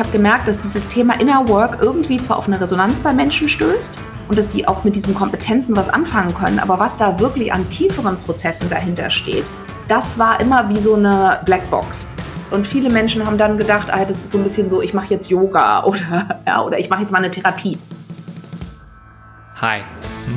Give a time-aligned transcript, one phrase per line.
[0.00, 3.50] Ich habe gemerkt, dass dieses Thema Inner Work irgendwie zwar auf eine Resonanz bei Menschen
[3.50, 7.52] stößt und dass die auch mit diesen Kompetenzen was anfangen können, aber was da wirklich
[7.52, 9.44] an tieferen Prozessen dahinter steht,
[9.88, 12.08] das war immer wie so eine Blackbox.
[12.50, 15.08] Und viele Menschen haben dann gedacht, ah, das ist so ein bisschen so, ich mache
[15.10, 17.76] jetzt Yoga oder, ja, oder ich mache jetzt mal eine Therapie.
[19.56, 19.80] Hi,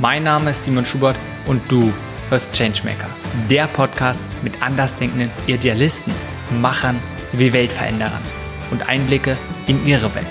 [0.02, 1.16] mein Name ist Simon Schubert
[1.48, 1.94] und du
[2.30, 3.08] hörst Changemaker,
[3.50, 6.12] der Podcast mit andersdenkenden Idealisten,
[6.60, 8.22] Machern sowie Weltveränderern
[8.70, 9.38] und Einblicke
[9.68, 10.26] in ihre Welt.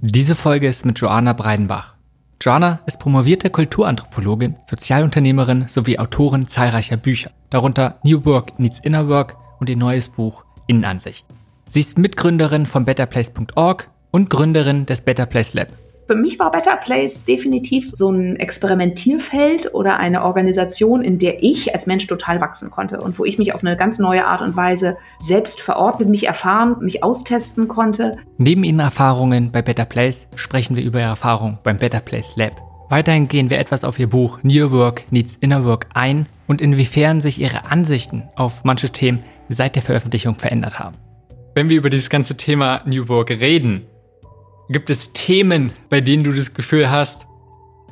[0.00, 1.94] Diese Folge ist mit Joanna Breidenbach.
[2.40, 9.36] Joanna ist promovierte Kulturanthropologin, Sozialunternehmerin sowie Autorin zahlreicher Bücher, darunter New Work Needs Inner Work
[9.60, 11.24] und ihr neues Buch Innenansicht.
[11.68, 15.68] Sie ist Mitgründerin von betterplace.org und Gründerin des Better Place Lab,
[16.06, 21.74] für mich war Better Place definitiv so ein Experimentierfeld oder eine Organisation, in der ich
[21.74, 24.56] als Mensch total wachsen konnte und wo ich mich auf eine ganz neue Art und
[24.56, 28.16] Weise selbst verordnet, mich erfahren, mich austesten konnte.
[28.36, 32.60] Neben Ihren Erfahrungen bei Better Place sprechen wir über Ihre Erfahrung beim Better Place Lab.
[32.90, 37.20] Weiterhin gehen wir etwas auf Ihr Buch New Work Needs Inner Work ein und inwiefern
[37.20, 40.96] sich Ihre Ansichten auf manche Themen seit der Veröffentlichung verändert haben.
[41.54, 43.86] Wenn wir über dieses ganze Thema New Work reden,
[44.72, 47.26] Gibt es Themen, bei denen du das Gefühl hast,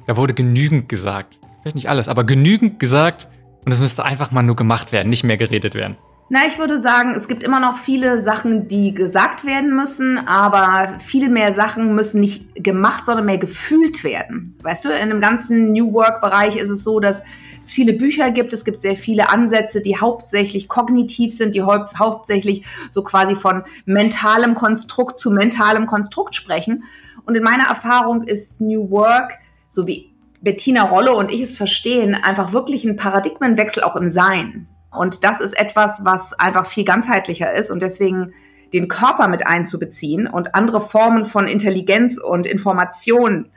[0.07, 1.39] da wurde genügend gesagt?
[1.61, 3.29] Vielleicht nicht alles, aber genügend gesagt
[3.67, 5.99] und es müsste einfach mal nur gemacht werden, nicht mehr geredet werden.
[6.31, 10.95] Na, ich würde sagen, es gibt immer noch viele Sachen, die gesagt werden müssen, aber
[10.99, 14.57] viel mehr Sachen müssen nicht gemacht, sondern mehr gefühlt werden.
[14.63, 17.25] Weißt du, in dem ganzen New Work-Bereich ist es so, dass
[17.61, 21.85] es viele Bücher gibt, es gibt sehr viele Ansätze, die hauptsächlich kognitiv sind, die hau
[21.99, 26.85] hauptsächlich so quasi von mentalem Konstrukt zu mentalem Konstrukt sprechen.
[27.25, 29.39] Und in meiner Erfahrung ist New Work,
[29.69, 34.69] so wie Bettina Rolle und ich es verstehen, einfach wirklich ein Paradigmenwechsel auch im Sein.
[34.91, 38.33] Und das ist etwas, was einfach viel ganzheitlicher ist und deswegen
[38.73, 43.51] den Körper mit einzubeziehen und andere Formen von Intelligenz und Information,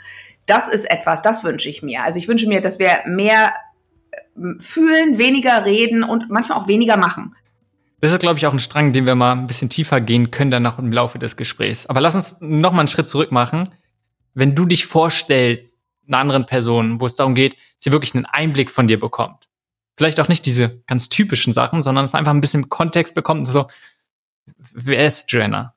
[0.46, 2.04] das ist etwas, das wünsche ich mir.
[2.04, 3.54] Also ich wünsche mir, dass wir mehr
[4.60, 7.36] fühlen, weniger reden und manchmal auch weniger machen.
[8.02, 10.52] Das ist, glaube ich, auch ein Strang, den wir mal ein bisschen tiefer gehen können
[10.52, 11.86] dann noch im Laufe des Gesprächs.
[11.86, 13.70] Aber lass uns noch mal einen Schritt zurück machen.
[14.34, 18.72] Wenn du dich vorstellst, einer anderen Person, wo es darum geht, sie wirklich einen Einblick
[18.72, 19.48] von dir bekommt
[19.98, 23.68] vielleicht auch nicht diese ganz typischen Sachen, sondern einfach ein bisschen Kontext bekommt und so,
[24.74, 25.76] wer ist Joanna?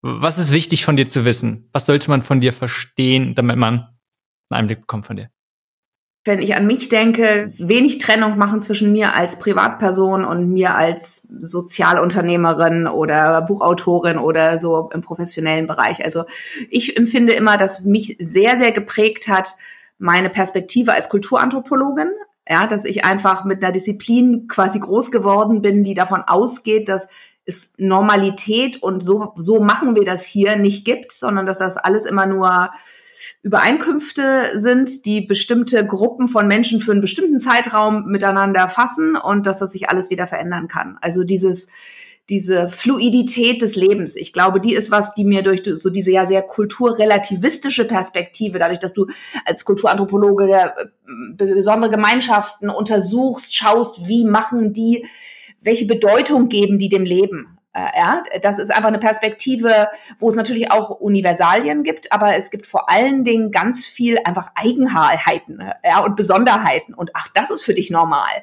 [0.00, 1.68] Was ist wichtig von dir zu wissen?
[1.72, 3.80] Was sollte man von dir verstehen, damit man
[4.48, 5.30] einen Einblick bekommt von dir?
[6.24, 11.26] Wenn ich an mich denke, wenig Trennung machen zwischen mir als Privatperson und mir als
[11.38, 16.04] Sozialunternehmerin oder Buchautorin oder so im professionellen Bereich.
[16.04, 16.24] Also
[16.68, 19.54] ich empfinde immer, dass mich sehr, sehr geprägt hat,
[19.98, 22.10] meine Perspektive als Kulturanthropologin,
[22.48, 27.08] ja, dass ich einfach mit einer Disziplin quasi groß geworden bin, die davon ausgeht, dass
[27.44, 32.04] es Normalität und so, so machen wir das hier nicht gibt, sondern dass das alles
[32.04, 32.70] immer nur
[33.42, 39.60] Übereinkünfte sind, die bestimmte Gruppen von Menschen für einen bestimmten Zeitraum miteinander fassen und dass
[39.60, 40.98] das sich alles wieder verändern kann.
[41.00, 41.68] Also dieses,
[42.28, 44.16] diese Fluidität des Lebens.
[44.16, 48.80] Ich glaube, die ist was, die mir durch so diese ja sehr kulturrelativistische Perspektive, dadurch,
[48.80, 49.06] dass du
[49.44, 55.06] als Kulturanthropologe äh, besondere Gemeinschaften untersuchst, schaust, wie machen die,
[55.62, 57.57] welche Bedeutung geben die dem Leben?
[57.78, 62.50] Äh, ja, das ist einfach eine Perspektive, wo es natürlich auch Universalien gibt, aber es
[62.50, 66.94] gibt vor allen Dingen ganz viel einfach Eigenheiten ja, und Besonderheiten.
[66.94, 68.42] Und ach, das ist für dich normal.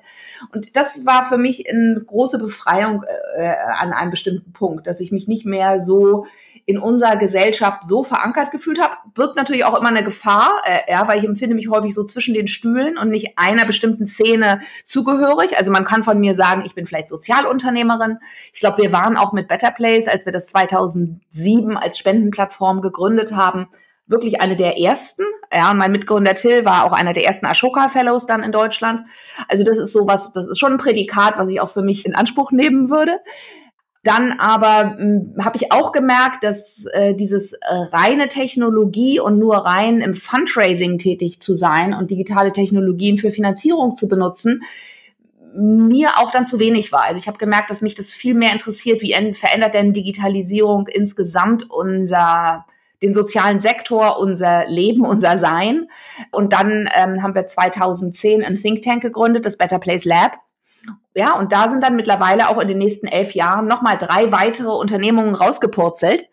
[0.54, 3.04] Und das war für mich eine große Befreiung
[3.38, 6.26] äh, an einem bestimmten Punkt, dass ich mich nicht mehr so
[6.68, 11.08] in unserer Gesellschaft so verankert gefühlt habe, birgt natürlich auch immer eine Gefahr, äh, ja,
[11.08, 15.58] weil ich empfinde mich häufig so zwischen den Stühlen und nicht einer bestimmten Szene zugehörig.
[15.58, 18.18] Also man kann von mir sagen, ich bin vielleicht Sozialunternehmerin.
[18.52, 23.34] Ich glaube, wir waren auch mit Better Place, als wir das 2007 als Spendenplattform gegründet
[23.34, 23.68] haben,
[24.08, 25.24] wirklich eine der ersten.
[25.52, 29.08] Ja, und mein Mitgründer Till war auch einer der ersten Ashoka Fellows dann in Deutschland.
[29.48, 32.16] Also das ist sowas, das ist schon ein Prädikat, was ich auch für mich in
[32.16, 33.20] Anspruch nehmen würde.
[34.04, 39.58] Dann aber hm, habe ich auch gemerkt, dass äh, dieses äh, reine Technologie und nur
[39.58, 44.62] rein im Fundraising tätig zu sein und digitale Technologien für Finanzierung zu benutzen,
[45.56, 47.04] mir auch dann zu wenig war.
[47.04, 51.70] Also ich habe gemerkt, dass mich das viel mehr interessiert, wie verändert denn Digitalisierung insgesamt
[51.70, 52.66] unser
[53.02, 55.88] den sozialen Sektor, unser Leben, unser Sein.
[56.32, 60.40] Und dann ähm, haben wir 2010 ein Think Tank gegründet, das Better Place Lab
[61.18, 64.72] ja, und da sind dann mittlerweile auch in den nächsten elf Jahren nochmal drei weitere
[64.72, 66.26] Unternehmungen rausgepurzelt,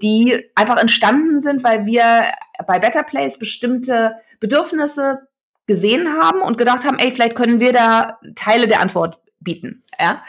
[0.00, 2.24] die einfach entstanden sind, weil wir
[2.66, 5.28] bei Better Place bestimmte Bedürfnisse
[5.66, 9.82] gesehen haben und gedacht haben, ey, vielleicht können wir da Teile der Antwort bieten.
[9.98, 10.22] Ja?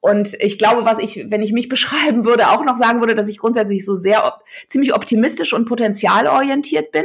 [0.00, 3.28] Und ich glaube, was ich, wenn ich mich beschreiben würde, auch noch sagen würde, dass
[3.28, 7.04] ich grundsätzlich so sehr op ziemlich optimistisch und potenzialorientiert bin.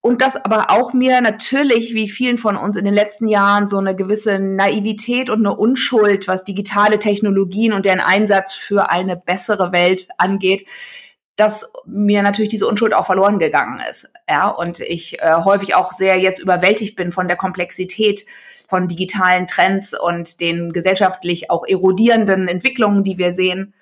[0.00, 3.78] Und das aber auch mir natürlich, wie vielen von uns in den letzten Jahren, so
[3.78, 9.72] eine gewisse Naivität und eine Unschuld, was digitale Technologien und deren Einsatz für eine bessere
[9.72, 10.66] Welt angeht,
[11.36, 14.10] dass mir natürlich diese Unschuld auch verloren gegangen ist.
[14.28, 18.24] Ja, und ich äh, häufig auch sehr jetzt überwältigt bin von der Komplexität
[18.68, 23.74] von digitalen Trends und den gesellschaftlich auch erodierenden Entwicklungen, die wir sehen.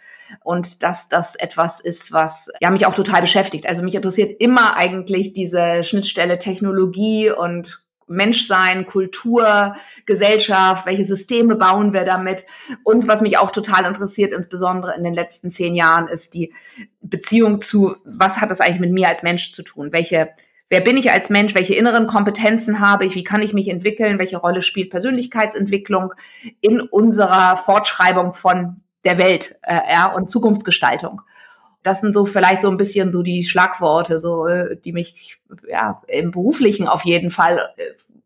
[0.43, 3.67] Und dass das etwas ist, was ja mich auch total beschäftigt.
[3.67, 9.75] Also mich interessiert immer eigentlich diese Schnittstelle Technologie und Menschsein, Kultur,
[10.06, 12.47] Gesellschaft, welche Systeme bauen wir damit?
[12.85, 16.53] Und was mich auch total interessiert, insbesondere in den letzten zehn Jahren, ist die
[17.00, 19.93] Beziehung zu, was hat das eigentlich mit mir als Mensch zu tun?
[19.93, 20.31] Welche
[20.73, 24.19] wer bin ich als Mensch, welche inneren Kompetenzen habe ich, wie kann ich mich entwickeln,
[24.19, 26.15] welche Rolle spielt Persönlichkeitsentwicklung
[26.62, 31.20] in unserer Fortschreibung von der Welt äh, ja, und Zukunftsgestaltung.
[31.82, 35.38] Das sind so vielleicht so ein bisschen so die Schlagworte, so äh, die mich
[35.69, 37.82] ja im beruflichen auf jeden Fall äh,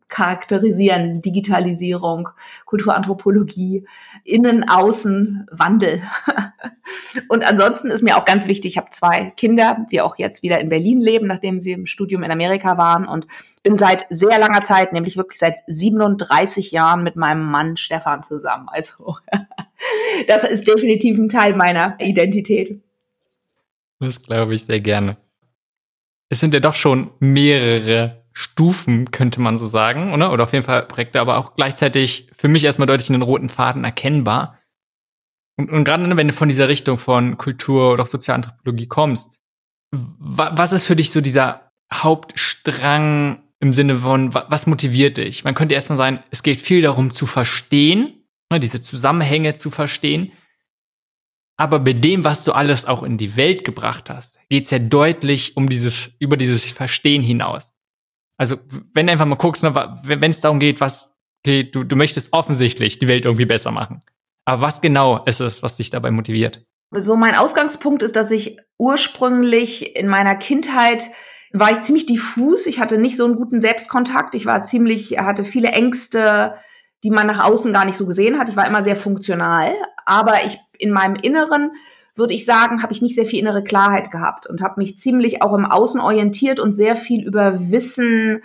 [0.09, 1.21] charakterisieren.
[1.21, 2.29] Digitalisierung,
[2.65, 3.85] Kulturanthropologie,
[4.23, 6.01] Innen, Außen, Wandel.
[7.29, 10.59] Und ansonsten ist mir auch ganz wichtig, ich habe zwei Kinder, die auch jetzt wieder
[10.59, 13.27] in Berlin leben, nachdem sie im Studium in Amerika waren und
[13.63, 18.67] bin seit sehr langer Zeit, nämlich wirklich seit 37 Jahren mit meinem Mann Stefan zusammen.
[18.69, 19.15] Also
[20.27, 22.81] das ist definitiv ein Teil meiner Identität.
[23.99, 25.17] Das glaube ich sehr gerne.
[26.29, 30.31] Es sind ja doch schon mehrere Stufen, könnte man so sagen, oder?
[30.31, 33.83] Oder auf jeden Fall Projekte, aber auch gleichzeitig für mich erstmal deutlich einen roten Faden
[33.83, 34.59] erkennbar.
[35.57, 39.39] Und, und gerade wenn du von dieser Richtung von Kultur oder auch Sozialanthropologie kommst,
[39.91, 45.43] was ist für dich so dieser Hauptstrang im Sinne von, was motiviert dich?
[45.43, 50.31] Man könnte erstmal sagen, es geht viel darum zu verstehen, ne, diese Zusammenhänge zu verstehen.
[51.57, 54.79] Aber bei dem, was du alles auch in die Welt gebracht hast, geht es ja
[54.79, 57.73] deutlich um dieses, über dieses Verstehen hinaus.
[58.37, 58.57] Also,
[58.93, 62.33] wenn du einfach mal guckst, ne, wenn es darum geht, was geht, du, du möchtest
[62.33, 64.01] offensichtlich die Welt irgendwie besser machen.
[64.45, 66.63] Aber was genau ist es, was dich dabei motiviert?
[66.91, 71.09] So mein Ausgangspunkt ist, dass ich ursprünglich in meiner Kindheit
[71.53, 72.65] war ich ziemlich diffus.
[72.67, 74.35] Ich hatte nicht so einen guten Selbstkontakt.
[74.35, 76.55] Ich war ziemlich, hatte viele Ängste,
[77.03, 78.49] die man nach außen gar nicht so gesehen hat.
[78.49, 79.73] Ich war immer sehr funktional,
[80.05, 81.71] aber ich in meinem Inneren
[82.15, 85.41] würde ich sagen, habe ich nicht sehr viel innere Klarheit gehabt und habe mich ziemlich
[85.41, 88.43] auch im Außen orientiert und sehr viel über Wissen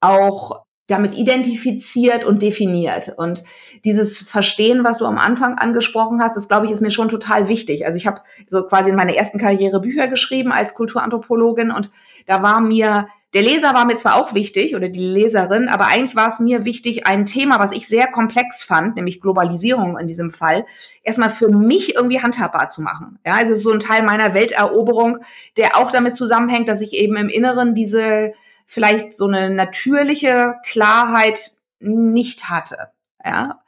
[0.00, 3.12] auch damit identifiziert und definiert.
[3.16, 3.42] Und
[3.84, 7.48] dieses Verstehen, was du am Anfang angesprochen hast, das glaube ich, ist mir schon total
[7.48, 7.86] wichtig.
[7.86, 11.90] Also ich habe so quasi in meiner ersten Karriere Bücher geschrieben als Kulturanthropologin und
[12.26, 16.14] da war mir der Leser war mir zwar auch wichtig oder die Leserin, aber eigentlich
[16.14, 20.30] war es mir wichtig, ein Thema, was ich sehr komplex fand, nämlich Globalisierung in diesem
[20.30, 20.64] Fall,
[21.02, 23.18] erstmal für mich irgendwie handhabbar zu machen.
[23.26, 25.18] Ja, also so ein Teil meiner Welteroberung,
[25.56, 28.32] der auch damit zusammenhängt, dass ich eben im Inneren diese
[28.66, 32.90] vielleicht so eine natürliche Klarheit nicht hatte.
[33.24, 33.60] Ja.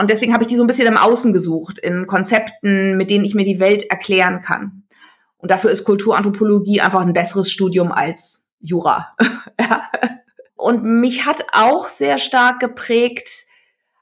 [0.00, 3.26] Und deswegen habe ich die so ein bisschen im Außen gesucht, in Konzepten, mit denen
[3.26, 4.84] ich mir die Welt erklären kann.
[5.36, 9.16] Und dafür ist Kulturanthropologie einfach ein besseres Studium als Jura.
[10.56, 13.46] Und mich hat auch sehr stark geprägt,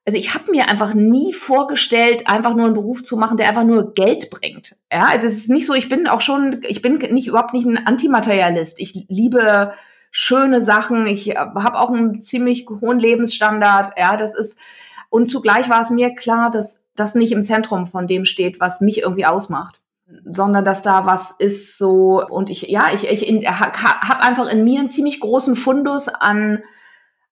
[0.06, 3.64] also ich habe mir einfach nie vorgestellt, einfach nur einen Beruf zu machen, der einfach
[3.64, 4.76] nur Geld bringt.
[4.92, 7.66] Ja, also es ist nicht so, ich bin auch schon, ich bin nicht überhaupt nicht
[7.66, 8.80] ein Antimaterialist.
[8.80, 9.72] Ich liebe
[10.10, 11.06] schöne Sachen.
[11.06, 13.98] Ich habe auch einen ziemlich hohen Lebensstandard.
[13.98, 14.58] Ja, das ist
[15.08, 18.80] und zugleich war es mir klar, dass das nicht im Zentrum von dem steht, was
[18.80, 19.80] mich irgendwie ausmacht
[20.24, 24.80] sondern dass da was ist so und ich ja ich ich habe einfach in mir
[24.80, 26.62] einen ziemlich großen Fundus an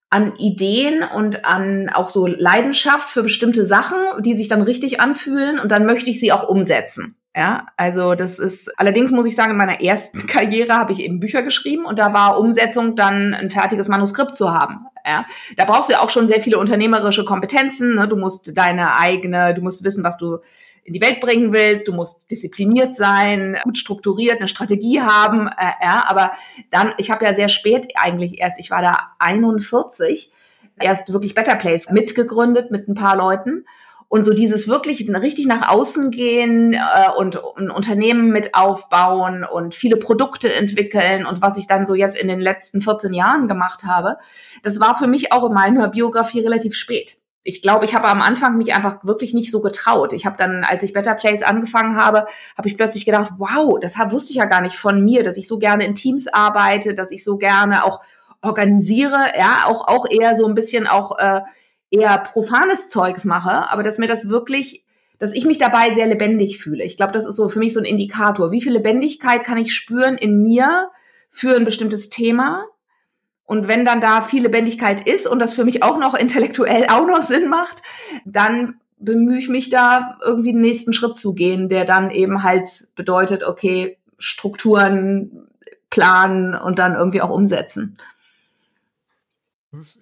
[0.08, 5.58] an Ideen und an auch so Leidenschaft für bestimmte Sachen, die sich dann richtig anfühlen
[5.58, 7.16] und dann möchte ich sie auch umsetzen.
[7.34, 11.20] Ja, also das ist allerdings muss ich sagen, in meiner ersten Karriere habe ich eben
[11.20, 14.86] Bücher geschrieben und da war Umsetzung dann ein fertiges Manuskript zu haben.
[15.06, 15.24] Ja,
[15.56, 17.94] da brauchst du ja auch schon sehr viele unternehmerische Kompetenzen.
[17.94, 18.06] Ne?
[18.06, 20.38] Du musst deine eigene, du musst wissen, was du
[20.84, 25.72] in die Welt bringen willst, du musst diszipliniert sein, gut strukturiert, eine Strategie haben, äh,
[25.82, 26.32] ja, aber
[26.70, 30.32] dann, ich habe ja sehr spät eigentlich erst, ich war da 41,
[30.80, 33.64] erst wirklich Better Place mitgegründet mit ein paar Leuten.
[34.08, 36.78] Und so dieses wirklich richtig nach außen gehen äh,
[37.16, 42.18] und ein Unternehmen mit aufbauen und viele Produkte entwickeln und was ich dann so jetzt
[42.18, 44.18] in den letzten 14 Jahren gemacht habe,
[44.62, 48.22] das war für mich auch in meiner Biografie relativ spät ich glaube, ich habe am
[48.22, 50.12] Anfang mich einfach wirklich nicht so getraut.
[50.12, 53.96] Ich habe dann, als ich Better Place angefangen habe, habe ich plötzlich gedacht, wow, das
[54.11, 57.11] wusste ich ja gar nicht von mir, dass ich so gerne in Teams arbeite, dass
[57.11, 58.00] ich so gerne auch
[58.42, 61.40] organisiere, ja, auch auch eher so ein bisschen auch äh,
[61.90, 64.84] eher profanes Zeugs mache, aber dass mir das wirklich,
[65.18, 66.84] dass ich mich dabei sehr lebendig fühle.
[66.84, 68.50] Ich glaube, das ist so für mich so ein Indikator.
[68.50, 70.90] Wie viel Lebendigkeit kann ich spüren in mir
[71.30, 72.64] für ein bestimmtes Thema?
[73.44, 77.06] Und wenn dann da viel Lebendigkeit ist und das für mich auch noch intellektuell auch
[77.06, 77.82] noch Sinn macht,
[78.25, 82.87] dann bemühe ich mich da irgendwie den nächsten Schritt zu gehen, der dann eben halt
[82.94, 85.49] bedeutet, okay, Strukturen
[85.90, 87.99] planen und dann irgendwie auch umsetzen.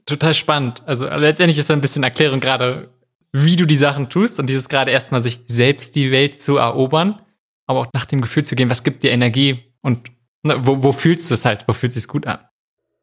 [0.04, 0.82] Total spannend.
[0.86, 2.90] Also letztendlich ist da ein bisschen Erklärung gerade,
[3.32, 7.20] wie du die Sachen tust und dieses gerade erstmal sich selbst die Welt zu erobern,
[7.66, 10.10] aber auch nach dem Gefühl zu gehen, was gibt dir Energie und
[10.42, 12.40] ne, wo, wo fühlst du es halt, wo fühlt es sich gut an.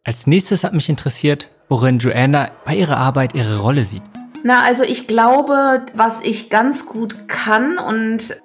[0.08, 4.04] Als nächstes hat mich interessiert, worin Joanna bei ihrer Arbeit ihre Rolle sieht.
[4.42, 8.36] Na, also ich glaube, was ich ganz gut kann und äh,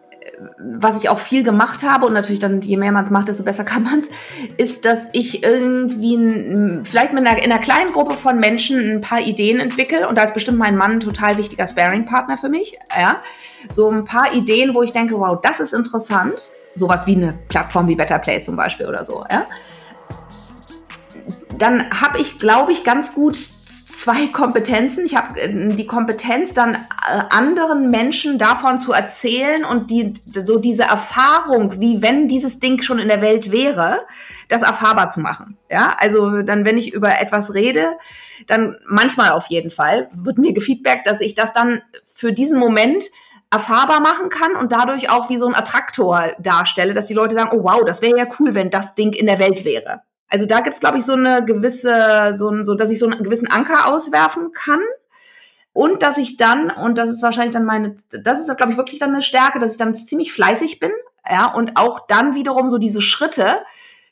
[0.58, 3.44] was ich auch viel gemacht habe und natürlich dann, je mehr man es macht, desto
[3.44, 4.10] besser kann man es,
[4.56, 9.20] ist, dass ich irgendwie vielleicht mit einer, in einer kleinen Gruppe von Menschen ein paar
[9.20, 13.22] Ideen entwickle und da ist bestimmt mein Mann ein total wichtiger Sparing-Partner für mich, ja.
[13.70, 16.42] So ein paar Ideen, wo ich denke, wow, das ist interessant.
[16.74, 19.46] Sowas wie eine Plattform wie Better Place zum Beispiel oder so, ja.
[21.62, 25.06] Dann habe ich, glaube ich, ganz gut zwei Kompetenzen.
[25.06, 26.78] Ich habe äh, die Kompetenz, dann äh,
[27.30, 32.98] anderen Menschen davon zu erzählen und die, so diese Erfahrung, wie wenn dieses Ding schon
[32.98, 34.00] in der Welt wäre,
[34.48, 35.56] das erfahrbar zu machen.
[35.70, 37.92] Ja, also dann, wenn ich über etwas rede,
[38.48, 43.04] dann manchmal auf jeden Fall wird mir gefeedbackt, dass ich das dann für diesen Moment
[43.52, 47.50] erfahrbar machen kann und dadurch auch wie so ein Attraktor darstelle, dass die Leute sagen,
[47.52, 50.02] oh wow, das wäre ja cool, wenn das Ding in der Welt wäre.
[50.32, 53.22] Also da gibt's glaube ich, so eine gewisse, so, ein, so, dass ich so einen
[53.22, 54.80] gewissen Anker auswerfen kann.
[55.74, 58.98] Und dass ich dann, und das ist wahrscheinlich dann meine, das ist, glaube ich, wirklich
[58.98, 60.90] dann eine Stärke, dass ich dann ziemlich fleißig bin,
[61.30, 63.56] ja, und auch dann wiederum so diese Schritte.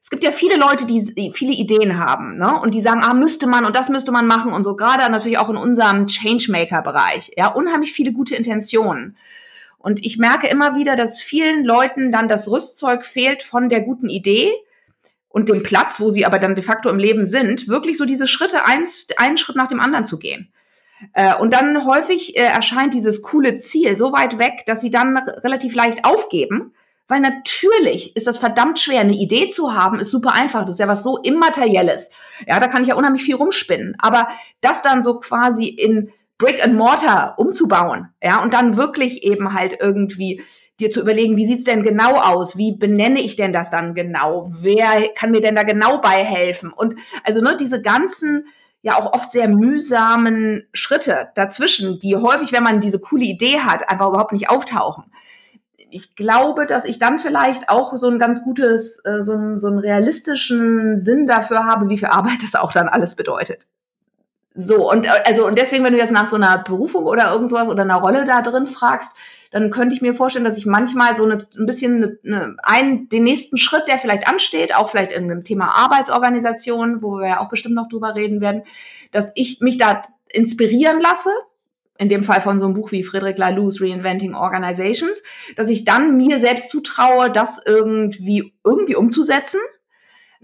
[0.01, 3.47] Es gibt ja viele Leute, die viele Ideen haben, ne, und die sagen, ah, müsste
[3.47, 7.49] man und das müsste man machen und so, gerade natürlich auch in unserem Changemaker-Bereich, ja,
[7.49, 9.17] unheimlich viele gute Intentionen.
[9.77, 14.09] Und ich merke immer wieder, dass vielen Leuten dann das Rüstzeug fehlt von der guten
[14.09, 14.51] Idee,
[15.31, 18.27] und dem Platz, wo sie aber dann de facto im Leben sind, wirklich so diese
[18.27, 20.53] Schritte eins, einen Schritt nach dem anderen zu gehen.
[21.15, 25.17] Äh, und dann häufig äh, erscheint dieses coole Ziel so weit weg, dass sie dann
[25.17, 26.75] relativ leicht aufgeben,
[27.09, 29.01] weil natürlich ist das verdammt schwer.
[29.01, 30.63] Eine Idee zu haben, ist super einfach.
[30.63, 32.11] Das ist ja was so Immaterielles.
[32.47, 33.97] Ja, da kann ich ja unheimlich viel rumspinnen.
[33.99, 34.29] Aber
[34.61, 39.77] das dann so quasi in Brick and Mortar umzubauen, ja, und dann wirklich eben halt
[39.81, 40.43] irgendwie
[40.81, 42.57] dir zu überlegen, wie sieht's denn genau aus?
[42.57, 44.51] Wie benenne ich denn das dann genau?
[44.61, 46.53] Wer kann mir denn da genau bei?
[46.77, 46.95] Und
[47.25, 48.47] also ne, diese ganzen
[48.83, 53.89] ja auch oft sehr mühsamen Schritte dazwischen, die häufig, wenn man diese coole Idee hat,
[53.89, 55.05] einfach überhaupt nicht auftauchen.
[55.91, 59.67] Ich glaube, dass ich dann vielleicht auch so ein ganz gutes, äh, so, ein, so
[59.67, 63.67] einen realistischen Sinn dafür habe, wie viel Arbeit das auch dann alles bedeutet.
[64.55, 67.69] So, und äh, also, und deswegen, wenn du jetzt nach so einer Berufung oder irgendwas
[67.69, 69.13] oder einer Rolle da drin fragst,
[69.51, 73.25] dann könnte ich mir vorstellen, dass ich manchmal so eine, ein bisschen eine, einen, den
[73.25, 77.49] nächsten Schritt, der vielleicht ansteht, auch vielleicht in dem Thema Arbeitsorganisation, wo wir ja auch
[77.49, 78.63] bestimmt noch drüber reden werden,
[79.11, 81.31] dass ich mich da inspirieren lasse,
[81.99, 85.23] in dem Fall von so einem Buch wie Friedrich Lalou's Reinventing Organizations,
[85.57, 89.61] dass ich dann mir selbst zutraue, das irgendwie, irgendwie umzusetzen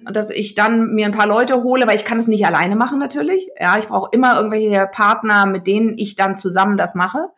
[0.05, 2.77] und dass ich dann mir ein paar Leute hole, weil ich kann es nicht alleine
[2.77, 3.49] machen natürlich.
[3.59, 7.31] Ja, ich brauche immer irgendwelche Partner, mit denen ich dann zusammen das mache.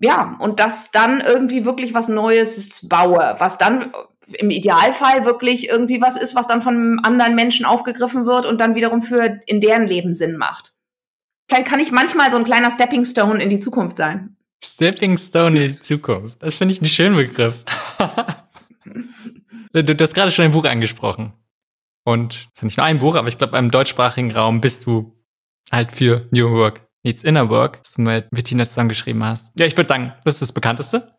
[0.00, 3.92] Ja, und dass dann irgendwie wirklich was Neues baue, was dann
[4.32, 8.74] im Idealfall wirklich irgendwie was ist, was dann von anderen Menschen aufgegriffen wird und dann
[8.74, 10.72] wiederum für in deren Leben Sinn macht.
[11.48, 14.36] Vielleicht kann ich manchmal so ein kleiner Stepping Stone in die Zukunft sein.
[14.64, 16.42] Stepping Stone in die Zukunft.
[16.42, 17.64] Das finde ich einen schönen Begriff.
[19.72, 21.32] Du, du hast gerade schon ein Buch angesprochen.
[22.02, 25.16] Und es ist nicht nur ein Buch, aber ich glaube, im deutschsprachigen Raum bist du
[25.70, 29.52] halt für New Work Needs Inner Work, das du mit Bettina zusammengeschrieben hast.
[29.58, 31.14] Ja, ich würde sagen, das ist das bekannteste.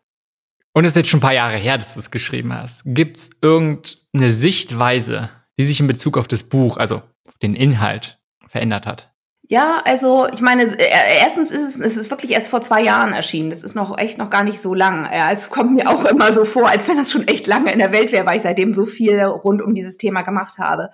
[0.74, 2.82] Und es ist jetzt schon ein paar Jahre her, dass du es geschrieben hast.
[2.86, 6.96] Gibt es irgendeine Sichtweise, die sich in Bezug auf das Buch, also
[7.28, 9.12] auf den Inhalt, verändert hat?
[9.48, 13.12] Ja, also ich meine, äh, erstens ist es, es ist wirklich erst vor zwei Jahren
[13.12, 13.50] erschienen.
[13.50, 15.06] Das ist noch echt noch gar nicht so lang.
[15.12, 17.78] Ja, es kommt mir auch immer so vor, als wenn das schon echt lange in
[17.78, 20.90] der Welt wäre, weil ich seitdem so viel rund um dieses Thema gemacht habe.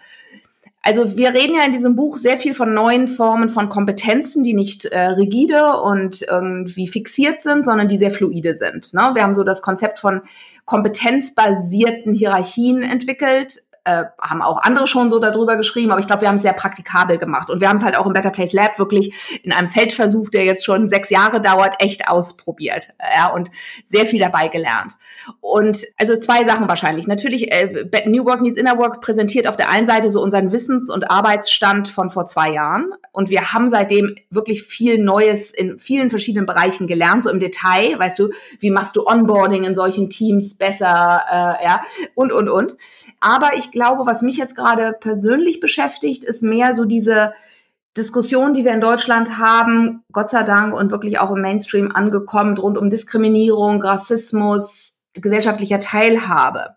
[0.89, 4.55] Also wir reden ja in diesem Buch sehr viel von neuen Formen von Kompetenzen, die
[4.55, 8.95] nicht äh, rigide und irgendwie fixiert sind, sondern die sehr fluide sind.
[8.95, 9.11] Ne?
[9.13, 10.23] Wir haben so das Konzept von
[10.65, 16.29] kompetenzbasierten Hierarchien entwickelt, äh, haben auch andere schon so darüber geschrieben, aber ich glaube, wir
[16.29, 17.51] haben es sehr praktikabel gemacht.
[17.51, 20.45] Und wir haben es halt auch im Better Place Lab wirklich in einem Feldversuch, der
[20.45, 22.89] jetzt schon sechs Jahre dauert, echt ausprobiert.
[23.17, 23.51] Ja, und
[23.85, 24.95] sehr viel dabei gelernt.
[25.41, 27.07] Und also zwei Sachen wahrscheinlich.
[27.07, 30.91] Natürlich, äh, New Work Needs Inner Work präsentiert auf der einen Seite so unseren Wissens-
[30.91, 32.93] und Arbeitsstand von vor zwei Jahren.
[33.13, 37.99] Und wir haben seitdem wirklich viel Neues in vielen verschiedenen Bereichen gelernt, so im Detail.
[37.99, 38.31] Weißt du,
[38.61, 41.81] wie machst du Onboarding in solchen Teams besser, äh, ja,
[42.15, 42.77] und, und, und.
[43.21, 47.33] Aber ich glaube, was mich jetzt gerade persönlich beschäftigt, ist mehr so diese
[47.97, 52.57] Diskussion, die wir in Deutschland haben, Gott sei Dank und wirklich auch im Mainstream angekommen,
[52.57, 56.77] rund um Diskriminierung, Rassismus, gesellschaftlicher Teilhabe.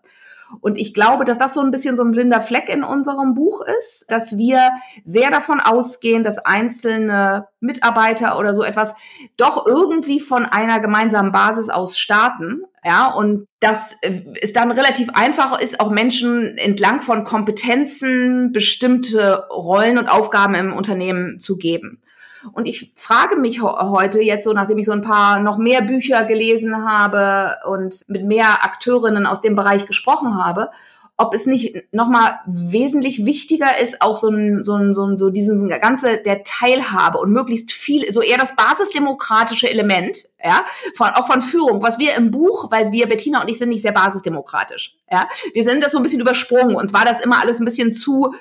[0.60, 3.62] Und ich glaube, dass das so ein bisschen so ein blinder Fleck in unserem Buch
[3.78, 4.72] ist, dass wir
[5.04, 8.94] sehr davon ausgehen, dass einzelne Mitarbeiter oder so etwas
[9.36, 12.62] doch irgendwie von einer gemeinsamen Basis aus starten.
[12.84, 13.96] Ja, und dass
[14.40, 20.72] es dann relativ einfach ist, auch Menschen entlang von Kompetenzen bestimmte Rollen und Aufgaben im
[20.72, 22.02] Unternehmen zu geben.
[22.52, 26.24] Und ich frage mich heute jetzt so, nachdem ich so ein paar noch mehr Bücher
[26.24, 30.70] gelesen habe und mit mehr Akteurinnen aus dem Bereich gesprochen habe,
[31.18, 35.30] ob es nicht nochmal wesentlich wichtiger ist, auch so ein, so ein, so ein, so
[35.30, 40.64] diesen ganze der Teilhabe und möglichst viel, so eher das basisdemokratische Element, ja,
[40.96, 43.82] von, auch von Führung, was wir im Buch, weil wir, Bettina und ich sind nicht
[43.82, 45.28] sehr basisdemokratisch, ja.
[45.52, 46.76] Wir sind das so ein bisschen übersprungen.
[46.76, 48.34] Uns war das immer alles ein bisschen zu,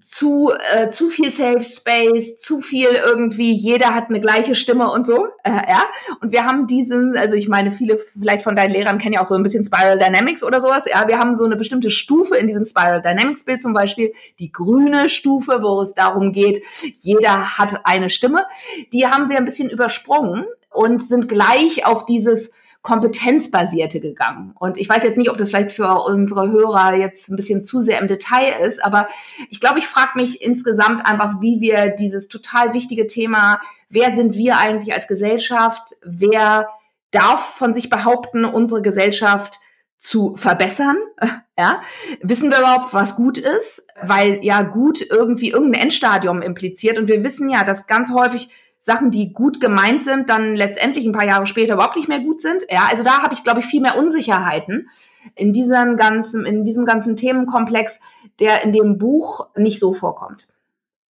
[0.00, 5.04] zu äh, zu viel Safe Space, zu viel irgendwie jeder hat eine gleiche Stimme und
[5.04, 5.84] so, äh, ja.
[6.20, 9.26] Und wir haben diesen, also ich meine, viele vielleicht von deinen Lehrern kennen ja auch
[9.26, 10.84] so ein bisschen Spiral Dynamics oder sowas.
[10.88, 14.52] Ja, wir haben so eine bestimmte Stufe in diesem Spiral Dynamics Bild zum Beispiel, die
[14.52, 16.62] grüne Stufe, wo es darum geht,
[17.00, 18.46] jeder hat eine Stimme.
[18.92, 22.52] Die haben wir ein bisschen übersprungen und sind gleich auf dieses
[22.88, 24.54] kompetenzbasierte gegangen.
[24.58, 27.82] Und ich weiß jetzt nicht, ob das vielleicht für unsere Hörer jetzt ein bisschen zu
[27.82, 29.08] sehr im Detail ist, aber
[29.50, 34.36] ich glaube, ich frage mich insgesamt einfach, wie wir dieses total wichtige Thema, wer sind
[34.36, 36.68] wir eigentlich als Gesellschaft, wer
[37.10, 39.60] darf von sich behaupten, unsere Gesellschaft
[39.98, 40.96] zu verbessern.
[41.60, 41.82] Ja,
[42.22, 43.88] wissen wir überhaupt, was gut ist?
[44.00, 46.96] Weil ja gut irgendwie irgendein Endstadium impliziert.
[46.98, 51.12] Und wir wissen ja, dass ganz häufig Sachen, die gut gemeint sind, dann letztendlich ein
[51.12, 52.64] paar Jahre später überhaupt nicht mehr gut sind.
[52.70, 54.88] Ja, also da habe ich, glaube ich, viel mehr Unsicherheiten
[55.34, 58.00] in diesem ganzen, in diesem ganzen Themenkomplex,
[58.38, 60.46] der in dem Buch nicht so vorkommt.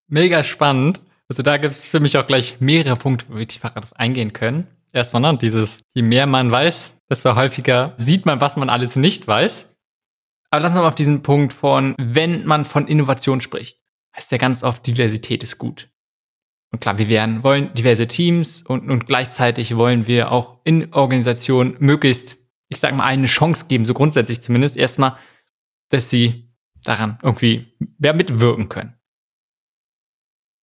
[0.08, 1.02] Mega spannend.
[1.28, 4.32] Also da gibt es für mich auch gleich mehrere Punkte, wo wir tiefer darauf eingehen
[4.32, 4.66] können.
[4.94, 9.28] Erstmal, ne, dieses, je mehr man weiß, desto häufiger sieht man, was man alles nicht
[9.28, 9.74] weiß.
[10.50, 13.78] Aber lass uns mal auf diesen Punkt von, wenn man von Innovation spricht,
[14.16, 15.90] heißt ja ganz oft, Diversität ist gut.
[16.70, 21.76] Und klar, wir werden, wollen diverse Teams und, und gleichzeitig wollen wir auch in Organisationen
[21.78, 22.36] möglichst,
[22.68, 25.16] ich sag mal, eine Chance geben, so grundsätzlich zumindest, erstmal,
[25.88, 26.52] dass sie
[26.84, 28.94] daran irgendwie mehr mitwirken können.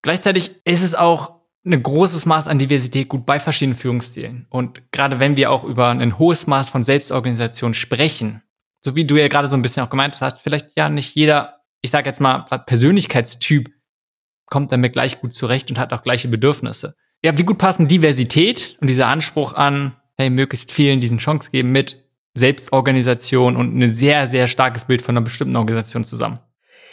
[0.02, 4.46] Gleichzeitig ist es auch ein großes Maß an Diversität gut bei verschiedenen Führungsstilen.
[4.50, 8.42] Und gerade wenn wir auch über ein hohes Maß von Selbstorganisation sprechen,
[8.80, 11.64] so wie du ja gerade so ein bisschen auch gemeint hast, vielleicht ja nicht jeder,
[11.82, 13.68] ich sage jetzt mal, Persönlichkeitstyp
[14.46, 16.94] kommt damit gleich gut zurecht und hat auch gleiche Bedürfnisse.
[17.22, 21.72] Ja, wie gut passen Diversität und dieser Anspruch an, hey, möglichst vielen diesen Chance geben
[21.72, 26.38] mit Selbstorganisation und ein sehr, sehr starkes Bild von einer bestimmten Organisation zusammen?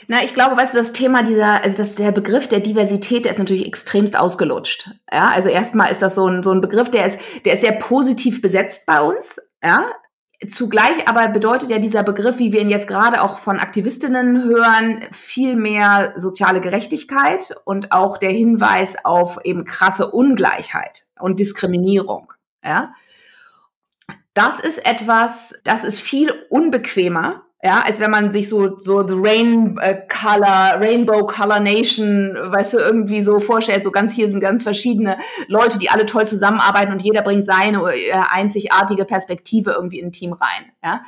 [0.07, 3.31] Na, ich glaube, weißt du, das Thema dieser, also das, der Begriff der Diversität, der
[3.31, 4.89] ist natürlich extremst ausgelutscht.
[5.11, 7.71] Ja, also erstmal ist das so ein, so ein Begriff, der ist, der ist sehr
[7.73, 9.39] positiv besetzt bei uns.
[9.63, 9.85] Ja,
[10.49, 15.05] Zugleich aber bedeutet ja dieser Begriff, wie wir ihn jetzt gerade auch von Aktivistinnen hören,
[15.11, 22.33] viel mehr soziale Gerechtigkeit und auch der Hinweis auf eben krasse Ungleichheit und Diskriminierung.
[22.63, 22.93] Ja?
[24.33, 29.13] Das ist etwas, das ist viel unbequemer ja, als wenn man sich so, so the
[29.15, 34.41] Rain äh, Color, Rainbow Color Nation, weißt du, irgendwie so vorstellt, so ganz hier sind
[34.41, 39.99] ganz verschiedene Leute, die alle toll zusammenarbeiten und jeder bringt seine äh, einzigartige Perspektive irgendwie
[39.99, 40.73] in ein Team rein.
[40.83, 41.03] Ja,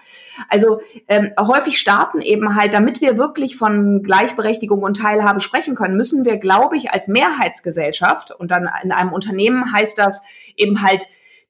[0.48, 5.98] also ähm, häufig starten eben halt, damit wir wirklich von Gleichberechtigung und Teilhabe sprechen können,
[5.98, 10.24] müssen wir, glaube ich, als Mehrheitsgesellschaft und dann in einem Unternehmen heißt das
[10.56, 11.06] eben halt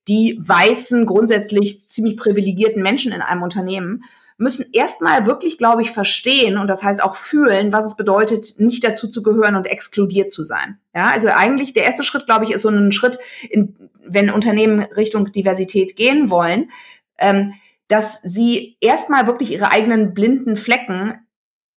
[0.07, 4.03] die weißen, grundsätzlich ziemlich privilegierten Menschen in einem Unternehmen
[4.37, 8.83] müssen erstmal wirklich, glaube ich, verstehen und das heißt auch fühlen, was es bedeutet, nicht
[8.83, 10.77] dazu zu gehören und exkludiert zu sein.
[10.93, 13.17] Ja, also eigentlich der erste Schritt, glaube ich, ist so ein Schritt,
[13.49, 16.71] in, wenn Unternehmen Richtung Diversität gehen wollen,
[17.17, 17.53] ähm,
[17.87, 21.25] dass sie erstmal wirklich ihre eigenen blinden Flecken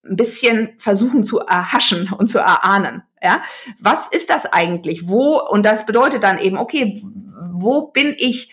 [0.03, 3.03] ein bisschen versuchen zu erhaschen und zu erahnen.
[3.21, 3.41] Ja,
[3.79, 5.07] was ist das eigentlich?
[5.07, 5.39] Wo?
[5.39, 7.01] Und das bedeutet dann eben, okay,
[7.51, 8.51] wo bin ich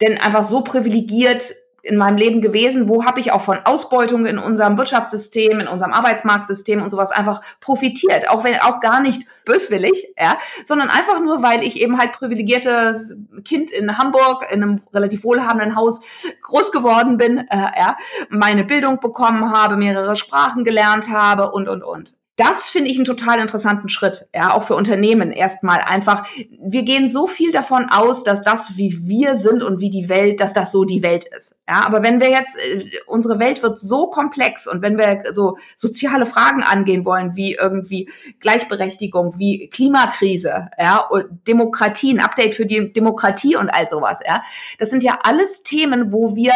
[0.00, 4.38] denn einfach so privilegiert, in meinem Leben gewesen, wo habe ich auch von Ausbeutung in
[4.38, 10.14] unserem Wirtschaftssystem, in unserem Arbeitsmarktsystem und sowas einfach profitiert, auch wenn auch gar nicht böswillig,
[10.18, 15.24] ja, sondern einfach nur, weil ich eben halt privilegiertes Kind in Hamburg in einem relativ
[15.24, 17.96] wohlhabenden Haus groß geworden bin, äh, ja,
[18.28, 23.04] meine Bildung bekommen habe, mehrere Sprachen gelernt habe und und und das finde ich einen
[23.04, 26.26] total interessanten Schritt, ja, auch für Unternehmen erstmal einfach.
[26.58, 30.40] Wir gehen so viel davon aus, dass das, wie wir sind und wie die Welt,
[30.40, 31.60] dass das so die Welt ist.
[31.68, 35.58] Ja, aber wenn wir jetzt, äh, unsere Welt wird so komplex und wenn wir so
[35.76, 38.08] soziale Fragen angehen wollen, wie irgendwie
[38.40, 44.42] Gleichberechtigung, wie Klimakrise, ja, und Demokratie, ein Update für die Demokratie und all sowas, ja,
[44.78, 46.54] das sind ja alles Themen, wo wir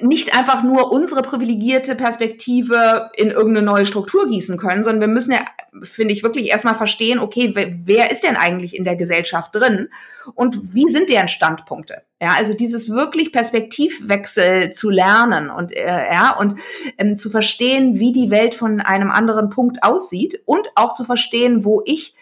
[0.00, 5.32] nicht einfach nur unsere privilegierte Perspektive in irgendeine neue Struktur gießen können, sondern wir müssen
[5.32, 5.40] ja,
[5.82, 9.88] finde ich, wirklich erstmal verstehen, okay, wer, ist denn eigentlich in der Gesellschaft drin
[10.34, 12.02] und wie sind deren Standpunkte?
[12.20, 16.54] Ja, also dieses wirklich Perspektivwechsel zu lernen und äh, ja und
[16.96, 21.64] ähm, zu verstehen, wie die Welt von einem anderen Punkt aussieht und auch zu verstehen,
[21.64, 22.14] wo ich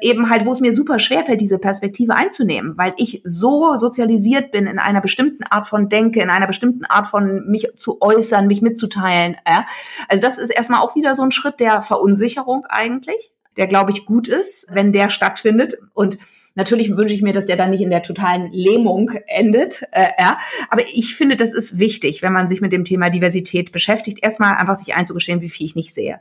[0.00, 4.50] eben halt, wo es mir super schwer fällt, diese Perspektive einzunehmen, weil ich so sozialisiert
[4.52, 8.46] bin in einer bestimmten Art von Denke, in einer bestimmten Art von mich zu äußern,
[8.46, 9.36] mich mitzuteilen.
[9.46, 9.66] Ja?
[10.08, 14.06] Also das ist erstmal auch wieder so ein Schritt der Verunsicherung eigentlich, der glaube ich
[14.06, 16.18] gut ist, wenn der stattfindet und
[16.58, 19.82] Natürlich wünsche ich mir, dass der dann nicht in der totalen Lähmung endet.
[19.92, 20.38] Äh, ja.
[20.70, 24.54] Aber ich finde, das ist wichtig, wenn man sich mit dem Thema Diversität beschäftigt, erstmal
[24.54, 26.18] einfach sich einzugestehen, wie viel ich nicht sehe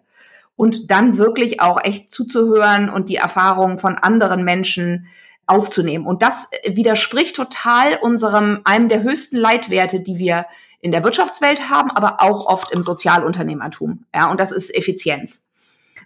[0.56, 5.08] und dann wirklich auch echt zuzuhören und die Erfahrungen von anderen Menschen
[5.48, 6.06] aufzunehmen.
[6.06, 10.46] Und das widerspricht total unserem, einem der höchsten Leitwerte, die wir
[10.80, 14.06] in der Wirtschaftswelt haben, aber auch oft im Sozialunternehmertum.
[14.14, 15.46] Ja, und das ist Effizienz.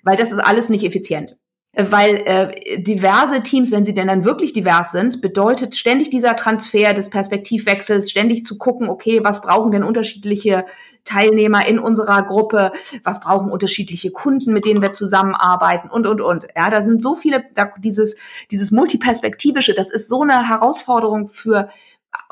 [0.04, 1.38] Weil das ist alles nicht effizient
[1.76, 6.94] weil äh, diverse Teams, wenn sie denn dann wirklich divers sind, bedeutet ständig dieser Transfer
[6.94, 10.66] des Perspektivwechsels, ständig zu gucken, okay, was brauchen denn unterschiedliche
[11.06, 12.72] Teilnehmer in unserer Gruppe,
[13.04, 16.48] was brauchen unterschiedliche Kunden, mit denen wir zusammenarbeiten und und und.
[16.56, 18.18] Ja, da sind so viele, da, dieses
[18.50, 21.70] dieses multiperspektivische, das ist so eine Herausforderung für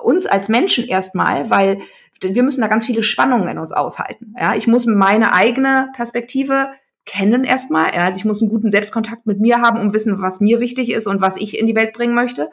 [0.01, 1.79] uns als Menschen erstmal, weil
[2.19, 4.33] wir müssen da ganz viele Spannungen in uns aushalten.
[4.37, 6.69] Ja, ich muss meine eigene Perspektive
[7.07, 7.89] kennen erstmal.
[7.91, 11.07] Also ich muss einen guten Selbstkontakt mit mir haben, um wissen, was mir wichtig ist
[11.07, 12.49] und was ich in die Welt bringen möchte.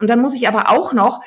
[0.00, 1.22] Und dann muss ich aber auch noch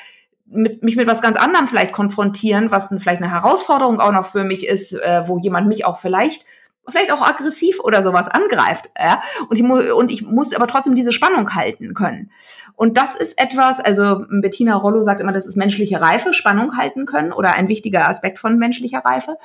[0.45, 4.43] mit, mich mit was ganz anderem vielleicht konfrontieren, was vielleicht eine Herausforderung auch noch für
[4.43, 6.45] mich ist, äh, wo jemand mich auch vielleicht
[6.89, 8.89] vielleicht auch aggressiv oder sowas angreift.
[8.97, 9.21] Ja?
[9.49, 12.31] Und, ich und ich muss aber trotzdem diese Spannung halten können.
[12.75, 17.05] Und das ist etwas, also Bettina Rollo sagt immer, das ist menschliche Reife, Spannung halten
[17.05, 19.37] können oder ein wichtiger Aspekt von menschlicher Reife.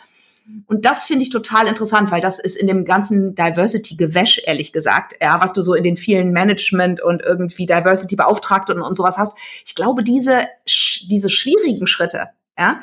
[0.66, 5.14] Und das finde ich total interessant, weil das ist in dem ganzen Diversity-Gewäsch, ehrlich gesagt,
[5.20, 9.36] ja, was du so in den vielen Management und irgendwie Diversity-Beauftragte und, und sowas hast.
[9.64, 10.46] Ich glaube, diese,
[11.10, 12.28] diese schwierigen Schritte,
[12.58, 12.80] ja,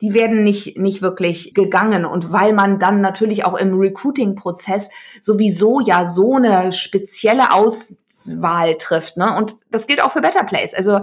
[0.00, 2.04] die werden nicht, nicht wirklich gegangen.
[2.04, 4.90] Und weil man dann natürlich auch im Recruiting-Prozess
[5.20, 9.34] sowieso ja so eine spezielle Auswahl trifft, ne?
[9.36, 10.74] Und das gilt auch für Better Place.
[10.74, 11.00] Also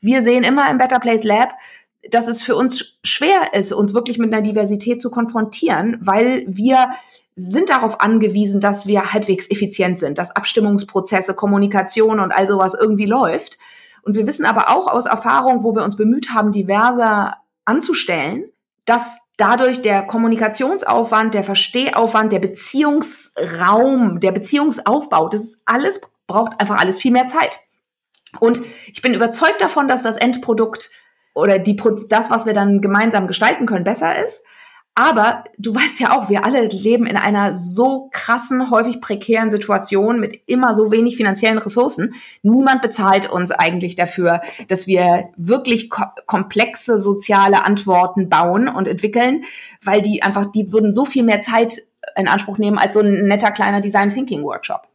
[0.00, 1.50] wir sehen immer im Better Place Lab,
[2.08, 6.90] dass es für uns schwer ist, uns wirklich mit einer Diversität zu konfrontieren, weil wir
[7.36, 13.06] sind darauf angewiesen, dass wir halbwegs effizient sind, dass Abstimmungsprozesse, Kommunikation und all sowas irgendwie
[13.06, 13.58] läuft.
[14.02, 18.44] Und wir wissen aber auch aus Erfahrung, wo wir uns bemüht haben, diverser anzustellen,
[18.84, 26.78] dass dadurch der Kommunikationsaufwand, der Verstehaufwand, der Beziehungsraum, der Beziehungsaufbau, das ist alles, braucht einfach
[26.78, 27.60] alles viel mehr Zeit.
[28.38, 30.90] Und ich bin überzeugt davon, dass das Endprodukt
[31.40, 31.76] oder die,
[32.08, 34.44] das, was wir dann gemeinsam gestalten können, besser ist.
[34.96, 40.18] Aber du weißt ja auch, wir alle leben in einer so krassen, häufig prekären Situation
[40.18, 42.14] mit immer so wenig finanziellen Ressourcen.
[42.42, 49.44] Niemand bezahlt uns eigentlich dafür, dass wir wirklich ko komplexe soziale Antworten bauen und entwickeln,
[49.82, 51.78] weil die einfach, die würden so viel mehr Zeit
[52.16, 54.88] in Anspruch nehmen als so ein netter kleiner Design Thinking Workshop.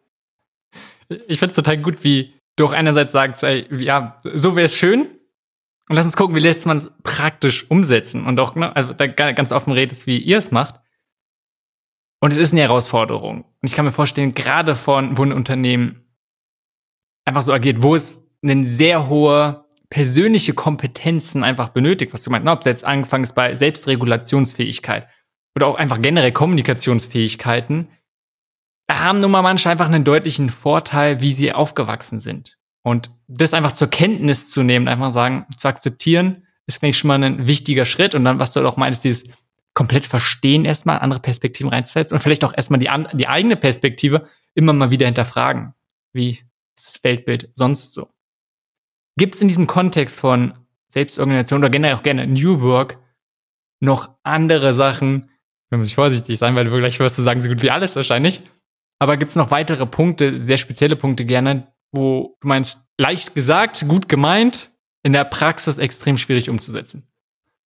[1.27, 4.75] Ich finde es total gut, wie du auch einerseits sagst, ey, ja, so wäre es
[4.75, 5.08] schön,
[5.87, 8.25] und lass uns gucken, wie lässt man es praktisch umsetzen.
[8.25, 10.79] Und auch, ne, also da ganz offen redest, wie ihr es macht.
[12.21, 13.43] Und es ist eine Herausforderung.
[13.43, 16.05] Und ich kann mir vorstellen, gerade von, wo ein Unternehmen
[17.23, 22.45] einfach so agiert, wo es eine sehr hohe persönliche Kompetenzen einfach benötigt, was du meinst,
[22.45, 25.07] ne, ob es jetzt angefangen ist bei Selbstregulationsfähigkeit
[25.55, 27.89] oder auch einfach generell Kommunikationsfähigkeiten,
[28.91, 32.57] haben nun mal manche einfach einen deutlichen Vorteil, wie sie aufgewachsen sind.
[32.85, 37.07] Und das einfach zur Kenntnis zu nehmen, einfach sagen, zu akzeptieren, ist, denke ich, schon
[37.07, 38.13] mal ein wichtiger Schritt.
[38.13, 39.23] Und dann, was du auch meinst, dieses
[39.73, 44.71] komplett verstehen erstmal, andere Perspektiven reinzusetzen und vielleicht auch erstmal die, die eigene Perspektive immer
[44.71, 45.73] mal wieder hinterfragen.
[46.13, 46.45] Wie ist
[46.75, 48.07] das Weltbild sonst so?
[49.17, 50.53] Gibt es in diesem Kontext von
[50.89, 52.99] Selbstorganisation oder generell auch gerne New Work
[53.79, 55.31] noch andere Sachen?
[55.71, 57.95] Da muss ich vorsichtig sein, weil du gleich wirst du sagen, so gut wie alles
[57.95, 58.43] wahrscheinlich.
[58.99, 63.88] Aber gibt es noch weitere Punkte, sehr spezielle Punkte gerne, wo du meinst, leicht gesagt,
[63.88, 64.71] gut gemeint,
[65.03, 67.08] in der Praxis extrem schwierig umzusetzen?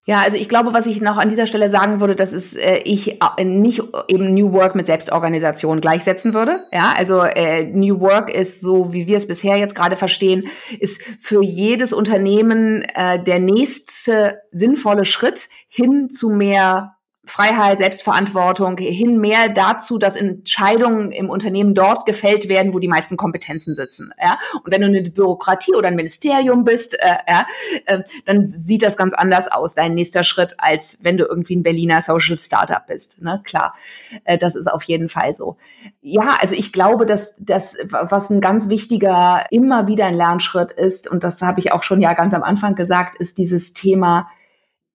[0.09, 2.79] Ja, also ich glaube, was ich noch an dieser Stelle sagen würde, dass es äh,
[2.83, 6.65] ich äh, nicht eben New Work mit Selbstorganisation gleichsetzen würde.
[6.71, 10.47] Ja, also äh, New Work ist so, wie wir es bisher jetzt gerade verstehen,
[10.79, 16.95] ist für jedes Unternehmen äh, der nächste sinnvolle Schritt hin zu mehr
[17.29, 23.17] Freiheit, Selbstverantwortung hin mehr dazu, dass Entscheidungen im Unternehmen dort gefällt werden, wo die meisten
[23.17, 24.11] Kompetenzen sitzen.
[24.21, 24.37] Ja?
[24.63, 27.45] Und wenn du eine Bürokratie oder ein Ministerium bist, äh, ja,
[27.85, 31.63] äh, dann sieht das ganz anders aus, dein nächster Schritt, als wenn du irgendwie ein
[31.63, 33.21] Berliner Social Startup bist.
[33.21, 33.41] Ne?
[33.43, 33.75] Klar,
[34.23, 35.57] äh, das ist auf jeden Fall so.
[36.01, 41.07] Ja, also ich glaube, dass das, was ein ganz wichtiger, immer wieder ein Lernschritt ist,
[41.07, 44.29] und das habe ich auch schon ja ganz am Anfang gesagt, ist dieses Thema,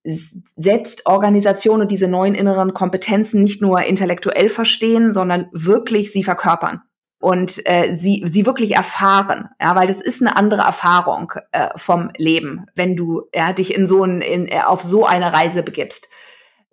[0.04, 6.82] Selbstorganisation und diese neuen inneren Kompetenzen nicht nur intellektuell verstehen, sondern wirklich sie verkörpern
[7.24, 12.10] und äh, sie sie wirklich erfahren, ja, weil das ist eine andere Erfahrung äh, vom
[12.18, 16.08] Leben, wenn du ja, dich in so ein, in, äh, auf so eine Reise begibst.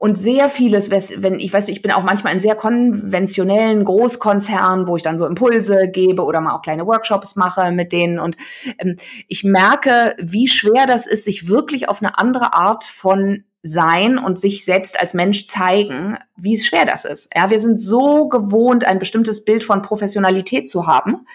[0.01, 4.95] Und sehr vieles, wenn ich weiß, ich bin auch manchmal in sehr konventionellen Großkonzernen, wo
[4.97, 8.17] ich dann so Impulse gebe oder mal auch kleine Workshops mache mit denen.
[8.17, 8.35] Und
[8.79, 8.95] ähm,
[9.27, 14.39] ich merke, wie schwer das ist, sich wirklich auf eine andere Art von sein und
[14.39, 17.31] sich selbst als Mensch zeigen, wie schwer das ist.
[17.35, 21.27] Ja, wir sind so gewohnt, ein bestimmtes Bild von Professionalität zu haben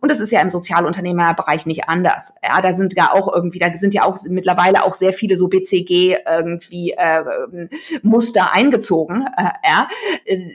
[0.00, 2.34] und das ist ja im Sozialunternehmerbereich nicht anders.
[2.42, 5.48] Ja, da sind ja auch irgendwie, da sind ja auch mittlerweile auch sehr viele so
[5.48, 7.68] BCG irgendwie äh,
[8.02, 9.26] Muster eingezogen.
[9.36, 9.88] Äh, ja,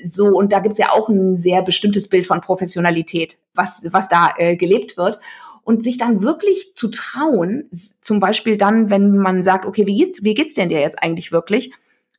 [0.03, 4.33] so und da gibt's ja auch ein sehr bestimmtes Bild von Professionalität, was was da
[4.37, 5.19] äh, gelebt wird
[5.65, 10.23] und sich dann wirklich zu trauen, zum Beispiel dann, wenn man sagt, okay, wie geht's,
[10.23, 11.73] wie geht's denn dir jetzt eigentlich wirklich?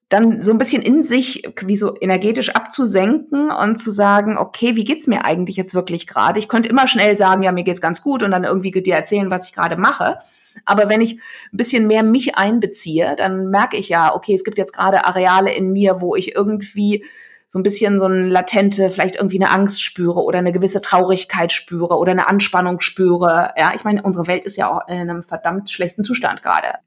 [0.08, 4.84] Dann so ein bisschen in sich wie so energetisch abzusenken und zu sagen, okay, wie
[4.84, 6.38] geht's mir eigentlich jetzt wirklich gerade?
[6.38, 9.30] Ich könnte immer schnell sagen, ja, mir geht's ganz gut und dann irgendwie dir erzählen,
[9.30, 10.18] was ich gerade mache.
[10.64, 14.58] Aber wenn ich ein bisschen mehr mich einbeziehe, dann merke ich ja, okay, es gibt
[14.58, 17.04] jetzt gerade Areale in mir, wo ich irgendwie
[17.48, 21.52] so ein bisschen so ein latente, vielleicht irgendwie eine Angst spüre oder eine gewisse Traurigkeit
[21.52, 23.52] spüre oder eine Anspannung spüre.
[23.56, 26.78] Ja, ich meine, unsere Welt ist ja auch in einem verdammt schlechten Zustand gerade.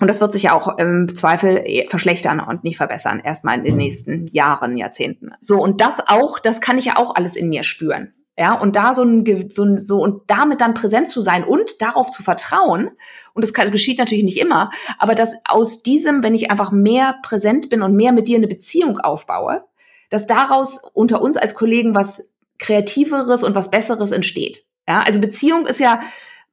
[0.00, 3.76] Und das wird sich ja auch im Zweifel verschlechtern und nicht verbessern, erstmal in den
[3.76, 5.32] nächsten Jahren, Jahrzehnten.
[5.40, 8.14] So, und das auch, das kann ich ja auch alles in mir spüren.
[8.38, 11.82] Ja, und da so ein, so ein, so und damit dann präsent zu sein und
[11.82, 12.90] darauf zu vertrauen,
[13.34, 17.16] und das kann, geschieht natürlich nicht immer, aber dass aus diesem, wenn ich einfach mehr
[17.24, 19.64] präsent bin und mehr mit dir eine Beziehung aufbaue,
[20.08, 22.30] dass daraus unter uns als Kollegen was
[22.60, 24.64] Kreativeres und was Besseres entsteht.
[24.88, 26.00] Ja, also Beziehung ist ja,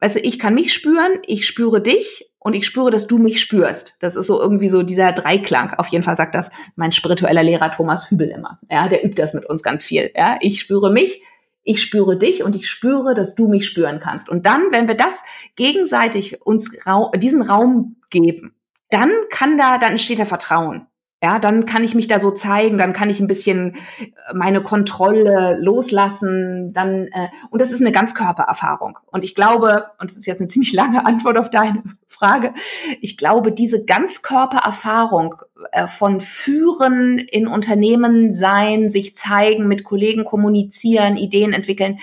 [0.02, 3.98] du, ich kann mich spüren, ich spüre dich und ich spüre, dass du mich spürst.
[4.02, 5.74] Das ist so irgendwie so dieser Dreiklang.
[5.74, 8.60] Auf jeden Fall sagt das mein spiritueller Lehrer Thomas Hübel immer.
[8.70, 10.12] Ja, der übt das mit uns ganz viel.
[10.16, 11.24] Ja, ich spüre mich,
[11.64, 14.30] ich spüre dich und ich spüre, dass du mich spüren kannst.
[14.30, 15.24] Und dann, wenn wir das
[15.56, 16.70] gegenseitig uns
[17.16, 18.54] diesen Raum geben,
[18.92, 20.86] dann kann da, dann entsteht da Vertrauen.
[21.24, 24.62] Ja, dann kann ich mich da so zeigen, dann kann ich ein bisschen äh, meine
[24.62, 29.00] Kontrolle loslassen, dann äh, und das ist eine Ganzkörpererfahrung.
[29.08, 31.82] Und ich glaube, und das ist jetzt eine ziemlich lange Antwort auf deine
[32.16, 32.54] Frage,
[33.02, 35.36] ich glaube, diese Ganzkörpererfahrung
[35.72, 42.00] äh, von Führen in Unternehmen sein, sich zeigen, mit Kollegen kommunizieren, Ideen entwickeln,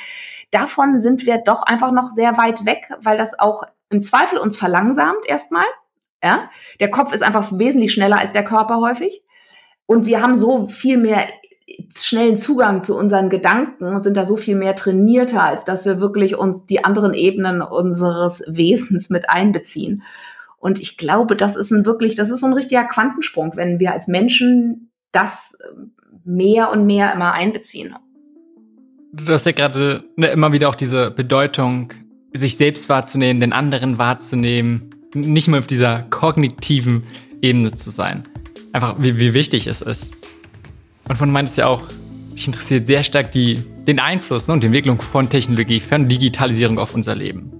[0.50, 4.56] davon sind wir doch einfach noch sehr weit weg, weil das auch im Zweifel uns
[4.56, 5.64] verlangsamt erstmal
[6.22, 6.50] ja?
[6.80, 9.22] Der Kopf ist einfach wesentlich schneller als der Körper häufig.
[9.86, 11.26] Und wir haben so viel mehr
[11.94, 16.00] schnellen Zugang zu unseren Gedanken und sind da so viel mehr trainierter, als dass wir
[16.00, 20.02] wirklich uns die anderen Ebenen unseres Wesens mit einbeziehen.
[20.58, 23.92] Und ich glaube, das ist ein wirklich, das ist so ein richtiger Quantensprung, wenn wir
[23.92, 25.58] als Menschen das
[26.24, 27.94] mehr und mehr immer einbeziehen.
[29.12, 31.92] Du hast ja gerade ne, immer wieder auch diese Bedeutung,
[32.32, 37.02] sich selbst wahrzunehmen, den anderen wahrzunehmen, nicht mal auf dieser kognitiven
[37.42, 38.22] Ebene zu sein.
[38.72, 40.21] Einfach, wie, wie wichtig es ist.
[41.12, 41.82] Und von meintest ja auch,
[42.32, 46.78] dich interessiert sehr stark die, den Einfluss ne, und die Entwicklung von Technologie, von Digitalisierung
[46.78, 47.52] auf unser Leben.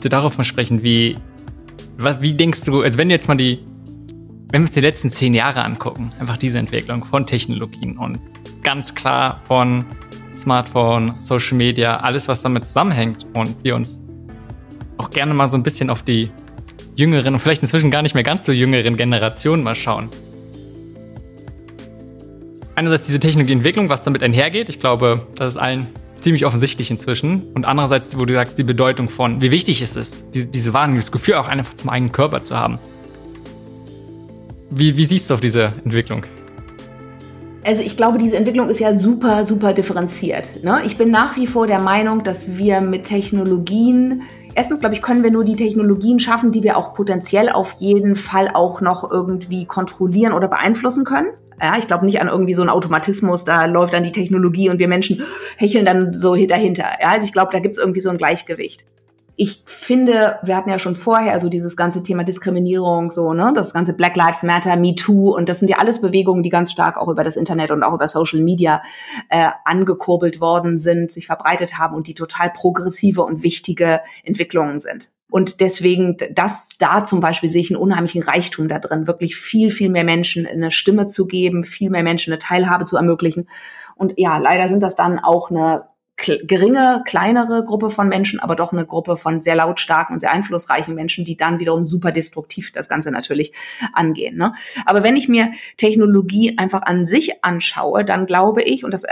[0.00, 1.16] So darauf mal sprechen, wie,
[2.20, 3.60] wie denkst du, also wenn du jetzt mal die,
[4.50, 8.18] wenn wir uns die letzten zehn Jahre angucken, einfach diese Entwicklung von Technologien und
[8.62, 9.86] ganz klar von
[10.36, 14.02] Smartphone, Social Media, alles, was damit zusammenhängt und wir uns
[14.98, 16.30] auch gerne mal so ein bisschen auf die
[16.96, 20.10] jüngeren und vielleicht inzwischen gar nicht mehr ganz so jüngeren Generationen mal schauen.
[22.78, 24.68] Einerseits diese Technologieentwicklung, was damit einhergeht.
[24.68, 25.88] Ich glaube, das ist allen
[26.20, 27.42] ziemlich offensichtlich inzwischen.
[27.52, 31.00] Und andererseits, wo du sagst, die Bedeutung von, wie wichtig es ist, diese, diese Wahrnehmung,
[31.00, 32.78] das Gefühl auch einfach zum eigenen Körper zu haben.
[34.70, 36.22] Wie, wie siehst du auf diese Entwicklung?
[37.64, 40.62] Also ich glaube, diese Entwicklung ist ja super, super differenziert.
[40.62, 40.82] Ne?
[40.86, 44.22] Ich bin nach wie vor der Meinung, dass wir mit Technologien,
[44.54, 48.14] erstens glaube ich, können wir nur die Technologien schaffen, die wir auch potenziell auf jeden
[48.14, 51.26] Fall auch noch irgendwie kontrollieren oder beeinflussen können.
[51.60, 54.78] Ja, ich glaube nicht an irgendwie so einen Automatismus, da läuft dann die Technologie und
[54.78, 55.22] wir Menschen
[55.56, 56.84] hecheln dann so dahinter.
[57.00, 58.84] Ja, also ich glaube, da gibt es irgendwie so ein Gleichgewicht
[59.40, 63.72] ich finde, wir hatten ja schon vorher so dieses ganze Thema Diskriminierung, so, ne, das
[63.72, 66.96] ganze Black Lives Matter, Me Too und das sind ja alles Bewegungen, die ganz stark
[66.96, 68.82] auch über das Internet und auch über Social Media
[69.28, 75.10] äh, angekurbelt worden sind, sich verbreitet haben und die total progressive und wichtige Entwicklungen sind.
[75.30, 79.70] Und deswegen, das da zum Beispiel sehe ich einen unheimlichen Reichtum da drin, wirklich viel,
[79.70, 83.48] viel mehr Menschen eine Stimme zu geben, viel mehr Menschen eine Teilhabe zu ermöglichen.
[83.94, 85.84] Und ja, leider sind das dann auch eine
[86.18, 90.94] geringe, kleinere Gruppe von Menschen, aber doch eine Gruppe von sehr lautstarken und sehr einflussreichen
[90.94, 93.52] Menschen, die dann wiederum super destruktiv das Ganze natürlich
[93.92, 94.36] angehen.
[94.36, 94.52] Ne?
[94.84, 99.04] Aber wenn ich mir Technologie einfach an sich anschaue, dann glaube ich, und das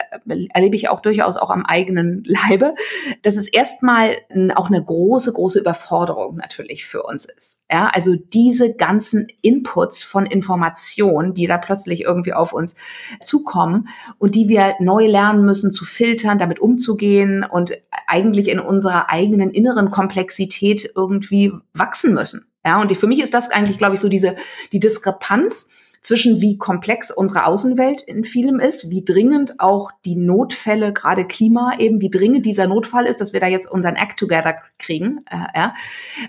[0.52, 2.74] erlebe ich auch durchaus auch am eigenen Leibe,
[3.22, 4.16] dass es erstmal
[4.56, 7.64] auch eine große, große Überforderung natürlich für uns ist.
[7.70, 12.76] Ja, also diese ganzen Inputs von Informationen, die da plötzlich irgendwie auf uns
[13.20, 17.72] zukommen und die wir neu lernen müssen zu filtern, damit umzugehen und
[18.06, 22.46] eigentlich in unserer eigenen inneren Komplexität irgendwie wachsen müssen.
[22.64, 24.36] Ja, und für mich ist das eigentlich, glaube ich, so diese,
[24.72, 30.92] die Diskrepanz zwischen wie komplex unsere Außenwelt in vielem ist, wie dringend auch die Notfälle,
[30.92, 34.54] gerade Klima eben, wie dringend dieser Notfall ist, dass wir da jetzt unseren Act together
[34.78, 35.24] kriegen.
[35.28, 35.74] Äh, ja.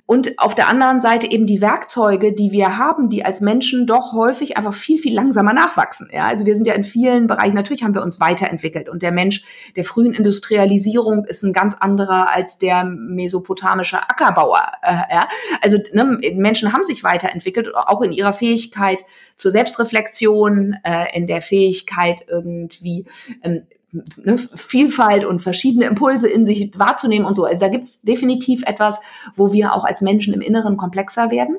[0.08, 4.14] Und auf der anderen Seite eben die Werkzeuge, die wir haben, die als Menschen doch
[4.14, 6.10] häufig einfach viel, viel langsamer nachwachsen.
[6.12, 6.26] Ja.
[6.26, 9.44] Also wir sind ja in vielen Bereichen, natürlich haben wir uns weiterentwickelt und der Mensch
[9.76, 14.72] der frühen Industrialisierung ist ein ganz anderer als der mesopotamische Ackerbauer.
[14.82, 15.28] Äh, ja.
[15.62, 19.04] Also ne, Menschen haben sich weiterentwickelt, auch in ihrer Fähigkeit
[19.36, 23.06] zur Selbst Selbstreflexion, äh, in der Fähigkeit irgendwie
[23.44, 27.44] ähm, ne, Vielfalt und verschiedene Impulse in sich wahrzunehmen und so.
[27.44, 29.00] Also da gibt's definitiv etwas,
[29.36, 31.58] wo wir auch als Menschen im Inneren komplexer werden.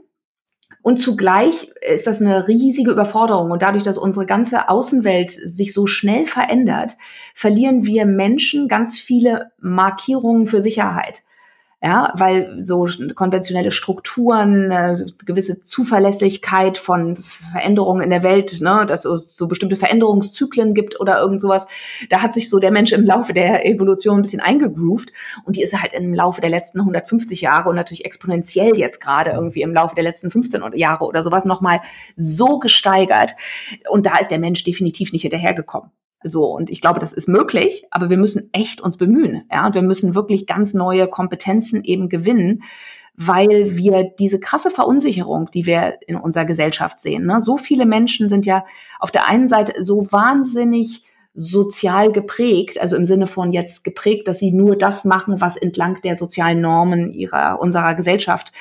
[0.80, 3.50] Und zugleich ist das eine riesige Überforderung.
[3.50, 6.96] Und dadurch, dass unsere ganze Außenwelt sich so schnell verändert,
[7.34, 11.24] verlieren wir Menschen ganz viele Markierungen für Sicherheit
[11.80, 19.04] ja, weil so konventionelle Strukturen, eine gewisse Zuverlässigkeit von Veränderungen in der Welt, ne, dass
[19.04, 21.68] es so bestimmte Veränderungszyklen gibt oder irgend sowas,
[22.10, 25.12] da hat sich so der Mensch im Laufe der Evolution ein bisschen eingegroovt
[25.44, 29.30] und die ist halt im Laufe der letzten 150 Jahre und natürlich exponentiell jetzt gerade
[29.30, 31.80] irgendwie im Laufe der letzten 15 Jahre oder sowas nochmal
[32.16, 33.36] so gesteigert
[33.88, 35.92] und da ist der Mensch definitiv nicht hinterhergekommen.
[36.22, 39.44] So, und ich glaube, das ist möglich, aber wir müssen echt uns bemühen.
[39.52, 42.62] Ja, und wir müssen wirklich ganz neue Kompetenzen eben gewinnen,
[43.14, 47.40] weil wir diese krasse Verunsicherung, die wir in unserer Gesellschaft sehen, ne?
[47.40, 48.64] so viele Menschen sind ja
[49.00, 51.02] auf der einen Seite so wahnsinnig
[51.34, 56.00] sozial geprägt, also im Sinne von jetzt geprägt, dass sie nur das machen, was entlang
[56.02, 58.52] der sozialen Normen ihrer, unserer Gesellschaft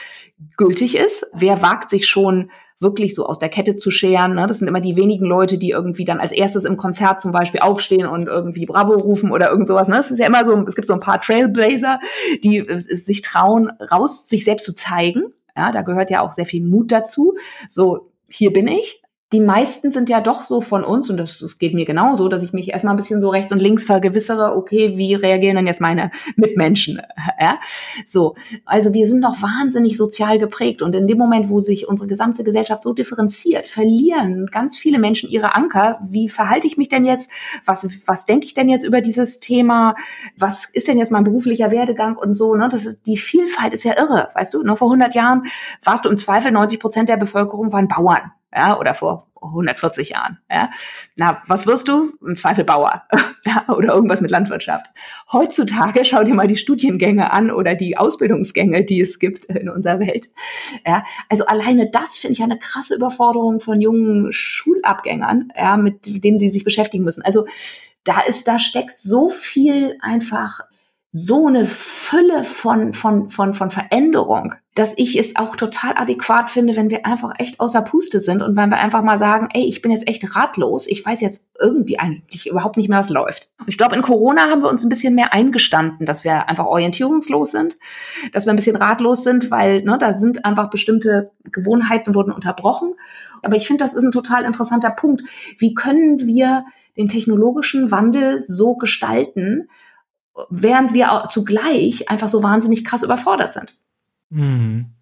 [0.57, 1.25] gültig ist.
[1.33, 4.35] Wer wagt sich schon wirklich so aus der Kette zu scheren.
[4.35, 4.45] Ne?
[4.47, 7.61] Das sind immer die wenigen Leute, die irgendwie dann als erstes im Konzert zum Beispiel
[7.61, 9.87] aufstehen und irgendwie Bravo rufen oder irgend sowas.
[9.87, 9.97] Ne?
[9.97, 11.99] Es ist ja immer so, es gibt so ein paar Trailblazer,
[12.43, 15.23] die sich trauen, raus sich selbst zu zeigen.
[15.55, 17.35] Ja, da gehört ja auch sehr viel Mut dazu.
[17.67, 19.01] So, hier bin ich
[19.33, 22.43] die meisten sind ja doch so von uns, und das, das geht mir genauso, dass
[22.43, 25.81] ich mich erstmal ein bisschen so rechts und links vergewissere, okay, wie reagieren denn jetzt
[25.81, 27.01] meine Mitmenschen?
[27.39, 27.59] Ja?
[28.05, 28.35] So,
[28.65, 32.43] also wir sind noch wahnsinnig sozial geprägt und in dem Moment, wo sich unsere gesamte
[32.43, 35.99] Gesellschaft so differenziert, verlieren ganz viele Menschen ihre Anker.
[36.09, 37.31] Wie verhalte ich mich denn jetzt?
[37.65, 39.93] Was, was denke ich denn jetzt über dieses Thema?
[40.35, 42.55] Was ist denn jetzt mein beruflicher Werdegang und so?
[42.55, 42.69] Ne?
[42.71, 44.63] Das ist, die Vielfalt ist ja irre, weißt du?
[44.63, 45.43] Nur vor 100 Jahren
[45.83, 50.39] warst du im Zweifel 90 Prozent der Bevölkerung waren Bauern ja, oder vor 140 Jahren.
[50.49, 50.71] Ja.
[51.15, 52.13] Na, was wirst du?
[52.25, 53.03] Im Zweifel Bauer
[53.45, 54.87] ja, oder irgendwas mit Landwirtschaft.
[55.31, 59.99] Heutzutage schau dir mal die Studiengänge an oder die Ausbildungsgänge, die es gibt in unserer
[59.99, 60.29] Welt.
[60.87, 66.39] Ja, also alleine das finde ich eine krasse Überforderung von jungen Schulabgängern, ja, mit denen
[66.39, 67.21] sie sich beschäftigen müssen.
[67.21, 67.45] Also
[68.03, 70.61] da ist, da steckt so viel einfach
[71.19, 76.75] so eine Fülle von, von, von, von Veränderung, dass ich es auch total adäquat finde,
[76.75, 79.81] wenn wir einfach echt außer Puste sind und wenn wir einfach mal sagen, ey, ich
[79.81, 83.49] bin jetzt echt ratlos, ich weiß jetzt irgendwie eigentlich überhaupt nicht mehr, was läuft.
[83.59, 86.65] Und ich glaube, in Corona haben wir uns ein bisschen mehr eingestanden, dass wir einfach
[86.65, 87.77] orientierungslos sind,
[88.31, 92.93] dass wir ein bisschen ratlos sind, weil ne, da sind einfach bestimmte Gewohnheiten wurden unterbrochen.
[93.41, 95.23] Aber ich finde, das ist ein total interessanter Punkt.
[95.57, 96.65] Wie können wir
[96.95, 99.67] den technologischen Wandel so gestalten,
[100.49, 103.75] während wir zugleich einfach so wahnsinnig krass überfordert sind.
[104.29, 104.93] Mhm.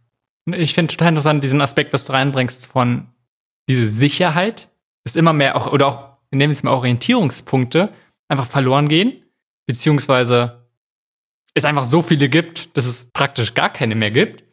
[0.45, 3.07] Ich finde total interessant diesen Aspekt, was du reinbringst von
[3.67, 4.69] diese Sicherheit,
[5.03, 7.91] ist immer mehr auch, oder auch, nehmen wir es mal Orientierungspunkte,
[8.27, 9.23] einfach verloren gehen,
[9.65, 10.67] beziehungsweise
[11.53, 14.43] es einfach so viele gibt, dass es praktisch gar keine mehr gibt.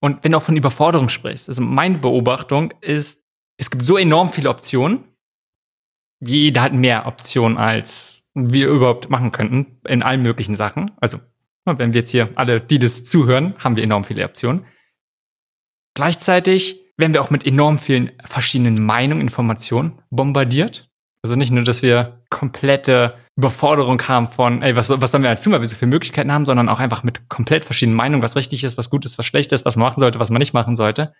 [0.00, 3.26] Und wenn du auch von Überforderung sprichst, also meine Beobachtung ist,
[3.58, 5.04] es gibt so enorm viele Optionen.
[6.20, 10.90] Jeder hat mehr Optionen, als wir überhaupt machen könnten in allen möglichen Sachen.
[11.00, 11.18] Also,
[11.64, 14.64] wenn wir jetzt hier alle, die das zuhören, haben wir enorm viele Optionen.
[15.94, 20.90] Gleichzeitig werden wir auch mit enorm vielen verschiedenen Meinungen, Informationen bombardiert.
[21.22, 25.52] Also nicht nur, dass wir komplette Überforderung haben von, ey, was, was sollen wir tun,
[25.52, 28.64] weil wir so viele Möglichkeiten haben, sondern auch einfach mit komplett verschiedenen Meinungen, was richtig
[28.64, 30.76] ist, was gut ist, was schlecht ist, was man machen sollte, was man nicht machen
[30.76, 31.12] sollte.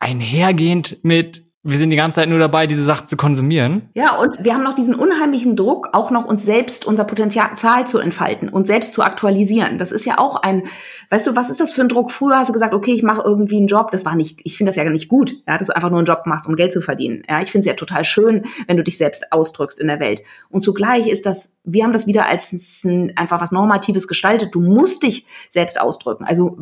[0.00, 3.90] Einhergehend mit wir sind die ganze Zeit nur dabei, diese Sachen zu konsumieren.
[3.92, 7.98] Ja, und wir haben noch diesen unheimlichen Druck, auch noch uns selbst unser Potenzial zu
[7.98, 9.76] entfalten und selbst zu aktualisieren.
[9.76, 10.62] Das ist ja auch ein,
[11.10, 12.12] weißt du, was ist das für ein Druck?
[12.12, 13.90] Früher hast du gesagt, okay, ich mache irgendwie einen Job.
[13.90, 16.06] Das war nicht, ich finde das ja nicht gut, ja, dass du einfach nur einen
[16.06, 17.24] Job machst, um Geld zu verdienen.
[17.28, 20.22] Ja, ich finde es ja total schön, wenn du dich selbst ausdrückst in der Welt.
[20.48, 22.52] Und zugleich ist das, wir haben das wieder als
[22.84, 24.54] ein, einfach was Normatives gestaltet.
[24.54, 26.24] Du musst dich selbst ausdrücken.
[26.24, 26.56] Also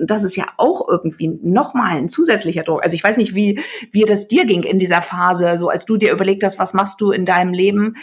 [0.00, 2.84] das ist ja auch irgendwie nochmal ein zusätzlicher Druck.
[2.84, 5.96] Also ich weiß nicht, wie, wie das dir ging in dieser Phase, so als du
[5.96, 7.96] dir überlegt hast, was machst du in deinem Leben,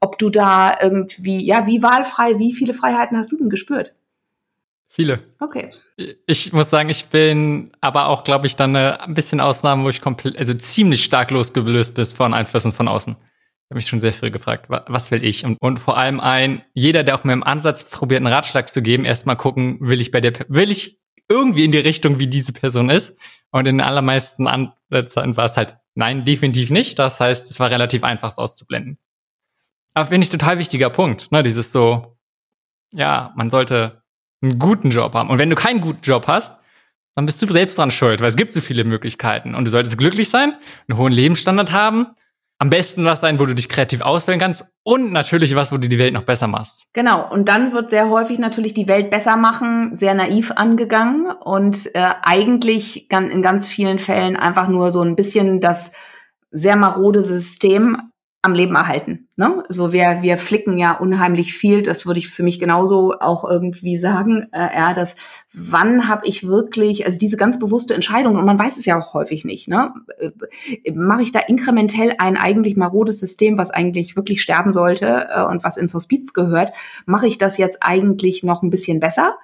[0.00, 3.94] ob du da irgendwie, ja, wie wahlfrei, wie viele Freiheiten hast du denn gespürt?
[4.88, 5.20] Viele.
[5.38, 5.72] Okay.
[6.26, 10.00] Ich muss sagen, ich bin aber auch, glaube ich, dann ein bisschen Ausnahme, wo ich
[10.00, 13.14] komplett, also ziemlich stark losgelöst bist von Einflüssen von außen.
[13.14, 15.44] Ich habe mich schon sehr früh gefragt, was will ich?
[15.44, 18.80] Und, und vor allem ein, jeder, der auch mir im Ansatz probiert, einen Ratschlag zu
[18.80, 22.52] geben, erstmal gucken, will ich bei der, will ich irgendwie in die Richtung, wie diese
[22.52, 23.18] Person ist?
[23.50, 26.96] Und in den allermeisten Ansätzen war es halt Nein, definitiv nicht.
[27.00, 28.98] Das heißt, es war relativ einfach, es auszublenden.
[29.94, 31.42] Aber finde ich total wichtiger Punkt, ne?
[31.42, 32.16] Dieses so,
[32.92, 34.04] ja, man sollte
[34.40, 35.28] einen guten Job haben.
[35.28, 36.60] Und wenn du keinen guten Job hast,
[37.16, 39.56] dann bist du selbst dran schuld, weil es gibt so viele Möglichkeiten.
[39.56, 42.06] Und du solltest glücklich sein, einen hohen Lebensstandard haben
[42.58, 45.88] am besten was sein, wo du dich kreativ auswählen kannst und natürlich was, wo du
[45.88, 46.86] die Welt noch besser machst.
[46.92, 47.30] Genau.
[47.30, 52.10] Und dann wird sehr häufig natürlich die Welt besser machen, sehr naiv angegangen und äh,
[52.22, 55.92] eigentlich in ganz vielen Fällen einfach nur so ein bisschen das
[56.50, 58.10] sehr marode System
[58.42, 59.28] am Leben erhalten.
[59.34, 59.64] Ne?
[59.68, 61.82] So wir wir flicken ja unheimlich viel.
[61.82, 64.46] Das würde ich für mich genauso auch irgendwie sagen.
[64.52, 65.16] Äh, ja, das
[65.52, 69.12] wann habe ich wirklich also diese ganz bewusste Entscheidung und man weiß es ja auch
[69.12, 69.66] häufig nicht.
[69.66, 69.92] Ne?
[70.18, 75.44] Äh, Mache ich da inkrementell ein eigentlich marodes System, was eigentlich wirklich sterben sollte äh,
[75.44, 76.72] und was ins Hospiz gehört?
[77.06, 79.36] Mache ich das jetzt eigentlich noch ein bisschen besser?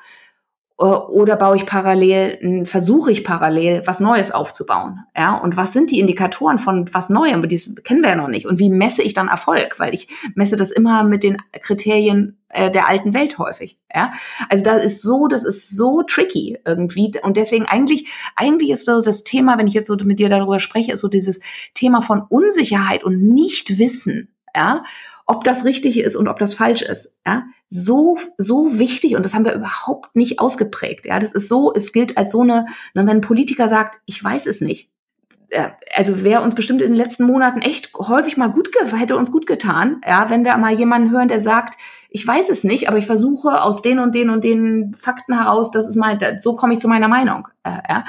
[0.78, 5.00] Äh, oder baue ich parallel, versuche ich parallel was Neues aufzubauen?
[5.16, 7.46] Ja, und was sind die Indikatoren von was Neuem?
[7.48, 8.46] Die kennen wir ja noch nicht.
[8.46, 9.78] Und wie messe ich dann Erfolg?
[9.78, 13.78] Weil ich messe das immer mit den Kriterien äh, der alten Welt häufig.
[13.94, 14.12] Ja,
[14.48, 17.12] also das ist so, das ist so tricky irgendwie.
[17.22, 20.58] Und deswegen eigentlich, eigentlich ist so das Thema, wenn ich jetzt so mit dir darüber
[20.58, 21.40] spreche, ist so dieses
[21.74, 24.28] Thema von Unsicherheit und Nichtwissen.
[24.56, 24.84] Ja,
[25.26, 27.18] ob das richtig ist und ob das falsch ist.
[27.26, 31.06] Ja, so, so wichtig und das haben wir überhaupt nicht ausgeprägt.
[31.06, 34.22] Ja, das ist so, es gilt als so eine, ne, wenn ein Politiker sagt, ich
[34.22, 34.90] weiß es nicht.
[35.94, 39.46] Also wäre uns bestimmt in den letzten Monaten echt häufig mal gut, hätte uns gut
[39.46, 41.78] getan, ja, wenn wir mal jemanden hören, der sagt,
[42.14, 45.72] ich weiß es nicht, aber ich versuche aus den und den und den Fakten heraus,
[45.72, 47.48] das ist mein, so komme ich zu meiner Meinung.
[47.64, 48.04] Äh, ja.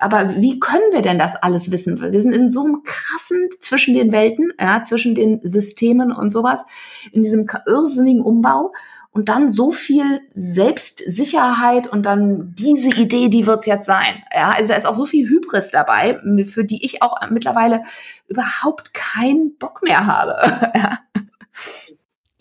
[0.00, 2.00] Aber wie können wir denn das alles wissen?
[2.00, 6.64] Wir sind in so einem krassen zwischen den Welten, ja, zwischen den Systemen und sowas,
[7.12, 8.72] in diesem irrsinnigen Umbau
[9.12, 14.24] und dann so viel Selbstsicherheit und dann diese Idee, die wird's jetzt sein.
[14.34, 17.84] Ja, also da ist auch so viel Hybris dabei, für die ich auch mittlerweile
[18.26, 20.36] überhaupt keinen Bock mehr habe.
[20.74, 20.98] ja.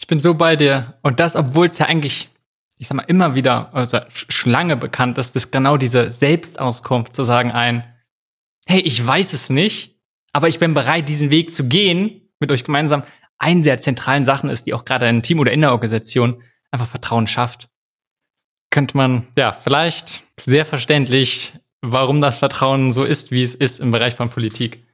[0.05, 0.93] Ich bin so bei dir.
[1.01, 2.29] Und das, obwohl es ja eigentlich,
[2.77, 7.49] ich sag mal, immer wieder, also Schlange bekannt ist, dass genau diese Selbstauskunft zu sagen
[7.49, 7.83] ein,
[8.67, 9.99] hey, ich weiß es nicht,
[10.31, 13.01] aber ich bin bereit, diesen Weg zu gehen, mit euch gemeinsam,
[13.39, 16.85] eine der zentralen Sachen ist, die auch gerade in Team oder in der Organisation einfach
[16.85, 17.69] Vertrauen schafft.
[18.69, 23.89] Könnte man, ja, vielleicht sehr verständlich, warum das Vertrauen so ist, wie es ist im
[23.89, 24.85] Bereich von Politik.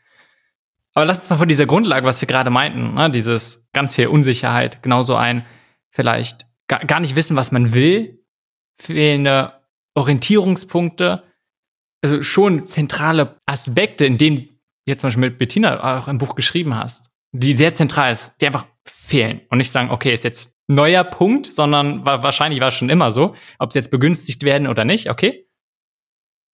[0.94, 4.08] Aber lass uns mal von dieser Grundlage, was wir gerade meinten, ne, dieses ganz viel
[4.08, 5.46] Unsicherheit, genauso ein,
[5.89, 8.24] vielleicht gar, nicht wissen, was man will,
[8.80, 9.54] fehlende
[9.96, 11.24] Orientierungspunkte,
[12.04, 16.76] also schon zentrale Aspekte, in denen jetzt zum Beispiel mit Bettina auch im Buch geschrieben
[16.76, 21.04] hast, die sehr zentral ist, die einfach fehlen und nicht sagen, okay, ist jetzt neuer
[21.04, 24.86] Punkt, sondern war, wahrscheinlich war es schon immer so, ob sie jetzt begünstigt werden oder
[24.86, 25.48] nicht, okay.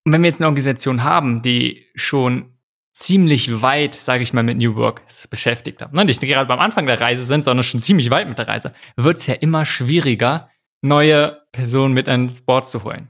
[0.05, 2.56] Und wenn wir jetzt eine Organisation haben, die schon
[2.97, 6.87] ziemlich weit, sage ich mal, mit New Work beschäftigt haben, ne, nicht gerade beim Anfang
[6.87, 10.49] der Reise sind, sondern schon ziemlich weit mit der Reise, wird es ja immer schwieriger,
[10.81, 13.09] neue Personen mit ans Board zu holen.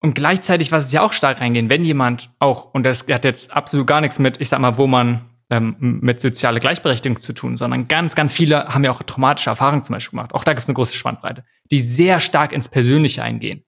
[0.00, 3.52] Und gleichzeitig, was es ja auch stark reingehen, wenn jemand auch, und das hat jetzt
[3.52, 7.56] absolut gar nichts mit, ich sag mal, wo man ähm, mit sozialer Gleichberechtigung zu tun,
[7.56, 10.34] sondern ganz, ganz viele haben ja auch traumatische Erfahrungen zum Beispiel gemacht.
[10.34, 13.64] Auch da gibt es eine große Spannbreite, die sehr stark ins Persönliche eingehen.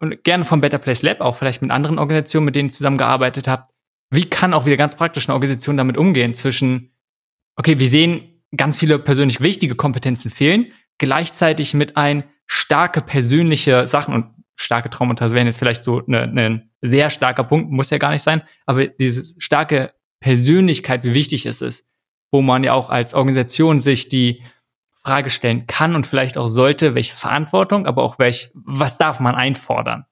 [0.00, 3.48] Und gerne vom Better Place Lab, auch vielleicht mit anderen Organisationen, mit denen ihr zusammengearbeitet
[3.48, 3.70] habt.
[4.10, 6.92] Wie kann auch wieder ganz praktisch eine Organisation damit umgehen zwischen,
[7.56, 14.14] okay, wir sehen, ganz viele persönlich wichtige Kompetenzen fehlen, gleichzeitig mit ein starke persönliche Sachen
[14.14, 14.26] und
[14.56, 18.10] starke Traumata wären jetzt vielleicht so ein ne, ne sehr starker Punkt, muss ja gar
[18.10, 21.86] nicht sein, aber diese starke Persönlichkeit, wie wichtig es ist,
[22.30, 24.42] wo man ja auch als Organisation sich die
[25.04, 29.34] Frage stellen kann und vielleicht auch sollte, welche Verantwortung, aber auch welch, was darf man
[29.34, 30.06] einfordern?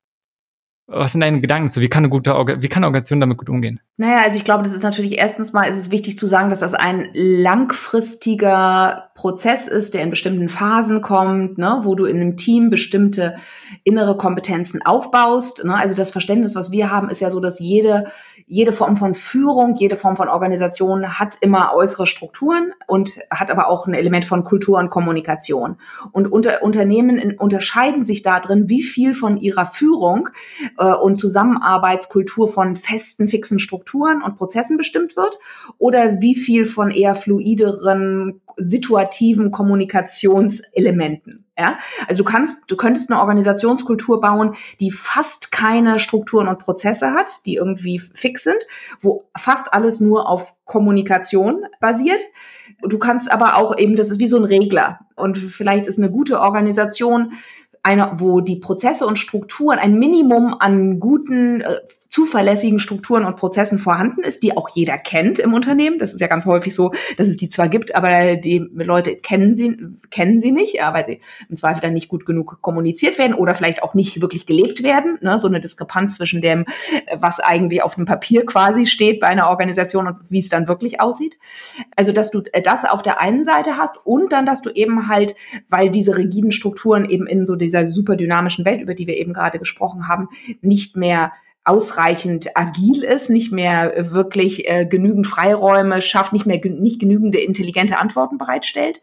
[0.87, 1.81] Was sind deine Gedanken zu?
[1.81, 3.81] Wie kann eine gute, wie kann eine Organisation damit gut umgehen?
[4.03, 6.59] Naja, also ich glaube, das ist natürlich erstens mal, ist es wichtig zu sagen, dass
[6.59, 12.37] das ein langfristiger Prozess ist, der in bestimmten Phasen kommt, ne, wo du in einem
[12.37, 13.37] Team bestimmte
[13.85, 15.65] innere Kompetenzen aufbaust.
[15.65, 15.77] Ne?
[15.77, 18.07] Also das Verständnis, was wir haben, ist ja so, dass jede,
[18.47, 23.69] jede Form von Führung, jede Form von Organisation hat immer äußere Strukturen und hat aber
[23.69, 25.77] auch ein Element von Kultur und Kommunikation.
[26.11, 30.29] Und unter, Unternehmen in, unterscheiden sich da drin, wie viel von ihrer Führung
[30.77, 35.39] äh, und Zusammenarbeitskultur von festen, fixen Strukturen und Prozessen bestimmt wird
[35.79, 41.45] oder wie viel von eher fluideren, situativen Kommunikationselementen.
[41.59, 41.79] Ja,
[42.09, 47.45] also du kannst, du könntest eine Organisationskultur bauen, die fast keine Strukturen und Prozesse hat,
[47.45, 48.67] die irgendwie fix sind,
[49.01, 52.23] wo fast alles nur auf Kommunikation basiert.
[52.81, 55.01] Du kannst aber auch eben, das ist wie so ein Regler.
[55.15, 57.35] Und vielleicht ist eine gute Organisation
[57.83, 61.81] eine, wo die Prozesse und Strukturen ein Minimum an guten, äh,
[62.13, 65.99] zuverlässigen Strukturen und Prozessen vorhanden ist, die auch jeder kennt im Unternehmen.
[65.99, 69.55] Das ist ja ganz häufig so, dass es die zwar gibt, aber die Leute kennen
[69.55, 69.79] sie,
[70.11, 73.55] kennen sie nicht, ja, weil sie im Zweifel dann nicht gut genug kommuniziert werden oder
[73.55, 75.17] vielleicht auch nicht wirklich gelebt werden.
[75.23, 75.39] Ne?
[75.39, 76.67] So eine Diskrepanz zwischen dem,
[77.19, 81.01] was eigentlich auf dem Papier quasi steht bei einer Organisation und wie es dann wirklich
[81.01, 81.39] aussieht.
[81.97, 85.35] Also, dass du das auf der einen Seite hast und dann, dass du eben halt,
[85.71, 89.33] weil diese rigiden Strukturen eben in so dieser super dynamischen Welt, über die wir eben
[89.33, 90.29] gerade gesprochen haben,
[90.61, 91.33] nicht mehr
[91.65, 97.99] ausreichend agil ist, nicht mehr wirklich äh, genügend Freiräume schafft, nicht mehr nicht genügende intelligente
[97.99, 99.01] Antworten bereitstellt,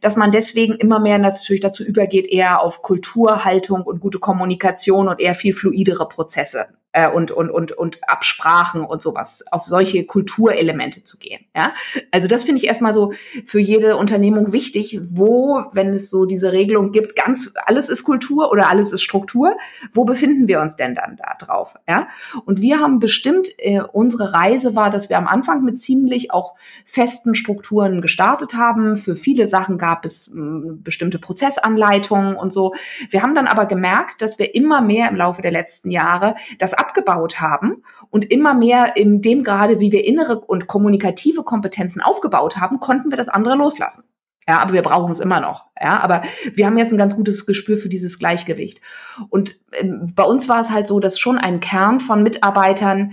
[0.00, 5.20] dass man deswegen immer mehr natürlich dazu übergeht, eher auf Kulturhaltung und gute Kommunikation und
[5.20, 11.04] eher viel fluidere Prozesse äh, und, und, und, und Absprachen und sowas, auf solche Kulturelemente
[11.04, 11.44] zu gehen.
[11.54, 11.74] Ja?
[12.10, 13.12] Also das finde ich erstmal so
[13.44, 18.50] für jede Unternehmung wichtig, wo, wenn es so diese Regelung gibt, ganz alles ist Kultur
[18.50, 19.56] oder alles ist Struktur,
[19.92, 21.74] wo befinden wir uns denn dann da drauf?
[21.88, 22.08] Ja?
[22.46, 26.54] Und wir haben bestimmt, äh, unsere Reise war, dass wir am Anfang mit ziemlich auch
[26.84, 28.96] festen Strukturen gestartet haben.
[28.96, 32.72] Für viele Sachen gab es mh, hm, bestimmte Prozessanleitungen und so.
[33.10, 36.83] Wir haben dann aber gemerkt, dass wir immer mehr im Laufe der letzten Jahre das
[36.84, 42.58] abgebaut haben und immer mehr in dem Grade, wie wir innere und kommunikative Kompetenzen aufgebaut
[42.58, 44.04] haben, konnten wir das andere loslassen.
[44.46, 45.64] Ja, aber wir brauchen es immer noch.
[45.80, 46.22] Ja, aber
[46.52, 48.82] wir haben jetzt ein ganz gutes Gespür für dieses Gleichgewicht.
[49.30, 53.12] Und äh, bei uns war es halt so, dass schon ein Kern von Mitarbeitern,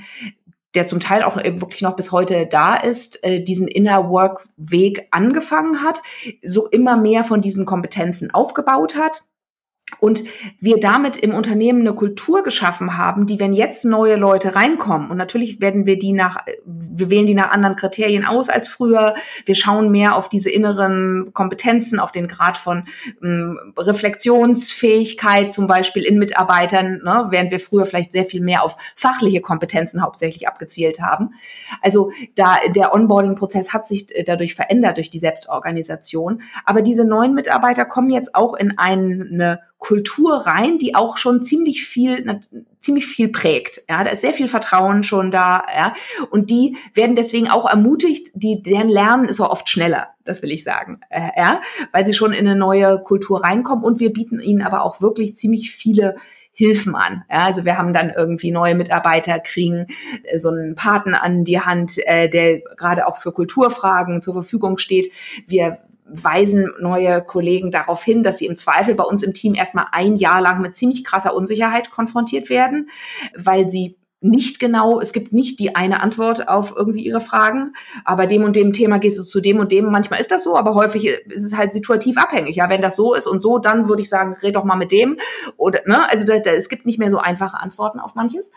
[0.75, 5.07] der zum Teil auch wirklich noch bis heute da ist, äh, diesen Inner Work Weg
[5.11, 6.01] angefangen hat,
[6.43, 9.23] so immer mehr von diesen Kompetenzen aufgebaut hat
[9.99, 10.23] und
[10.59, 15.17] wir damit im Unternehmen eine Kultur geschaffen haben, die, wenn jetzt neue Leute reinkommen, und
[15.17, 19.15] natürlich werden wir die nach, wir wählen die nach anderen Kriterien aus als früher,
[19.45, 22.85] wir schauen mehr auf diese inneren Kompetenzen, auf den Grad von
[23.23, 28.77] ähm, Reflexionsfähigkeit zum Beispiel in Mitarbeitern, ne, während wir früher vielleicht sehr viel mehr auf
[28.95, 31.33] fachliche Kompetenzen hauptsächlich abgezielt haben.
[31.81, 36.41] Also da der Onboarding-Prozess hat sich äh, dadurch verändert durch die Selbstorganisation.
[36.65, 41.83] Aber diese neuen Mitarbeiter kommen jetzt auch in eine Kultur rein, die auch schon ziemlich
[41.87, 42.39] viel, na,
[42.79, 43.81] ziemlich viel prägt.
[43.89, 45.63] Ja, da ist sehr viel Vertrauen schon da.
[45.75, 45.95] Ja,
[46.29, 48.27] und die werden deswegen auch ermutigt.
[48.35, 50.09] Die, deren Lernen ist auch oft schneller.
[50.23, 50.99] Das will ich sagen.
[51.09, 51.61] Äh, ja,
[51.91, 55.35] weil sie schon in eine neue Kultur reinkommen und wir bieten ihnen aber auch wirklich
[55.35, 56.15] ziemlich viele
[56.53, 57.23] Hilfen an.
[57.27, 59.87] Ja, also wir haben dann irgendwie neue Mitarbeiter kriegen
[60.25, 64.77] äh, so einen Paten an die Hand, äh, der gerade auch für Kulturfragen zur Verfügung
[64.77, 65.11] steht.
[65.47, 65.79] Wir
[66.11, 70.17] weisen neue Kollegen darauf hin, dass sie im Zweifel bei uns im Team erstmal ein
[70.17, 72.89] Jahr lang mit ziemlich krasser Unsicherheit konfrontiert werden,
[73.35, 77.73] weil sie nicht genau, es gibt nicht die eine Antwort auf irgendwie ihre Fragen,
[78.05, 79.91] aber dem und dem Thema gehst du zu dem und dem.
[79.91, 82.55] Manchmal ist das so, aber häufig ist es halt situativ abhängig.
[82.55, 84.91] Ja, wenn das so ist und so, dann würde ich sagen, red doch mal mit
[84.91, 85.17] dem.
[85.57, 88.51] Oder, ne, also da, da, es gibt nicht mehr so einfache Antworten auf manches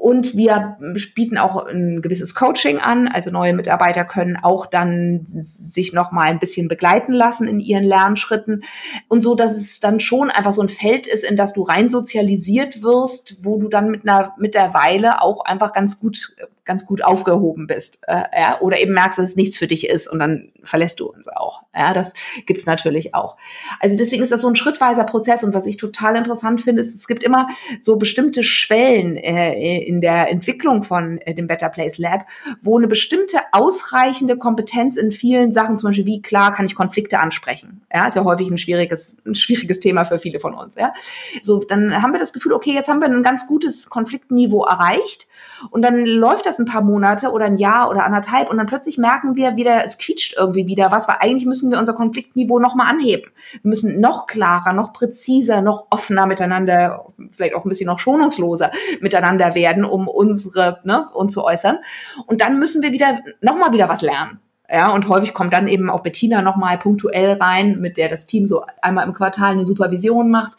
[0.00, 0.78] Und wir
[1.14, 3.06] bieten auch ein gewisses Coaching an.
[3.06, 7.84] Also neue Mitarbeiter können auch dann sich noch mal ein bisschen begleiten lassen in ihren
[7.84, 8.64] Lernschritten.
[9.08, 11.90] Und so, dass es dann schon einfach so ein Feld ist, in das du rein
[11.90, 16.34] sozialisiert wirst, wo du dann mit einer, mit der Weile auch einfach ganz gut,
[16.64, 17.98] ganz gut aufgehoben bist.
[18.06, 18.58] Äh, ja?
[18.62, 21.60] Oder eben merkst, dass es nichts für dich ist und dann verlässt du uns auch.
[21.74, 22.14] Ja, das
[22.46, 23.36] gibt's natürlich auch.
[23.80, 25.44] Also deswegen ist das so ein schrittweiser Prozess.
[25.44, 27.48] Und was ich total interessant finde, ist, es gibt immer
[27.80, 32.24] so bestimmte Schwellen äh, in der Entwicklung von äh, dem Better Place Lab,
[32.62, 37.18] wo eine bestimmte ausreichende Kompetenz in vielen Sachen, zum Beispiel wie klar kann ich Konflikte
[37.18, 40.94] ansprechen, ja, ist ja häufig ein schwieriges, ein schwieriges Thema für viele von uns, ja.
[41.42, 45.26] So, dann haben wir das Gefühl, okay, jetzt haben wir ein ganz gutes Konfliktniveau erreicht
[45.70, 48.96] und dann läuft das ein paar Monate oder ein Jahr oder anderthalb und dann plötzlich
[48.96, 52.88] merken wir wieder, es quietscht irgendwie wieder was, weil eigentlich müssen wir unser Konfliktniveau nochmal
[52.90, 53.30] anheben.
[53.62, 58.70] Wir müssen noch klarer, noch präziser, noch offener miteinander, vielleicht auch ein bisschen noch schonungsloser
[59.00, 61.78] miteinander werden werden, um unsere, ne, uns zu äußern.
[62.26, 64.40] Und dann müssen wir wieder, nochmal wieder was lernen.
[64.72, 68.46] Ja, und häufig kommt dann eben auch Bettina nochmal punktuell rein, mit der das Team
[68.46, 70.52] so einmal im Quartal eine Supervision macht,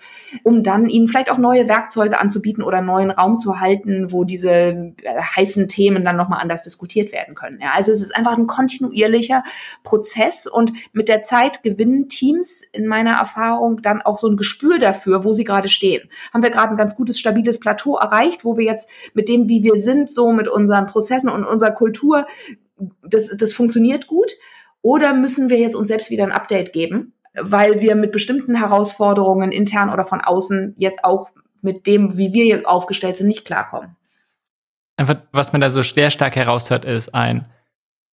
[0.44, 4.52] um dann ihnen vielleicht auch neue Werkzeuge anzubieten oder neuen Raum zu halten, wo diese
[4.52, 4.94] äh,
[5.36, 7.60] heißen Themen dann nochmal anders diskutiert werden können.
[7.62, 9.46] Ja, also es ist einfach ein kontinuierlicher
[9.84, 14.78] Prozess und mit der Zeit gewinnen Teams in meiner Erfahrung dann auch so ein Gespür
[14.78, 16.10] dafür, wo sie gerade stehen.
[16.34, 19.64] Haben wir gerade ein ganz gutes, stabiles Plateau erreicht, wo wir jetzt mit dem, wie
[19.64, 22.26] wir sind, so mit unseren Prozessen und unserer Kultur
[23.04, 24.32] das, das funktioniert gut?
[24.82, 29.52] Oder müssen wir jetzt uns selbst wieder ein Update geben, weil wir mit bestimmten Herausforderungen
[29.52, 31.30] intern oder von außen jetzt auch
[31.62, 33.96] mit dem, wie wir jetzt aufgestellt sind, nicht klarkommen?
[34.98, 37.46] Einfach, was man da so sehr stark heraushört, ist ein,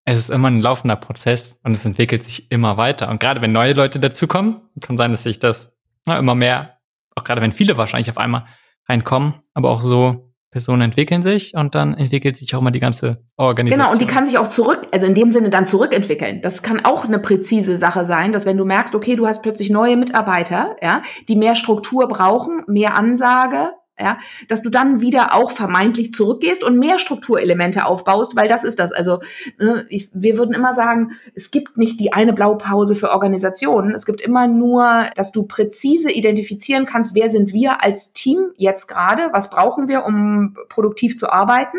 [0.05, 3.09] es ist immer ein laufender Prozess und es entwickelt sich immer weiter.
[3.09, 5.75] Und gerade wenn neue Leute dazukommen, kann sein, dass sich das
[6.07, 6.79] na, immer mehr,
[7.15, 8.47] auch gerade wenn viele wahrscheinlich auf einmal
[8.89, 13.23] reinkommen, aber auch so Personen entwickeln sich und dann entwickelt sich auch immer die ganze
[13.37, 13.81] Organisation.
[13.81, 16.41] Genau, und die kann sich auch zurück, also in dem Sinne dann zurückentwickeln.
[16.41, 19.69] Das kann auch eine präzise Sache sein, dass wenn du merkst, okay, du hast plötzlich
[19.69, 24.19] neue Mitarbeiter, ja, die mehr Struktur brauchen, mehr Ansage, ja,
[24.49, 28.93] dass du dann wieder auch vermeintlich zurückgehst und mehr Strukturelemente aufbaust, weil das ist das.
[28.93, 29.21] Also
[29.59, 33.95] ne, ich, wir würden immer sagen, es gibt nicht die eine Blaupause für Organisationen.
[33.95, 38.87] Es gibt immer nur, dass du präzise identifizieren kannst, wer sind wir als Team jetzt
[38.87, 41.79] gerade, was brauchen wir, um produktiv zu arbeiten.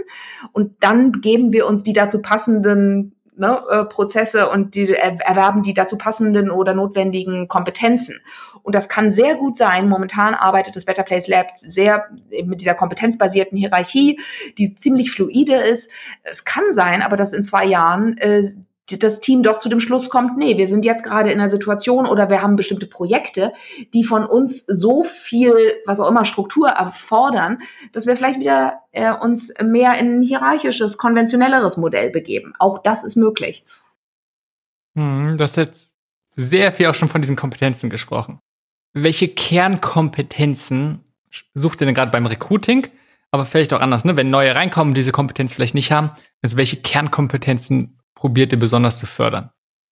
[0.51, 5.73] Und dann geben wir uns die dazu passenden ne, äh, Prozesse und die erwerben die
[5.73, 8.19] dazu passenden oder notwendigen Kompetenzen.
[8.63, 9.89] Und das kann sehr gut sein.
[9.89, 12.05] Momentan arbeitet das Better Place Lab sehr
[12.45, 14.19] mit dieser kompetenzbasierten Hierarchie,
[14.57, 15.91] die ziemlich fluide ist.
[16.23, 18.43] Es kann sein, aber dass in zwei Jahren äh,
[18.97, 22.07] das Team doch zu dem Schluss kommt, nee, wir sind jetzt gerade in einer Situation
[22.07, 23.53] oder wir haben bestimmte Projekte,
[23.93, 25.53] die von uns so viel,
[25.85, 27.59] was auch immer, Struktur erfordern,
[27.91, 32.53] dass wir vielleicht wieder äh, uns mehr in ein hierarchisches, konventionelleres Modell begeben.
[32.57, 33.63] Auch das ist möglich.
[34.95, 35.89] Hm, du hast jetzt
[36.35, 38.39] sehr viel auch schon von diesen Kompetenzen gesprochen.
[38.93, 41.03] Welche Kernkompetenzen
[41.53, 42.87] sucht ihr denn gerade beim Recruiting?
[43.31, 44.17] Aber vielleicht auch anders, ne?
[44.17, 46.11] wenn neue reinkommen, diese Kompetenz vielleicht nicht haben.
[46.41, 49.51] Also welche Kernkompetenzen probiert ihr besonders zu fördern?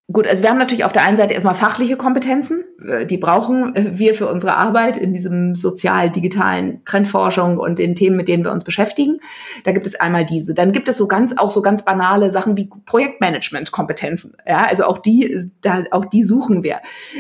[0.10, 3.74] Gut, also wir haben natürlich auf der einen Seite erstmal fachliche Kompetenzen, äh, die brauchen
[3.76, 8.64] wir für unsere Arbeit in diesem sozial-digitalen Trendforschung und den Themen, mit denen wir uns
[8.64, 9.20] beschäftigen.
[9.66, 10.54] Da gibt es einmal diese.
[10.54, 14.38] Dann gibt es so ganz, auch so ganz banale Sachen wie Projektmanagement-Kompetenzen.
[14.48, 16.78] Ja, also auch die, da, auch die suchen wir.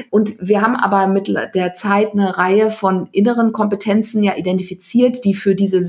[0.09, 5.33] Und wir haben aber mit der Zeit eine Reihe von inneren Kompetenzen ja identifiziert, die
[5.33, 5.81] für diese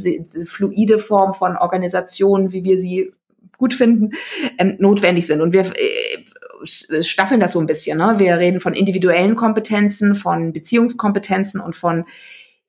[0.44, 3.12] fluide Form von Organisationen, wie wir sie
[3.57, 4.12] gut finden,
[4.57, 5.40] ähm, notwendig sind.
[5.40, 6.24] Und wir äh,
[6.64, 7.98] staffeln das so ein bisschen.
[7.98, 8.14] Ne?
[8.18, 12.04] Wir reden von individuellen Kompetenzen, von Beziehungskompetenzen und von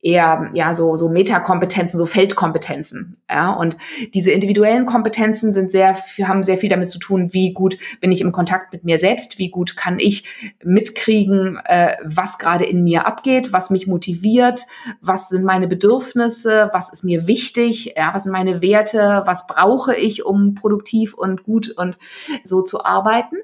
[0.02, 3.18] eher ja so so Metakompetenzen, so Feldkompetenzen.
[3.30, 3.78] Ja, und
[4.14, 8.22] diese individuellen Kompetenzen sind sehr haben sehr viel damit zu tun, wie gut bin ich
[8.22, 13.06] im Kontakt mit mir selbst, wie gut kann ich mitkriegen, äh, was gerade in mir
[13.06, 14.66] abgeht, was mich motiviert,
[15.02, 19.96] was sind meine Bedürfnisse, was ist mir wichtig, ja, was sind meine Werte, was brauche
[19.96, 21.98] ich, um produktiv und gut und
[22.44, 23.36] so zu arbeiten.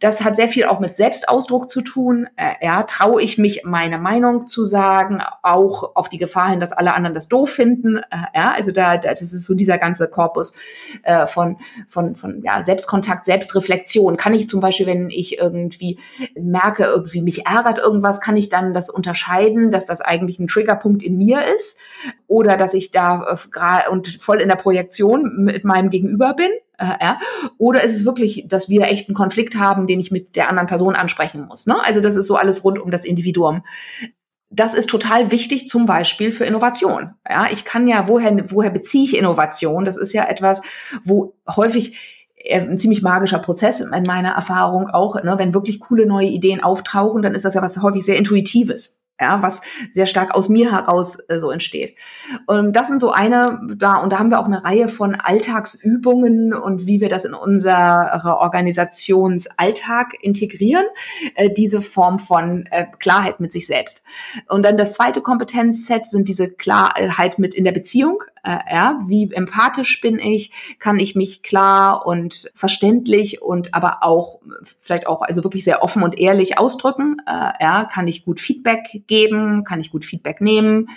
[0.00, 2.28] Das hat sehr viel auch mit Selbstausdruck zu tun.
[2.36, 6.72] Äh, ja, traue ich mich meine Meinung zu sagen, auch auf die Gefahr hin, dass
[6.72, 7.98] alle anderen das doof finden.
[7.98, 10.54] Äh, ja, also da, das ist so dieser ganze Korpus
[11.02, 14.16] äh, von, von, von ja, Selbstkontakt, Selbstreflexion.
[14.16, 15.98] Kann ich zum Beispiel, wenn ich irgendwie
[16.34, 21.02] merke, irgendwie mich ärgert irgendwas, kann ich dann das unterscheiden, dass das eigentlich ein Triggerpunkt
[21.02, 21.78] in mir ist
[22.26, 26.50] oder dass ich da äh, und voll in der Projektion mit meinem Gegenüber bin.
[26.78, 27.18] Äh, ja?
[27.58, 30.66] Oder ist es wirklich, dass wir echt einen Konflikt haben, den ich mit der anderen
[30.66, 31.66] Person ansprechen muss?
[31.66, 31.76] Ne?
[31.84, 33.62] Also das ist so alles rund um das Individuum
[34.50, 37.14] das ist total wichtig, zum Beispiel für Innovation.
[37.28, 39.84] Ja, ich kann ja, woher, woher beziehe ich Innovation?
[39.84, 40.62] Das ist ja etwas,
[41.04, 46.04] wo häufig äh, ein ziemlich magischer Prozess in meiner Erfahrung auch, ne, wenn wirklich coole
[46.04, 49.60] neue Ideen auftauchen, dann ist das ja was häufig sehr Intuitives ja, was
[49.90, 51.96] sehr stark aus mir heraus äh, so entsteht.
[52.46, 56.54] Und das sind so eine da und da haben wir auch eine Reihe von Alltagsübungen
[56.54, 60.86] und wie wir das in unsere Organisationsalltag integrieren,
[61.34, 64.02] äh, diese Form von äh, Klarheit mit sich selbst.
[64.48, 69.32] Und dann das zweite Kompetenzset sind diese Klarheit mit in der Beziehung, äh, ja, wie
[69.32, 74.40] empathisch bin ich, kann ich mich klar und verständlich und aber auch
[74.80, 79.02] vielleicht auch also wirklich sehr offen und ehrlich ausdrücken, äh, ja, kann ich gut Feedback
[79.06, 80.88] geben, kann ich gut Feedback nehmen.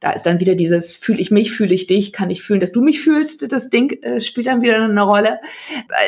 [0.00, 2.72] Da ist dann wieder dieses fühle ich mich, fühle ich dich, kann ich fühlen, dass
[2.72, 5.38] du mich fühlst, das Ding äh, spielt dann wieder eine Rolle.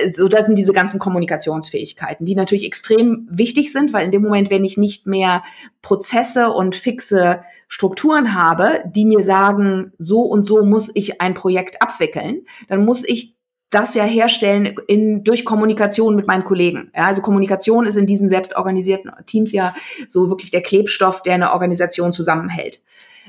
[0.07, 4.23] So, also, da sind diese ganzen Kommunikationsfähigkeiten, die natürlich extrem wichtig sind, weil in dem
[4.23, 5.43] Moment, wenn ich nicht mehr
[5.83, 7.43] Prozesse und fixe
[7.75, 13.03] Strukturen habe, die mir sagen, so und so muss ich ein Projekt abwickeln, dann muss
[13.03, 13.35] ich
[13.69, 16.93] das ja herstellen in, durch Kommunikation mit meinen Kollegen.
[16.95, 19.75] Ja, also Kommunikation ist in diesen selbstorganisierten Teams ja
[20.07, 22.81] so wirklich der Klebstoff, der eine Organisation zusammenhält.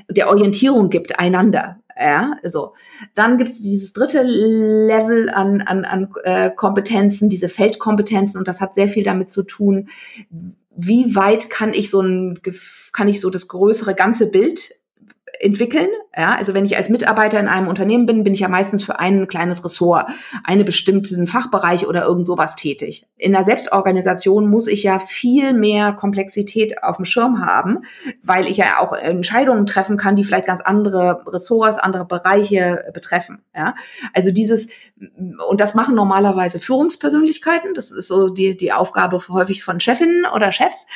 [0.08, 1.80] Der Orientierung gibt einander.
[1.98, 2.74] Ja, so.
[3.14, 8.60] Dann gibt es dieses dritte Level an, an, an äh, Kompetenzen, diese Feldkompetenzen, und das
[8.60, 9.88] hat sehr viel damit zu tun,
[10.76, 12.40] wie weit kann ich so ein,
[12.92, 14.74] kann ich so das größere ganze Bild
[15.40, 15.88] entwickeln.
[16.16, 18.98] Ja, also wenn ich als Mitarbeiter in einem Unternehmen bin, bin ich ja meistens für
[18.98, 20.08] ein kleines Ressort,
[20.44, 23.06] einen bestimmten Fachbereich oder irgend sowas tätig.
[23.16, 27.80] In der Selbstorganisation muss ich ja viel mehr Komplexität auf dem Schirm haben,
[28.22, 33.42] weil ich ja auch Entscheidungen treffen kann, die vielleicht ganz andere Ressorts, andere Bereiche betreffen.
[33.54, 33.74] Ja,
[34.14, 34.70] also dieses
[35.48, 37.74] und das machen normalerweise Führungspersönlichkeiten.
[37.74, 40.86] Das ist so die, die Aufgabe häufig von Chefinnen oder Chefs.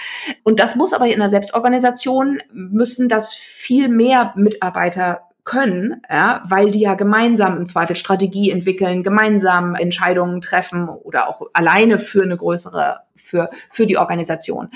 [0.42, 6.70] Und das muss aber in der Selbstorganisation müssen das viel mehr Mitarbeiter können, ja, weil
[6.70, 12.36] die ja gemeinsam im Zweifel Strategie entwickeln, gemeinsam Entscheidungen treffen oder auch alleine für eine
[12.36, 14.68] größere, für, für die Organisation.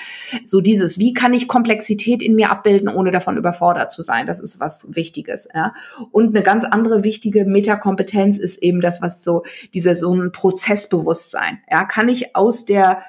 [0.44, 4.26] So dieses, wie kann ich Komplexität in mir abbilden, ohne davon überfordert zu sein?
[4.26, 5.74] Das ist was Wichtiges, ja.
[6.10, 9.44] Und eine ganz andere wichtige Metakompetenz ist eben das, was so,
[9.74, 11.84] diese, so ein Prozessbewusstsein, ja.
[11.84, 13.02] Kann ich aus der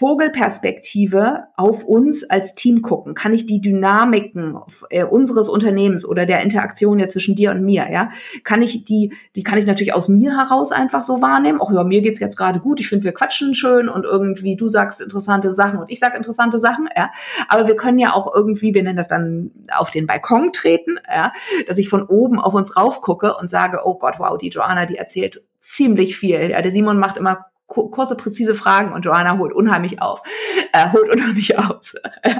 [0.00, 3.14] Vogelperspektive auf uns als Team gucken?
[3.14, 4.56] Kann ich die Dynamiken
[4.88, 8.10] äh, unseres Unternehmens oder der Interaktion ja zwischen dir und mir, ja,
[8.42, 11.60] kann ich die, die kann ich natürlich aus mir heraus einfach so wahrnehmen.
[11.60, 12.80] Auch über mir geht's jetzt gerade gut.
[12.80, 16.58] Ich finde, wir quatschen schön und irgendwie du sagst interessante Sachen und ich sag interessante
[16.58, 17.10] Sachen, ja.
[17.48, 21.34] Aber wir können ja auch irgendwie, wir nennen das dann auf den Balkon treten, ja,
[21.66, 24.86] dass ich von oben auf uns rauf gucke und sage, oh Gott, wow, die Joanna,
[24.86, 26.50] die erzählt ziemlich viel.
[26.50, 30.22] Ja, der Simon macht immer kurze, präzise Fragen und Joanna holt unheimlich auf,
[30.72, 31.94] äh, holt unheimlich aus.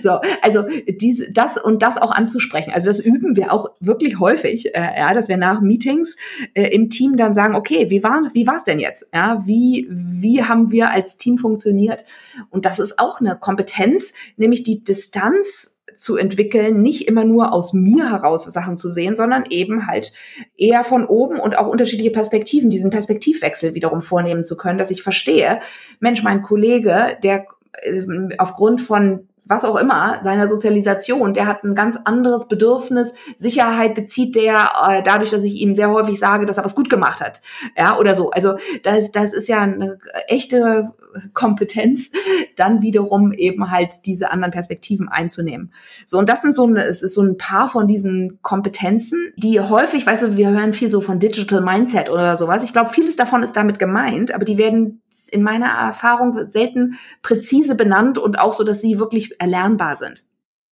[0.00, 2.72] So, also diese, das und das auch anzusprechen.
[2.72, 6.16] Also das üben wir auch wirklich häufig, äh, ja, dass wir nach Meetings
[6.54, 9.08] äh, im Team dann sagen, okay, wie war wie war's denn jetzt?
[9.12, 12.04] Ja, wie wie haben wir als Team funktioniert?
[12.50, 17.72] Und das ist auch eine Kompetenz, nämlich die Distanz zu entwickeln, nicht immer nur aus
[17.72, 20.12] mir heraus Sachen zu sehen, sondern eben halt
[20.56, 25.02] eher von oben und auch unterschiedliche Perspektiven, diesen Perspektivwechsel wiederum vornehmen zu können, dass ich
[25.02, 25.60] verstehe,
[26.00, 27.46] Mensch, mein Kollege, der
[27.82, 28.02] äh,
[28.38, 33.14] aufgrund von was auch immer, seiner Sozialisation, der hat ein ganz anderes Bedürfnis.
[33.36, 36.90] Sicherheit bezieht der äh, dadurch, dass ich ihm sehr häufig sage, dass er was gut
[36.90, 37.40] gemacht hat.
[37.76, 38.30] Ja, oder so.
[38.30, 40.92] Also das, das ist ja eine echte
[41.34, 42.10] Kompetenz,
[42.56, 45.72] dann wiederum eben halt diese anderen Perspektiven einzunehmen.
[46.06, 50.06] So, und das sind so es ist so ein paar von diesen Kompetenzen, die häufig,
[50.06, 52.62] weißt du, wir hören viel so von Digital Mindset oder sowas.
[52.62, 57.74] Ich glaube, vieles davon ist damit gemeint, aber die werden in meiner Erfahrung selten präzise
[57.74, 60.24] benannt und auch so, dass sie wirklich erlernbar sind.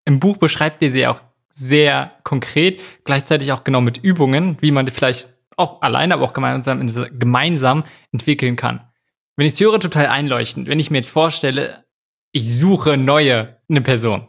[0.04, 4.86] Im Buch beschreibt ihr sie auch sehr konkret, gleichzeitig auch genau mit Übungen, wie man
[4.88, 6.86] vielleicht auch alleine, aber auch gemeinsam,
[7.18, 8.86] gemeinsam entwickeln kann.
[9.36, 10.68] Wenn ich es höre, total einleuchtend.
[10.68, 11.84] Wenn ich mir jetzt vorstelle,
[12.32, 14.28] ich suche neue, eine Person.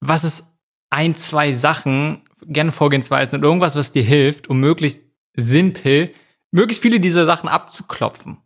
[0.00, 0.44] Was ist
[0.90, 5.00] ein, zwei Sachen, gerne Vorgehensweisen und irgendwas, was dir hilft, um möglichst
[5.34, 6.12] simpel,
[6.50, 8.38] möglichst viele dieser Sachen abzuklopfen?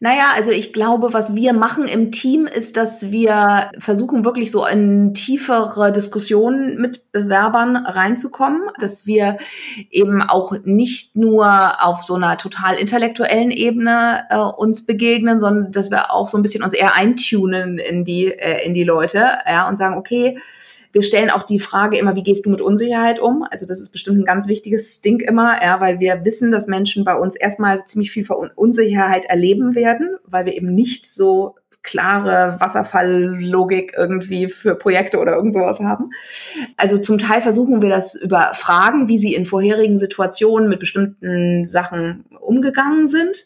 [0.00, 4.64] Naja, also ich glaube, was wir machen im Team ist, dass wir versuchen, wirklich so
[4.64, 9.38] in tiefere Diskussionen mit Bewerbern reinzukommen, dass wir
[9.90, 15.90] eben auch nicht nur auf so einer total intellektuellen Ebene äh, uns begegnen, sondern dass
[15.90, 19.68] wir auch so ein bisschen uns eher eintunen in die, äh, in die Leute ja,
[19.68, 20.38] und sagen, okay,
[20.92, 23.44] wir stellen auch die Frage immer, wie gehst du mit Unsicherheit um?
[23.50, 27.04] Also das ist bestimmt ein ganz wichtiges Ding immer, ja, weil wir wissen, dass Menschen
[27.04, 33.94] bei uns erstmal ziemlich viel Unsicherheit erleben werden, weil wir eben nicht so klare Wasserfalllogik
[33.96, 36.10] irgendwie für Projekte oder irgend sowas haben.
[36.76, 41.66] Also zum Teil versuchen wir das über Fragen, wie sie in vorherigen Situationen mit bestimmten
[41.66, 43.44] Sachen umgegangen sind.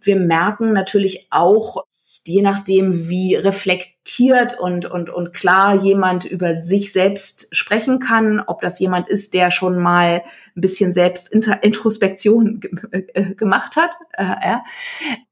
[0.00, 1.84] Wir merken natürlich auch,
[2.26, 8.60] je nachdem, wie reflektiert und, und, und klar jemand über sich selbst sprechen kann, ob
[8.60, 10.22] das jemand ist, der schon mal
[10.56, 12.60] ein bisschen selbst Introspektion
[12.90, 13.96] äh, gemacht hat.
[14.12, 14.56] Äh.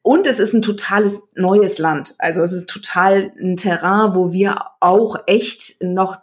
[0.03, 2.15] Und es ist ein totales neues Land.
[2.19, 6.17] Also es ist total ein Terrain, wo wir auch echt noch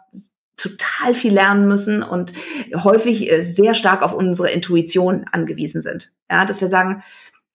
[0.56, 2.32] total viel lernen müssen und
[2.74, 6.12] häufig äh, sehr stark auf unsere Intuition angewiesen sind.
[6.30, 7.02] Ja, dass wir sagen,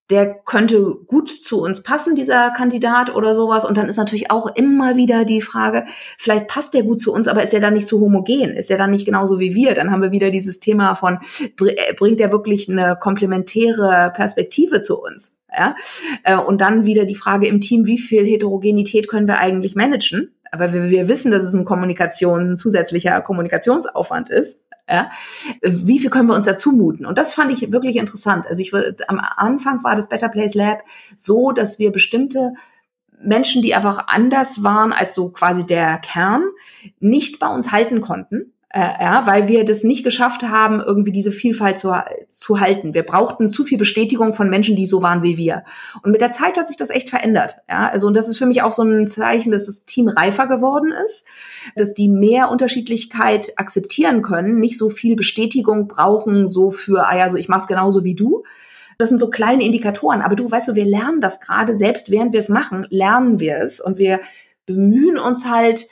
[0.10, 3.64] der könnte gut zu uns passen, dieser Kandidat oder sowas.
[3.64, 5.86] Und dann ist natürlich auch immer wieder die Frage,
[6.18, 8.55] vielleicht passt der gut zu uns, aber ist der dann nicht zu homogen?
[8.55, 9.76] Ist der dann nicht genauso wie wir?
[9.76, 14.99] Dann haben wir wieder dieses Thema von, äh, bringt der wirklich eine komplementäre Perspektive zu
[14.99, 15.38] uns?
[15.55, 15.76] Ja?
[16.24, 20.34] Äh, und dann wieder die Frage im Team, wie viel Heterogenität können wir eigentlich managen?
[20.51, 24.64] Aber wir, wir wissen, dass es ein Kommunikation, ein zusätzlicher Kommunikationsaufwand ist.
[24.90, 25.12] Ja?
[25.62, 27.06] Wie viel können wir uns da zumuten?
[27.06, 28.48] Und das fand ich wirklich interessant.
[28.48, 30.84] Also ich würde, am Anfang war das Better Place Lab
[31.16, 32.54] so, dass wir bestimmte
[33.22, 36.44] Menschen, die einfach anders waren als so quasi der Kern,
[37.00, 41.32] nicht bei uns halten konnten äh, ja, weil wir das nicht geschafft haben, irgendwie diese
[41.32, 41.91] Vielfalt zu,
[42.30, 42.93] zu halten.
[42.93, 45.63] Wir brauchten zu viel Bestätigung von Menschen, die so waren wie wir.
[46.03, 47.57] Und mit der Zeit hat sich das echt verändert.
[47.67, 50.45] Ja, also und das ist für mich auch so ein Zeichen, dass das Team reifer
[50.45, 51.26] geworden ist,
[51.76, 57.32] dass die mehr Unterschiedlichkeit akzeptieren können, nicht so viel Bestätigung brauchen, so für, ah ja,
[57.32, 58.43] so ich mach's genauso wie du.
[58.99, 60.22] Das sind so kleine Indikatoren.
[60.22, 63.55] Aber du weißt du, wir lernen das gerade, selbst während wir es machen, lernen wir
[63.55, 64.20] es und wir
[64.67, 65.88] bemühen uns halt,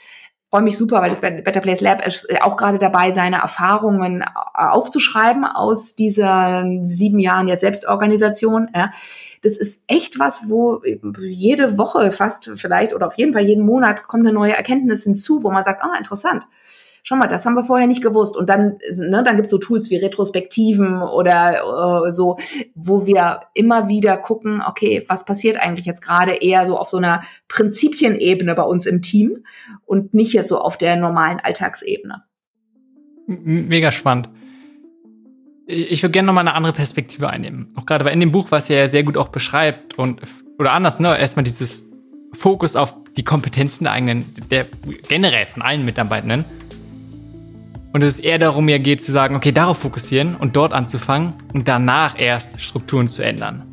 [0.50, 4.24] freue mich super, weil das Better Place Lab ist auch gerade dabei, seine Erfahrungen
[4.54, 8.68] aufzuschreiben aus dieser sieben Jahren jetzt Selbstorganisation.
[8.74, 8.90] Ja.
[9.42, 10.82] Das ist echt was, wo
[11.20, 15.42] jede Woche fast vielleicht oder auf jeden Fall jeden Monat kommt eine neue Erkenntnis hinzu,
[15.42, 16.46] wo man sagt, ah, interessant
[17.08, 18.36] schau mal, das haben wir vorher nicht gewusst.
[18.36, 22.36] Und dann, ne, dann gibt's so Tools wie Retrospektiven oder äh, so,
[22.74, 26.98] wo wir immer wieder gucken, okay, was passiert eigentlich jetzt gerade eher so auf so
[26.98, 29.42] einer Prinzipienebene bei uns im Team
[29.86, 32.24] und nicht jetzt so auf der normalen Alltagsebene.
[33.26, 34.28] Mega spannend.
[35.66, 37.72] Ich würde gerne nochmal eine andere Perspektive einnehmen.
[37.74, 40.20] Auch gerade weil in dem Buch, was ja sehr gut auch beschreibt und
[40.58, 41.86] oder anders, ne, erstmal dieses
[42.34, 44.66] Fokus auf die Kompetenzen der eigenen, der
[45.08, 46.44] generell von allen Mitarbeitenden
[47.92, 51.68] und es eher darum mir geht zu sagen, okay, darauf fokussieren und dort anzufangen und
[51.68, 53.64] danach erst Strukturen zu ändern.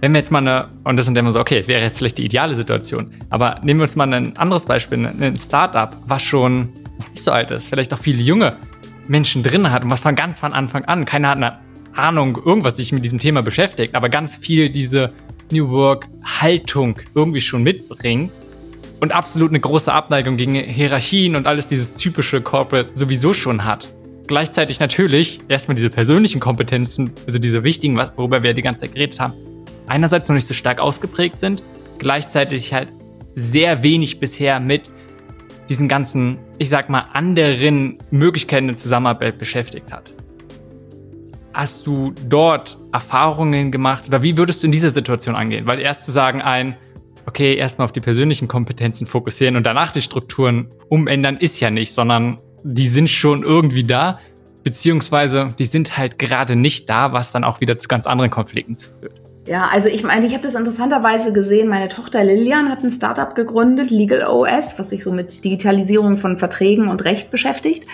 [0.00, 2.24] Wenn wir jetzt mal eine, und das sind immer so, okay, wäre jetzt vielleicht die
[2.24, 6.68] ideale Situation, aber nehmen wir uns mal ein anderes Beispiel, ein Startup, was schon
[7.10, 8.56] nicht so alt ist, vielleicht auch viele junge
[9.08, 11.58] Menschen drin hat und was von ganz von Anfang an, keiner hat eine
[11.94, 15.12] Ahnung, irgendwas sich mit diesem Thema beschäftigt, aber ganz viel diese
[15.50, 18.30] New Work Haltung irgendwie schon mitbringt
[19.00, 23.88] und absolut eine große Abneigung gegen Hierarchien und alles dieses typische Corporate sowieso schon hat.
[24.26, 29.20] Gleichzeitig natürlich erstmal diese persönlichen Kompetenzen, also diese wichtigen, worüber wir die ganze Zeit geredet
[29.20, 29.34] haben,
[29.86, 31.62] einerseits noch nicht so stark ausgeprägt sind,
[31.98, 32.88] gleichzeitig halt
[33.34, 34.90] sehr wenig bisher mit
[35.68, 40.12] diesen ganzen, ich sag mal, anderen Möglichkeiten der Zusammenarbeit beschäftigt hat.
[41.52, 45.66] Hast du dort Erfahrungen gemacht oder wie würdest du in dieser Situation angehen?
[45.66, 46.76] Weil erst zu sagen, ein,
[47.26, 51.92] okay, erstmal auf die persönlichen Kompetenzen fokussieren und danach die Strukturen umändern, ist ja nicht,
[51.92, 54.18] sondern die sind schon irgendwie da,
[54.62, 58.76] beziehungsweise die sind halt gerade nicht da, was dann auch wieder zu ganz anderen Konflikten
[58.76, 59.20] führt.
[59.46, 61.68] Ja, also ich meine, ich habe das interessanterweise gesehen.
[61.68, 66.38] Meine Tochter Lilian hat ein Startup gegründet, Legal OS, was sich so mit Digitalisierung von
[66.38, 67.86] Verträgen und Recht beschäftigt.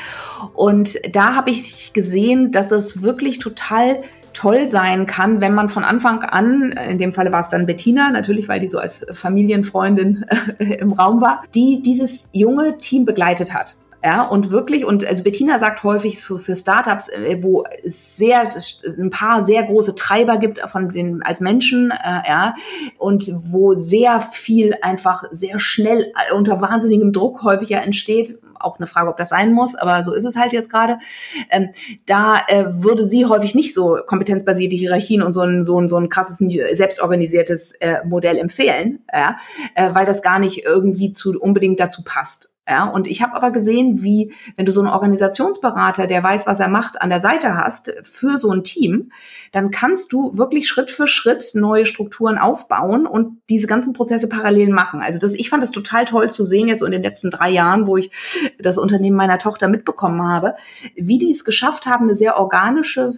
[0.54, 4.00] Und da habe ich gesehen, dass es wirklich total
[4.40, 8.08] toll sein kann, wenn man von Anfang an, in dem Falle war es dann Bettina,
[8.08, 10.24] natürlich, weil die so als Familienfreundin
[10.58, 13.76] im Raum war, die dieses junge Team begleitet hat.
[14.02, 18.48] Ja, und wirklich, und also Bettina sagt häufig für, für Startups, äh, wo es sehr,
[18.98, 22.54] ein paar sehr große Treiber gibt von den, als Menschen, äh, ja,
[22.96, 28.78] und wo sehr viel einfach sehr schnell äh, unter wahnsinnigem Druck häufig ja entsteht, auch
[28.78, 30.98] eine Frage, ob das sein muss, aber so ist es halt jetzt gerade.
[31.50, 31.70] Ähm,
[32.06, 35.96] da äh, würde sie häufig nicht so kompetenzbasierte Hierarchien und so ein, so ein, so
[35.96, 39.36] ein krasses, selbstorganisiertes äh, Modell empfehlen, ja,
[39.74, 42.50] äh, weil das gar nicht irgendwie zu, unbedingt dazu passt.
[42.70, 46.60] Ja, und ich habe aber gesehen, wie, wenn du so einen Organisationsberater, der weiß, was
[46.60, 49.10] er macht, an der Seite hast für so ein Team,
[49.50, 54.68] dann kannst du wirklich Schritt für Schritt neue Strukturen aufbauen und diese ganzen Prozesse parallel
[54.68, 55.00] machen.
[55.00, 57.50] Also das, ich fand das total toll zu sehen jetzt so in den letzten drei
[57.50, 58.12] Jahren, wo ich
[58.60, 60.54] das Unternehmen meiner Tochter mitbekommen habe,
[60.94, 63.14] wie die es geschafft haben, eine sehr organische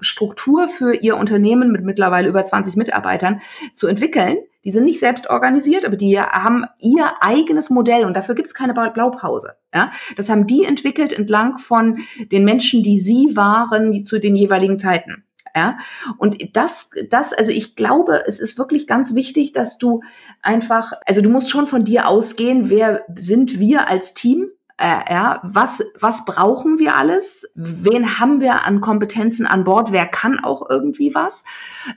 [0.00, 3.40] Struktur für ihr Unternehmen mit mittlerweile über 20 Mitarbeitern
[3.72, 8.34] zu entwickeln, Die sind nicht selbst organisiert, aber die haben ihr eigenes Modell und dafür
[8.34, 9.54] gibt's keine Blaupause.
[9.74, 9.90] Ja?
[10.16, 11.98] Das haben die entwickelt entlang von
[12.30, 15.24] den Menschen, die sie waren die zu den jeweiligen Zeiten.
[15.54, 15.78] Ja,
[16.18, 20.00] und das, das, also ich glaube, es ist wirklich ganz wichtig, dass du
[20.42, 24.48] einfach, also du musst schon von dir ausgehen, wer sind wir als Team?
[24.80, 27.52] Äh, ja, was, was brauchen wir alles?
[27.54, 29.92] Wen haben wir an Kompetenzen an Bord?
[29.92, 31.44] Wer kann auch irgendwie was?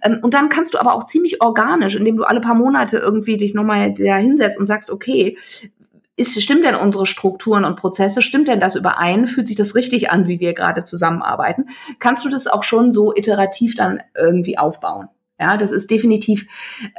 [0.03, 3.37] Ähm, und dann kannst du aber auch ziemlich organisch, indem du alle paar Monate irgendwie
[3.37, 5.37] dich nochmal da hinsetzt und sagst, okay,
[6.17, 9.27] ist, stimmt denn unsere Strukturen und Prozesse, stimmt denn das überein?
[9.27, 11.69] Fühlt sich das richtig an, wie wir gerade zusammenarbeiten?
[11.99, 15.07] Kannst du das auch schon so iterativ dann irgendwie aufbauen?
[15.39, 16.47] Ja, das ist definitiv,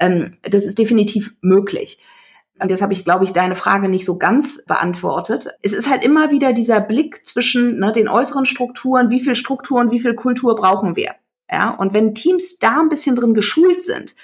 [0.00, 1.98] ähm, das ist definitiv möglich.
[2.60, 5.48] Und jetzt habe ich, glaube ich, deine Frage nicht so ganz beantwortet.
[5.62, 9.90] Es ist halt immer wieder dieser Blick zwischen ne, den äußeren Strukturen, wie viel Strukturen,
[9.90, 11.14] wie viel Kultur brauchen wir.
[11.50, 14.14] Ja, und wenn Teams da ein bisschen drin geschult sind,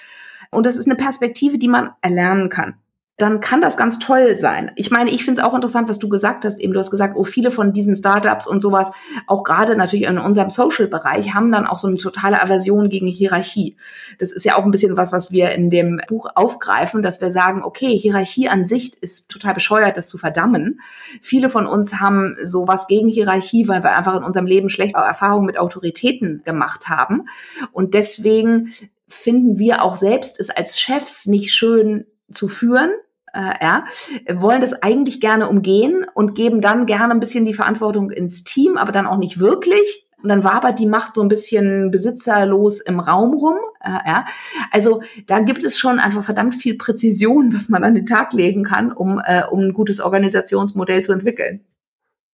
[0.52, 2.74] und das ist eine Perspektive, die man erlernen kann
[3.20, 4.72] dann kann das ganz toll sein.
[4.76, 6.60] Ich meine, ich finde es auch interessant, was du gesagt hast.
[6.60, 8.92] Eben, du hast gesagt, oh, viele von diesen Startups und sowas,
[9.26, 13.76] auch gerade natürlich in unserem Social-Bereich, haben dann auch so eine totale Aversion gegen Hierarchie.
[14.18, 17.30] Das ist ja auch ein bisschen was, was wir in dem Buch aufgreifen, dass wir
[17.30, 20.80] sagen, okay, Hierarchie an sich ist total bescheuert, das zu verdammen.
[21.20, 25.46] Viele von uns haben sowas gegen Hierarchie, weil wir einfach in unserem Leben schlechte Erfahrungen
[25.46, 27.28] mit Autoritäten gemacht haben.
[27.72, 28.72] Und deswegen
[29.08, 32.92] finden wir auch selbst es als Chefs nicht schön zu führen,
[33.34, 33.84] äh, ja,
[34.32, 38.76] wollen das eigentlich gerne umgehen und geben dann gerne ein bisschen die Verantwortung ins Team,
[38.76, 40.06] aber dann auch nicht wirklich.
[40.22, 43.56] Und dann wabert die Macht so ein bisschen besitzerlos im Raum rum.
[43.80, 44.26] Äh, ja.
[44.70, 48.64] Also da gibt es schon einfach verdammt viel Präzision, was man an den Tag legen
[48.64, 51.64] kann, um, äh, um ein gutes Organisationsmodell zu entwickeln.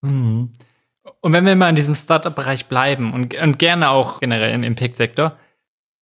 [0.03, 0.51] Mhm.
[1.21, 5.37] Und wenn wir mal in diesem Startup-Bereich bleiben und, und gerne auch generell im Impact-Sektor,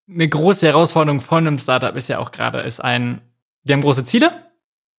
[0.09, 3.21] eine große Herausforderung von einem Startup ist ja auch gerade, ist ein,
[3.63, 4.31] die haben große Ziele,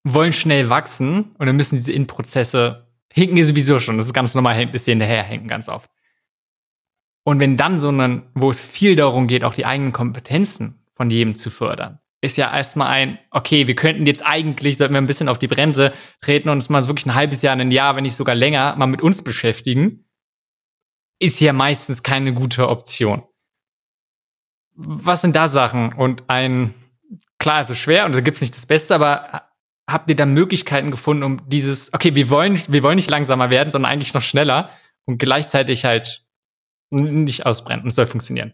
[0.06, 3.98] wollen schnell wachsen und dann müssen diese In-Prozesse hinken die sowieso schon.
[3.98, 5.90] Das ist ganz normal, bis hinterher, hinken ganz oft.
[7.24, 11.10] Und wenn dann so ein, wo es viel darum geht, auch die eigenen Kompetenzen von
[11.10, 15.08] jedem zu fördern, ist ja erstmal ein, okay, wir könnten jetzt eigentlich, sollten wir ein
[15.08, 18.04] bisschen auf die Bremse treten und uns mal wirklich ein halbes Jahr, ein Jahr, wenn
[18.04, 20.06] nicht sogar länger, mal mit uns beschäftigen,
[21.20, 23.24] ist ja meistens keine gute Option.
[24.76, 25.94] Was sind da Sachen?
[25.94, 26.74] Und ein,
[27.40, 29.50] klar, es ist schwer und da gibt es nicht das Beste, aber
[29.88, 33.72] habt ihr da Möglichkeiten gefunden, um dieses, okay, wir wollen, wir wollen nicht langsamer werden,
[33.72, 34.70] sondern eigentlich noch schneller
[35.06, 36.26] und gleichzeitig halt
[36.90, 37.88] nicht ausbrennen.
[37.88, 38.54] Es soll funktionieren.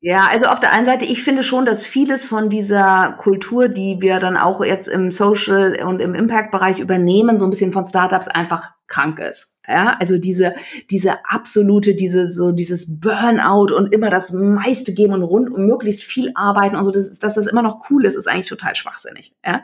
[0.00, 3.96] Ja, also auf der einen Seite, ich finde schon, dass vieles von dieser Kultur, die
[4.00, 8.28] wir dann auch jetzt im Social und im Impact-Bereich übernehmen, so ein bisschen von Startups
[8.28, 9.57] einfach krank ist.
[9.68, 10.54] Ja, also diese,
[10.90, 16.02] diese absolute, diese, so dieses Burnout und immer das meiste geben und rund und möglichst
[16.02, 19.34] viel arbeiten und so, das, dass das immer noch cool ist, ist eigentlich total schwachsinnig.
[19.44, 19.62] Ja.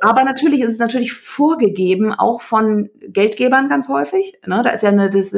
[0.00, 4.34] Aber natürlich ist es natürlich vorgegeben, auch von Geldgebern ganz häufig.
[4.46, 4.62] Ne?
[4.64, 5.36] Da ist ja eine, das,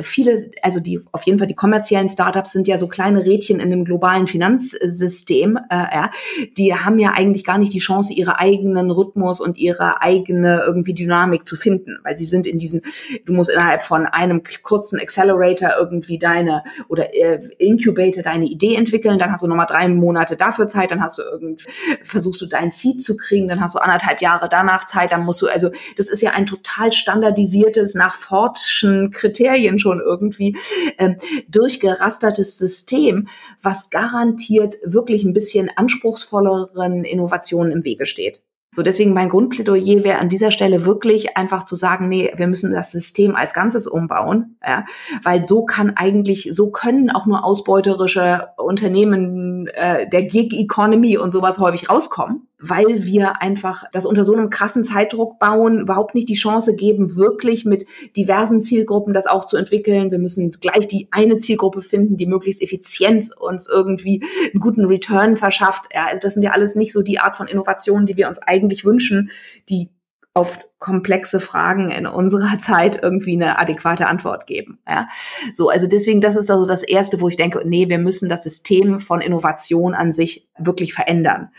[0.00, 3.70] viele, also die, auf jeden Fall die kommerziellen Startups sind ja so kleine Rädchen in
[3.70, 5.58] dem globalen Finanzsystem.
[5.68, 6.10] Äh, ja.
[6.56, 10.94] Die haben ja eigentlich gar nicht die Chance, ihre eigenen Rhythmus und ihre eigene irgendwie
[10.94, 12.80] Dynamik zu finden, weil sie sind in diesen,
[13.26, 19.18] du musst innerhalb von einem kurzen Accelerator irgendwie deine oder äh, Incubator deine Idee entwickeln,
[19.18, 21.64] dann hast du nochmal drei Monate dafür Zeit, dann hast du irgendwie,
[22.02, 25.42] versuchst du dein Seed zu kriegen, dann hast du anderthalb Jahre danach Zeit, dann musst
[25.42, 30.56] du, also das ist ja ein total standardisiertes, nach Fortschen Kriterien schon irgendwie
[30.98, 31.16] ähm,
[31.48, 33.28] durchgerastertes System,
[33.62, 38.42] was garantiert wirklich ein bisschen anspruchsvolleren Innovationen im Wege steht.
[38.72, 42.72] So, deswegen mein Grundplädoyer wäre an dieser Stelle wirklich einfach zu sagen, nee, wir müssen
[42.72, 44.84] das System als Ganzes umbauen, ja,
[45.24, 51.32] weil so kann eigentlich, so können auch nur ausbeuterische Unternehmen äh, der Gig Economy und
[51.32, 56.28] sowas häufig rauskommen weil wir einfach das unter so einem krassen Zeitdruck bauen, überhaupt nicht
[56.28, 57.86] die Chance geben, wirklich mit
[58.16, 60.10] diversen Zielgruppen das auch zu entwickeln.
[60.10, 65.36] Wir müssen gleich die eine Zielgruppe finden, die möglichst effizient uns irgendwie einen guten Return
[65.36, 65.86] verschafft.
[65.94, 68.40] Ja, also das sind ja alles nicht so die Art von Innovationen, die wir uns
[68.40, 69.30] eigentlich wünschen,
[69.68, 69.88] die
[70.32, 74.78] auf komplexe Fragen in unserer Zeit irgendwie eine adäquate Antwort geben.
[74.88, 75.08] Ja?
[75.52, 78.44] So, also deswegen, das ist also das Erste, wo ich denke, nee, wir müssen das
[78.44, 81.50] System von Innovation an sich wirklich verändern,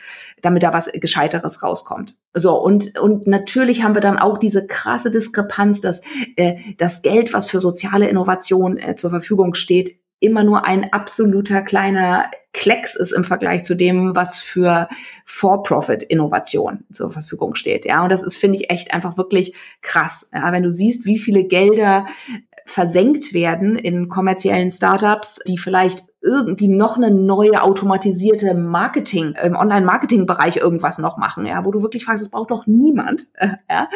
[0.42, 2.16] damit da was Gescheiteres rauskommt.
[2.34, 6.02] So, und, und natürlich haben wir dann auch diese krasse Diskrepanz, dass
[6.38, 11.62] äh, das Geld, was für soziale Innovation äh, zur Verfügung steht, immer nur ein absoluter
[11.62, 14.88] kleiner Klecks ist im Vergleich zu dem, was für
[15.26, 17.86] For-Profit-Innovation zur Verfügung steht.
[17.86, 20.30] Ja, und das ist, finde ich, echt einfach wirklich krass.
[20.34, 22.06] Ja, wenn du siehst, wie viele Gelder
[22.72, 30.58] versenkt werden in kommerziellen Startups, die vielleicht irgendwie noch eine neue automatisierte Marketing im Online-Marketing-Bereich
[30.58, 33.26] irgendwas noch machen, ja, wo du wirklich fragst, das braucht doch niemand,
[33.70, 33.90] ja.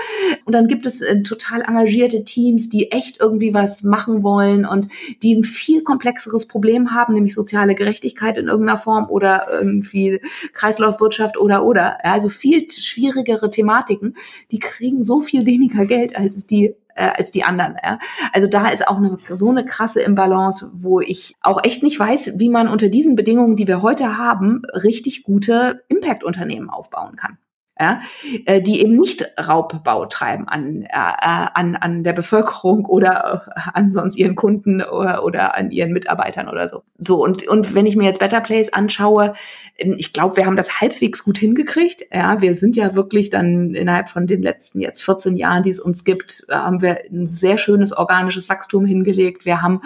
[0.46, 4.88] Und dann gibt es äh, total engagierte Teams, die echt irgendwie was machen wollen und
[5.22, 10.20] die ein viel komplexeres Problem haben, nämlich soziale Gerechtigkeit in irgendeiner Form oder irgendwie
[10.54, 14.16] Kreislaufwirtschaft oder oder, ja, also viel schwierigere Thematiken,
[14.52, 17.76] die kriegen so viel weniger Geld als die äh, als die anderen.
[17.84, 18.00] Ja?
[18.34, 22.40] Also da ist auch eine, so eine krasse Imbalance, wo ich auch echt nicht weiß,
[22.40, 27.38] wie man unter diesen Bedingungen, die wir heute haben, richtig gute Impact-Unternehmen aufbauen kann
[27.80, 28.02] ja,
[28.46, 33.92] äh, die eben nicht Raubbau treiben an, äh, an, an der Bevölkerung oder äh, an
[33.92, 36.84] sonst ihren Kunden oder, oder an ihren Mitarbeitern oder so.
[36.98, 39.34] So, und, und wenn ich mir jetzt Better Place anschaue,
[39.78, 42.06] ähm, ich glaube, wir haben das halbwegs gut hingekriegt.
[42.14, 45.82] Ja, wir sind ja wirklich dann innerhalb von den letzten jetzt 14 Jahren, die es
[45.82, 49.46] uns gibt, haben wir ein sehr schönes organisches Wachstum hingelegt.
[49.46, 49.82] Wir haben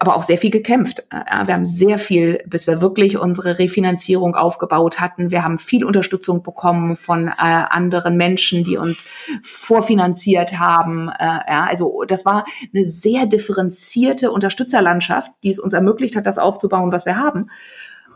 [0.00, 1.06] aber auch sehr viel gekämpft.
[1.12, 5.30] Ja, wir haben sehr viel, bis wir wirklich unsere Refinanzierung aufgebaut hatten.
[5.30, 9.06] Wir haben viel Unterstützung bekommen von äh, anderen Menschen, die uns
[9.42, 11.08] vorfinanziert haben.
[11.08, 16.38] Äh, ja, also das war eine sehr differenzierte Unterstützerlandschaft, die es uns ermöglicht hat, das
[16.38, 17.50] aufzubauen, was wir haben.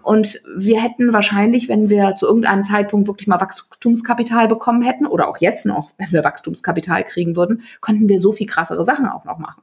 [0.03, 5.29] Und wir hätten wahrscheinlich, wenn wir zu irgendeinem Zeitpunkt wirklich mal Wachstumskapital bekommen hätten, oder
[5.29, 9.25] auch jetzt noch, wenn wir Wachstumskapital kriegen würden, könnten wir so viel krassere Sachen auch
[9.25, 9.62] noch machen.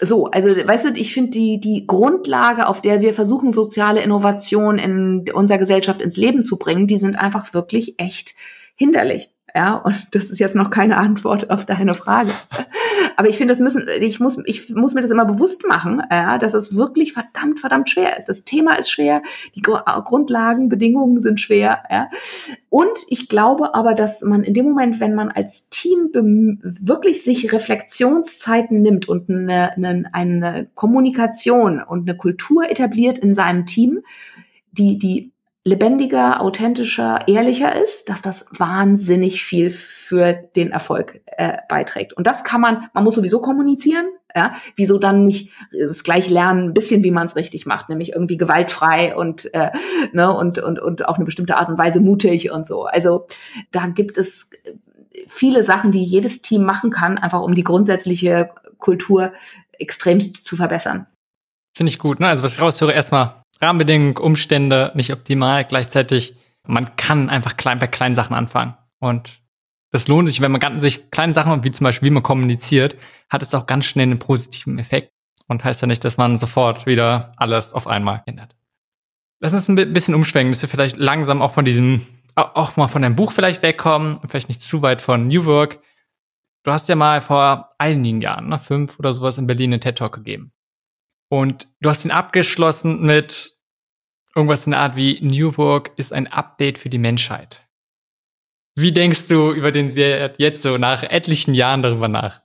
[0.00, 4.78] So, also weißt du, ich finde die, die Grundlage, auf der wir versuchen, soziale Innovation
[4.78, 8.34] in unserer Gesellschaft ins Leben zu bringen, die sind einfach wirklich echt
[8.74, 9.30] hinderlich.
[9.54, 12.30] Ja, und das ist jetzt noch keine Antwort auf deine Frage.
[13.16, 16.38] Aber ich finde, das müssen, ich muss, ich muss mir das immer bewusst machen, ja,
[16.38, 18.28] dass es wirklich verdammt, verdammt schwer ist.
[18.28, 19.22] Das Thema ist schwer,
[19.54, 22.08] die Grundlagen, Bedingungen sind schwer, ja.
[22.68, 26.10] Und ich glaube aber, dass man in dem Moment, wenn man als Team
[26.62, 33.66] wirklich sich Reflexionszeiten nimmt und eine, eine, eine Kommunikation und eine Kultur etabliert in seinem
[33.66, 34.00] Team,
[34.72, 35.32] die, die
[35.64, 42.14] lebendiger, authentischer, ehrlicher ist, dass das wahnsinnig viel für den Erfolg äh, beiträgt.
[42.14, 46.68] Und das kann man, man muss sowieso kommunizieren, ja, wieso dann nicht das gleich lernen,
[46.68, 49.70] ein bisschen, wie man es richtig macht, nämlich irgendwie gewaltfrei und äh,
[50.12, 52.84] ne und und und auf eine bestimmte Art und Weise mutig und so.
[52.84, 53.26] Also
[53.72, 54.50] da gibt es
[55.26, 59.32] viele Sachen, die jedes Team machen kann, einfach um die grundsätzliche Kultur
[59.72, 61.06] extrem zu verbessern.
[61.76, 62.20] Finde ich gut.
[62.20, 62.28] Ne?
[62.28, 65.64] Also was ich raushöre, erstmal Rahmenbedingungen, Umstände nicht optimal.
[65.64, 66.34] Gleichzeitig,
[66.66, 68.74] man kann einfach klein bei kleinen Sachen anfangen.
[68.98, 69.40] Und
[69.90, 72.96] das lohnt sich, wenn man sich kleine Sachen, wie zum Beispiel, wie man kommuniziert,
[73.28, 75.12] hat es auch ganz schnell einen positiven Effekt.
[75.48, 78.54] Und heißt ja nicht, dass man sofort wieder alles auf einmal ändert.
[79.40, 82.06] Lass uns ein bisschen umschwenken, dass wir vielleicht langsam auch von diesem,
[82.36, 85.80] auch mal von deinem Buch vielleicht wegkommen, vielleicht nicht zu weit von New Work.
[86.62, 89.98] Du hast ja mal vor einigen Jahren, ne, fünf oder sowas in Berlin einen TED
[89.98, 90.52] Talk gegeben.
[91.30, 93.54] Und du hast ihn abgeschlossen mit
[94.34, 97.66] irgendwas in der Art wie New Work ist ein Update für die Menschheit.
[98.76, 99.90] Wie denkst du über den
[100.38, 102.42] jetzt so nach etlichen Jahren darüber nach?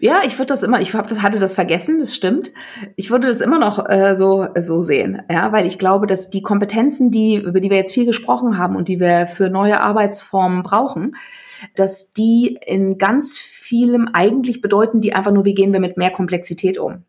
[0.00, 2.52] Ja, ich würde das immer, ich hab das, hatte das vergessen, das stimmt.
[2.94, 6.42] Ich würde das immer noch äh, so, so sehen, ja, weil ich glaube, dass die
[6.42, 10.62] Kompetenzen, die, über die wir jetzt viel gesprochen haben und die wir für neue Arbeitsformen
[10.62, 11.16] brauchen,
[11.74, 16.12] dass die in ganz vielem eigentlich bedeuten, die einfach nur, wie gehen wir mit mehr
[16.12, 17.04] Komplexität um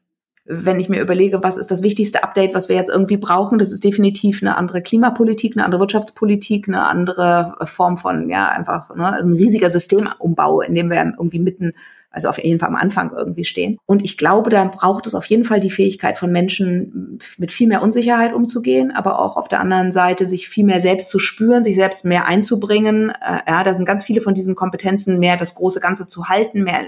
[0.52, 3.72] wenn ich mir überlege, was ist das wichtigste Update, was wir jetzt irgendwie brauchen, das
[3.72, 9.14] ist definitiv eine andere Klimapolitik, eine andere Wirtschaftspolitik, eine andere Form von, ja, einfach ne,
[9.14, 11.74] ein riesiger Systemumbau, in dem wir irgendwie mitten
[12.12, 13.78] also auf jeden Fall am Anfang irgendwie stehen.
[13.86, 17.68] Und ich glaube, da braucht es auf jeden Fall die Fähigkeit von Menschen, mit viel
[17.68, 21.64] mehr Unsicherheit umzugehen, aber auch auf der anderen Seite sich viel mehr selbst zu spüren,
[21.64, 23.10] sich selbst mehr einzubringen.
[23.10, 26.64] Äh, ja, da sind ganz viele von diesen Kompetenzen, mehr das große Ganze zu halten,
[26.64, 26.80] mehr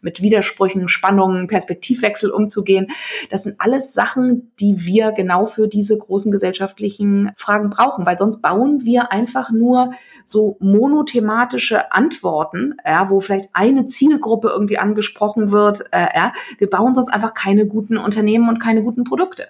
[0.00, 2.88] mit Widersprüchen, Spannungen, Perspektivwechsel umzugehen.
[3.30, 8.42] Das sind alles Sachen, die wir genau für diese großen gesellschaftlichen Fragen brauchen, weil sonst
[8.42, 9.92] bauen wir einfach nur
[10.24, 15.84] so monothematische Antworten, ja, wo vielleicht eine Zielgruppe irgendwie irgendwie angesprochen wird.
[15.92, 19.46] Äh, ja, wir bauen sonst einfach keine guten Unternehmen und keine guten Produkte.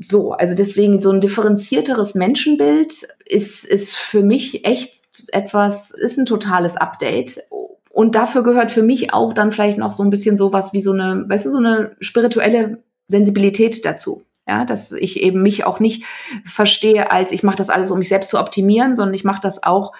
[0.00, 6.26] So, also deswegen so ein differenzierteres Menschenbild ist, ist für mich echt etwas, ist ein
[6.26, 7.44] totales Update.
[7.90, 10.92] Und dafür gehört für mich auch dann vielleicht noch so ein bisschen sowas wie so
[10.92, 14.22] eine, weißt du, so eine spirituelle Sensibilität dazu.
[14.46, 16.04] Ja, dass ich eben mich auch nicht
[16.44, 19.62] verstehe als ich mache das alles, um mich selbst zu optimieren, sondern ich mache das
[19.62, 19.92] auch,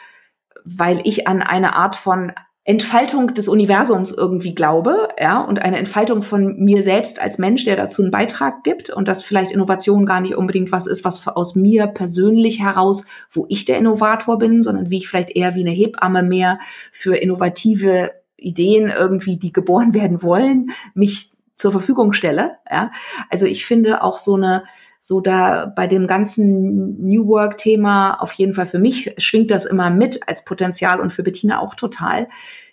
[0.64, 2.32] weil ich an eine Art von
[2.66, 7.76] Entfaltung des Universums irgendwie glaube, ja, und eine Entfaltung von mir selbst als Mensch, der
[7.76, 11.56] dazu einen Beitrag gibt und dass vielleicht Innovation gar nicht unbedingt was ist, was aus
[11.56, 15.72] mir persönlich heraus, wo ich der Innovator bin, sondern wie ich vielleicht eher wie eine
[15.72, 16.58] Hebamme mehr
[16.90, 22.52] für innovative Ideen irgendwie, die geboren werden wollen, mich zur Verfügung stelle.
[22.70, 22.92] Ja?
[23.28, 24.64] Also ich finde auch so eine
[25.06, 29.66] so da bei dem ganzen New Work Thema auf jeden Fall für mich schwingt das
[29.66, 32.26] immer mit als Potenzial und für Bettina auch total.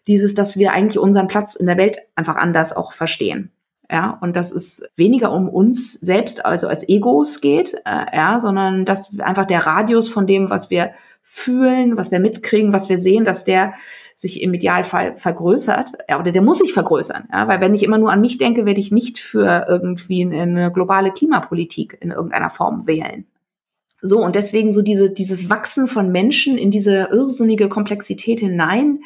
[0.08, 3.52] Dieses, dass wir eigentlich unseren Platz in der Welt einfach anders auch verstehen.
[3.92, 8.86] Ja, und dass es weniger um uns selbst, also als Egos geht, äh, ja, sondern
[8.86, 10.92] dass einfach der Radius von dem, was wir
[11.22, 13.74] fühlen, was wir mitkriegen, was wir sehen, dass der
[14.22, 17.98] sich im Idealfall vergrößert, ja, oder der muss sich vergrößern, ja, weil wenn ich immer
[17.98, 22.88] nur an mich denke, werde ich nicht für irgendwie eine globale Klimapolitik in irgendeiner Form
[22.88, 23.26] wählen.
[24.02, 29.02] So, und deswegen so diese, dieses Wachsen von Menschen in diese irrsinnige Komplexität hinein,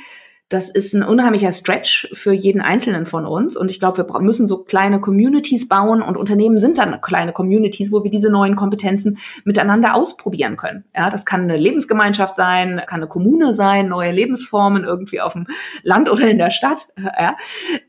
[0.49, 3.57] das ist ein unheimlicher Stretch für jeden Einzelnen von uns.
[3.57, 7.91] Und ich glaube, wir müssen so kleine Communities bauen und Unternehmen sind dann kleine Communities,
[7.91, 10.85] wo wir diese neuen Kompetenzen miteinander ausprobieren können.
[10.95, 15.47] Ja, das kann eine Lebensgemeinschaft sein, kann eine Kommune sein, neue Lebensformen irgendwie auf dem
[15.81, 17.35] Land oder in der Stadt, ja,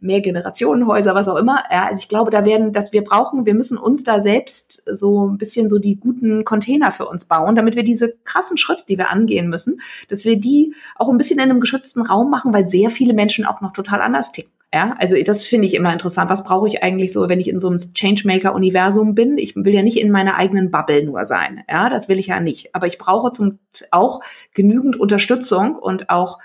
[0.01, 1.62] mehr Generationenhäuser, was auch immer.
[1.70, 5.28] Ja, also ich glaube, da werden, dass wir brauchen, wir müssen uns da selbst so
[5.28, 8.97] ein bisschen so die guten Container für uns bauen, damit wir diese krassen Schritte, die
[8.97, 12.55] wir angehen müssen, dass wir die auch ein bisschen in einem geschützten Raum machen machen,
[12.55, 14.52] weil sehr viele Menschen auch noch total anders ticken.
[14.74, 16.28] Ja, also das finde ich immer interessant.
[16.28, 19.39] Was brauche ich eigentlich so, wenn ich in so einem Changemaker-Universum bin?
[19.39, 21.62] Ich will ja nicht in meiner eigenen Bubble nur sein.
[21.70, 22.74] Ja, das will ich ja nicht.
[22.74, 23.59] Aber ich brauche zum
[23.90, 24.20] auch
[24.55, 26.39] genügend Unterstützung und auch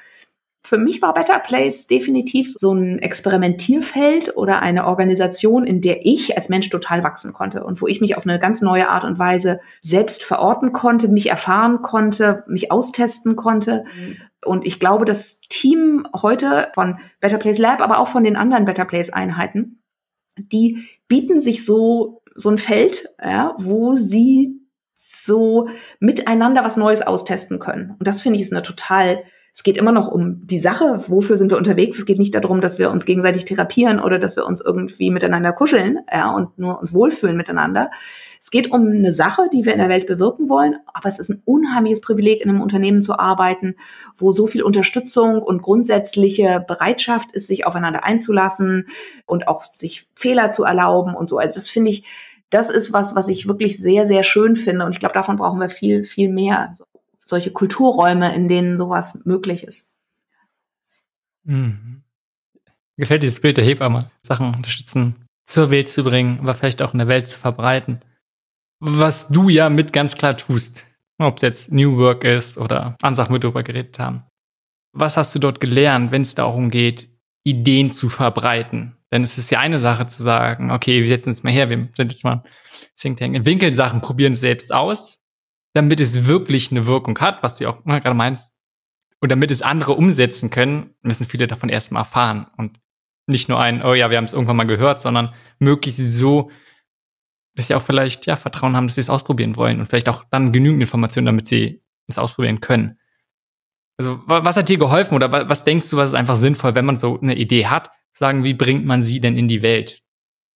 [0.63, 6.37] für mich war Better Place definitiv so ein Experimentierfeld oder eine Organisation, in der ich
[6.37, 9.17] als Mensch total wachsen konnte und wo ich mich auf eine ganz neue Art und
[9.17, 13.83] Weise selbst verorten konnte, mich erfahren konnte, mich austesten konnte.
[13.95, 14.17] Mhm.
[14.45, 18.65] Und ich glaube, das Team heute von Better Place Lab, aber auch von den anderen
[18.65, 19.81] Better Place Einheiten,
[20.37, 24.61] die bieten sich so, so ein Feld, ja, wo sie
[24.93, 25.69] so
[25.99, 27.95] miteinander was Neues austesten können.
[27.97, 29.23] Und das finde ich ist eine total
[29.53, 31.97] es geht immer noch um die Sache, wofür sind wir unterwegs.
[31.97, 35.51] Es geht nicht darum, dass wir uns gegenseitig therapieren oder dass wir uns irgendwie miteinander
[35.51, 37.91] kuscheln ja, und nur uns wohlfühlen miteinander.
[38.39, 41.29] Es geht um eine Sache, die wir in der Welt bewirken wollen, aber es ist
[41.29, 43.75] ein unheimliches Privileg, in einem Unternehmen zu arbeiten,
[44.15, 48.87] wo so viel Unterstützung und grundsätzliche Bereitschaft ist, sich aufeinander einzulassen
[49.25, 51.39] und auch sich Fehler zu erlauben und so.
[51.39, 52.05] Also das finde ich,
[52.51, 54.85] das ist was, was ich wirklich sehr, sehr schön finde.
[54.85, 56.73] Und ich glaube, davon brauchen wir viel, viel mehr
[57.31, 59.95] solche Kulturräume, in denen sowas möglich ist.
[61.43, 62.03] Mhm.
[62.97, 66.99] Gefällt dieses Bild der Hebamme, Sachen unterstützen, zur Welt zu bringen, aber vielleicht auch in
[66.99, 68.01] der Welt zu verbreiten.
[68.79, 70.85] Was du ja mit ganz klar tust,
[71.17, 74.23] ob es jetzt New Work ist oder an Sachen, wir darüber geredet haben.
[74.93, 77.09] Was hast du dort gelernt, wenn es darum geht,
[77.43, 78.97] Ideen zu verbreiten?
[79.11, 81.89] Denn es ist ja eine Sache zu sagen, okay, wir setzen uns mal her, wir
[81.95, 82.43] sind jetzt mal
[82.99, 85.20] Think Tank, entwickeln Sachen, probieren es selbst aus
[85.73, 88.51] damit es wirklich eine Wirkung hat, was du auch mal gerade meinst,
[89.19, 92.47] und damit es andere umsetzen können, müssen viele davon erstmal erfahren.
[92.57, 92.79] Und
[93.27, 96.49] nicht nur ein, oh ja, wir haben es irgendwann mal gehört, sondern möglichst so,
[97.55, 100.23] dass sie auch vielleicht ja Vertrauen haben, dass sie es ausprobieren wollen und vielleicht auch
[100.31, 102.99] dann genügend Informationen, damit sie es ausprobieren können.
[103.97, 106.95] Also, was hat dir geholfen oder was denkst du, was ist einfach sinnvoll, wenn man
[106.95, 110.00] so eine Idee hat, sagen, wie bringt man sie denn in die Welt?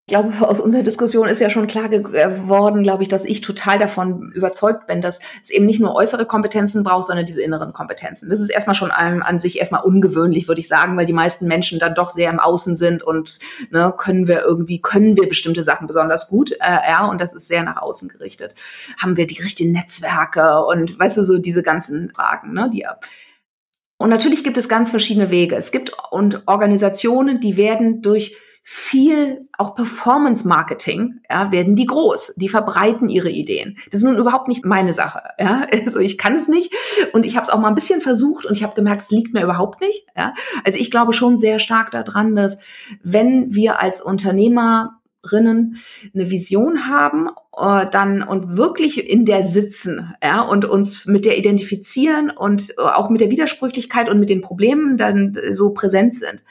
[0.06, 3.78] Ich glaube, aus unserer Diskussion ist ja schon klar geworden, glaube ich, dass ich total
[3.78, 8.28] davon überzeugt bin, dass es eben nicht nur äußere Kompetenzen braucht, sondern diese inneren Kompetenzen.
[8.28, 11.46] Das ist erstmal schon an, an sich erstmal ungewöhnlich, würde ich sagen, weil die meisten
[11.46, 13.38] Menschen dann doch sehr im Außen sind und
[13.70, 16.56] ne, können wir irgendwie, können wir bestimmte Sachen besonders gut, äh,
[16.86, 18.54] ja, und das ist sehr nach außen gerichtet.
[19.02, 22.84] Haben wir die richtigen Netzwerke und weißt du, so diese ganzen Fragen, ne, die
[23.96, 25.56] und natürlich gibt es ganz verschiedene Wege.
[25.56, 32.34] Es gibt und Organisationen, die werden durch viel auch Performance Marketing, ja, werden die groß,
[32.36, 33.76] die verbreiten ihre Ideen.
[33.90, 36.72] Das ist nun überhaupt nicht meine Sache, ja, also ich kann es nicht
[37.12, 39.34] und ich habe es auch mal ein bisschen versucht und ich habe gemerkt, es liegt
[39.34, 40.32] mir überhaupt nicht, ja.
[40.64, 42.58] Also ich glaube schon sehr stark daran, dass
[43.02, 45.00] wenn wir als Unternehmer
[45.30, 45.78] Rinnen
[46.14, 51.38] eine Vision haben, äh, dann und wirklich in der sitzen, ja, und uns mit der
[51.38, 56.42] identifizieren und äh, auch mit der Widersprüchlichkeit und mit den Problemen dann so präsent sind.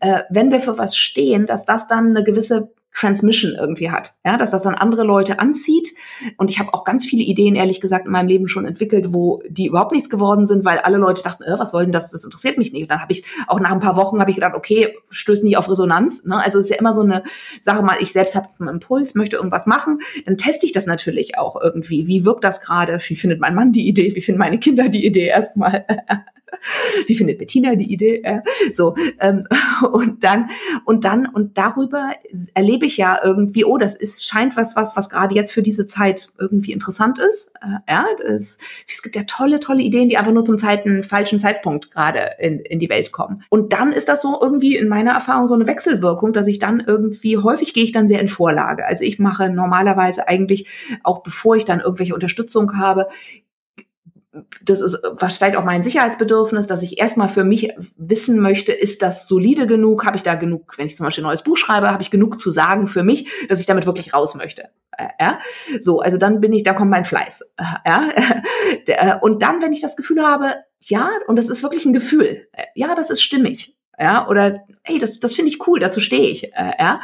[0.00, 4.36] Äh, wenn wir für was stehen, dass das dann eine gewisse Transmission irgendwie hat, ja,
[4.36, 5.90] dass das dann andere Leute anzieht.
[6.36, 9.42] Und ich habe auch ganz viele Ideen, ehrlich gesagt, in meinem Leben schon entwickelt, wo
[9.48, 12.12] die überhaupt nichts geworden sind, weil alle Leute dachten, äh, was soll denn das?
[12.12, 12.82] Das interessiert mich nicht.
[12.82, 15.56] Und dann habe ich auch nach ein paar Wochen habe ich gedacht, okay, stößt nicht
[15.56, 16.24] auf Resonanz.
[16.24, 16.40] Ne?
[16.40, 17.24] Also es ist ja immer so eine
[17.60, 21.36] Sache, mal ich selbst habe einen Impuls, möchte irgendwas machen, dann teste ich das natürlich
[21.36, 22.06] auch irgendwie.
[22.06, 22.98] Wie wirkt das gerade?
[23.00, 24.14] Wie findet mein Mann die Idee?
[24.14, 25.84] Wie finden meine Kinder die Idee erstmal?
[27.06, 28.22] Wie findet Bettina die Idee?
[28.24, 28.42] Ja,
[28.72, 29.46] so ähm,
[29.92, 30.50] und dann
[30.84, 32.12] und dann und darüber
[32.54, 35.86] erlebe ich ja irgendwie, oh, das ist scheint was, was was gerade jetzt für diese
[35.86, 37.54] Zeit irgendwie interessant ist.
[37.60, 38.58] Äh, ja, das,
[38.88, 42.60] es gibt ja tolle, tolle Ideen, die einfach nur zum Zeiten, falschen Zeitpunkt gerade in,
[42.60, 43.42] in die Welt kommen.
[43.48, 46.82] Und dann ist das so irgendwie in meiner Erfahrung so eine Wechselwirkung, dass ich dann
[46.86, 48.86] irgendwie häufig gehe ich dann sehr in Vorlage.
[48.86, 50.66] Also ich mache normalerweise eigentlich
[51.02, 53.08] auch bevor ich dann irgendwelche Unterstützung habe,
[54.62, 59.28] das ist vielleicht auch mein Sicherheitsbedürfnis, dass ich erstmal für mich wissen möchte, ist das
[59.28, 60.06] solide genug?
[60.06, 62.38] Habe ich da genug, wenn ich zum Beispiel ein neues Buch schreibe, habe ich genug
[62.38, 64.70] zu sagen für mich, dass ich damit wirklich raus möchte?
[64.96, 65.38] Äh, ja,
[65.80, 67.54] so, also dann bin ich, da kommt mein Fleiß.
[67.56, 68.08] Äh, ja,
[68.86, 72.48] äh, und dann, wenn ich das Gefühl habe, ja, und das ist wirklich ein Gefühl,
[72.74, 76.52] ja, das ist stimmig, ja, oder hey, das, das finde ich cool, dazu stehe ich,
[76.54, 77.00] äh, ja,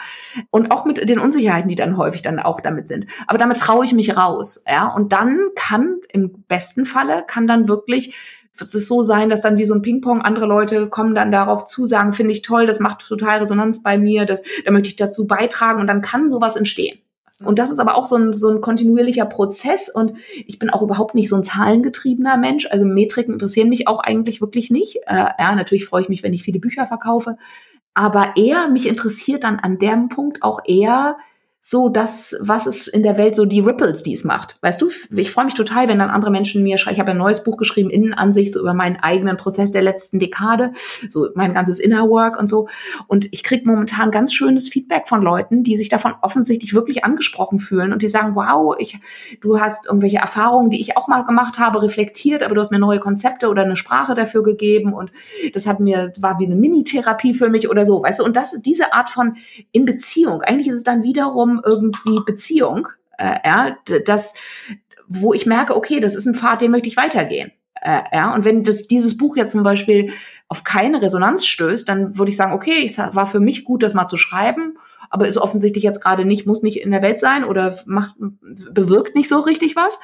[0.51, 3.07] und auch mit den Unsicherheiten, die dann häufig dann auch damit sind.
[3.27, 7.69] Aber damit traue ich mich raus, ja, und dann kann im besten Falle kann dann
[7.69, 8.15] wirklich
[8.61, 11.65] es ist so sein, dass dann wie so ein Ping-Pong andere Leute kommen dann darauf
[11.65, 14.97] zu, sagen, finde ich toll, das macht total Resonanz bei mir, das, da möchte ich
[14.97, 16.99] dazu beitragen und dann kann sowas entstehen.
[17.45, 19.89] Und das ist aber auch so ein, so ein kontinuierlicher Prozess.
[19.89, 20.15] Und
[20.47, 22.67] ich bin auch überhaupt nicht so ein zahlengetriebener Mensch.
[22.71, 24.97] Also Metriken interessieren mich auch eigentlich wirklich nicht.
[25.07, 27.37] Äh, ja, natürlich freue ich mich, wenn ich viele Bücher verkaufe.
[27.95, 31.17] Aber eher, mich interessiert dann an dem Punkt auch eher,
[31.63, 34.57] so das, was ist in der Welt so die Ripples, die es macht.
[34.63, 37.19] Weißt du, ich freue mich total, wenn dann andere Menschen mir schreiben, ich habe ein
[37.19, 40.73] neues Buch geschrieben, Innenansicht, so über meinen eigenen Prozess der letzten Dekade,
[41.09, 42.69] so mein ganzes Inner Work und so.
[43.09, 47.59] Und ich kriege momentan ganz schönes Feedback von Leuten, die sich davon offensichtlich wirklich angesprochen
[47.59, 48.99] fühlen und die sagen, wow, ich,
[49.43, 52.79] du hast irgendwelche Erfahrungen, die ich auch mal gemacht habe, reflektiert, aber du hast mir
[52.79, 55.13] neue Konzepte oder eine Sprache dafür gegeben und
[55.53, 58.63] das hat mir, war wie eine Mini-Therapie für mich oder so, weißt du, und das,
[58.63, 59.37] diese Art von
[59.73, 64.35] in Beziehung, eigentlich ist es dann wiederum um irgendwie Beziehung, äh, ja, das,
[65.09, 67.53] wo ich merke, okay, das ist ein Pfad, den möchte ich weitergehen.
[67.83, 70.13] Äh, ja, und wenn das, dieses Buch jetzt zum Beispiel
[70.49, 73.95] auf keine Resonanz stößt, dann würde ich sagen, okay, es war für mich gut, das
[73.95, 74.77] mal zu schreiben,
[75.09, 78.15] aber ist offensichtlich jetzt gerade nicht, muss nicht in der Welt sein oder macht,
[78.71, 79.99] bewirkt nicht so richtig was.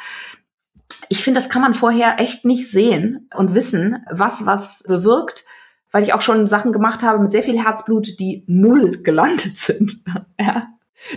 [1.08, 5.44] Ich finde, das kann man vorher echt nicht sehen und wissen, was was bewirkt,
[5.92, 10.02] weil ich auch schon Sachen gemacht habe mit sehr viel Herzblut, die null gelandet sind.
[10.40, 10.68] ja.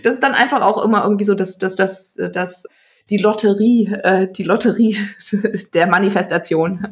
[0.04, 2.66] Das ist dann einfach auch immer irgendwie so, dass, dass, dass, dass
[3.10, 4.98] die Lotterie, äh, die Lotterie
[5.74, 6.88] der Manifestation.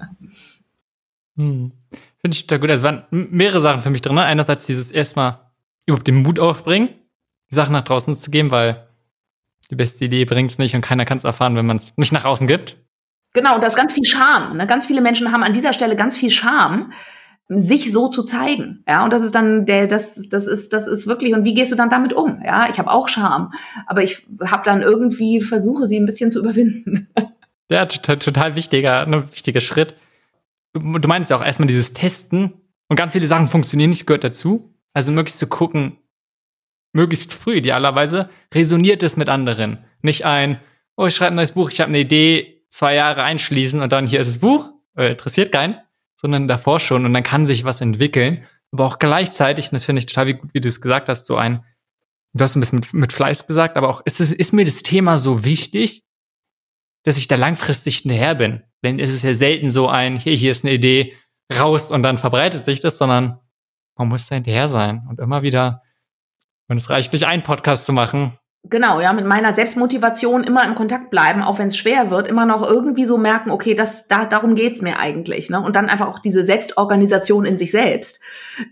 [1.36, 1.72] Hm.
[2.20, 2.70] Finde ich total gut.
[2.70, 4.16] Es waren mehrere Sachen für mich drin.
[4.16, 4.24] Ne?
[4.24, 5.40] Einerseits dieses erstmal
[5.86, 6.90] überhaupt den Mut aufbringen,
[7.52, 8.88] die Sachen nach draußen zu geben, weil
[9.70, 12.12] die beste Idee bringt es nicht und keiner kann es erfahren, wenn man es nicht
[12.12, 12.78] nach außen gibt.
[13.34, 14.58] Genau, und da ist ganz viel Scham.
[14.58, 14.66] Ne?
[14.66, 16.92] Ganz viele Menschen haben an dieser Stelle ganz viel Scham,
[17.50, 18.84] sich so zu zeigen.
[18.88, 21.72] Ja, und das ist dann der, das, das ist, das ist wirklich, und wie gehst
[21.72, 22.42] du dann damit um?
[22.44, 23.54] Ja, ich habe auch Scham,
[23.86, 27.08] aber ich habe dann irgendwie versuche, sie ein bisschen zu überwinden.
[27.70, 29.94] Ja, total, total wichtiger, ne, wichtiger Schritt.
[30.72, 32.54] Du, meinst ja auch erstmal dieses Testen
[32.88, 34.74] und ganz viele Sachen funktionieren nicht, gehört dazu.
[34.94, 35.98] Also möglichst zu gucken,
[36.94, 39.80] möglichst früh idealerweise, resoniert es mit anderen.
[40.02, 40.62] Nicht ein,
[40.96, 44.08] oh, ich schreibe ein neues Buch, ich habe eine Idee, zwei Jahre einschließen und dann
[44.08, 45.76] hier ist das Buch, äh, interessiert keinen
[46.20, 48.46] sondern davor schon und dann kann sich was entwickeln.
[48.72, 51.26] Aber auch gleichzeitig, und das finde ich total wie gut, wie du es gesagt hast,
[51.26, 51.64] so ein,
[52.34, 55.20] du hast ein bisschen mit, mit Fleiß gesagt, aber auch ist, ist mir das Thema
[55.20, 56.04] so wichtig,
[57.04, 58.64] dass ich da langfristig hinterher bin.
[58.84, 61.16] Denn es ist ja selten so ein, hier, hier ist eine Idee,
[61.54, 63.40] raus und dann verbreitet sich das, sondern
[63.98, 65.82] man muss da hinterher sein und immer wieder,
[66.68, 68.38] und es reicht nicht, einen Podcast zu machen,
[68.70, 72.46] genau, ja, mit meiner Selbstmotivation immer im Kontakt bleiben, auch wenn es schwer wird, immer
[72.46, 75.50] noch irgendwie so merken, okay, das, da, darum geht's mir eigentlich.
[75.50, 75.62] Ne?
[75.62, 78.22] Und dann einfach auch diese Selbstorganisation in sich selbst,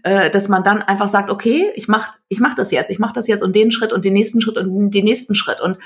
[0.04, 3.14] äh, dass man dann einfach sagt, okay, ich mach, ich mach das jetzt, ich mach
[3.14, 5.62] das jetzt und den Schritt und den nächsten Schritt und den nächsten Schritt.
[5.62, 5.78] Und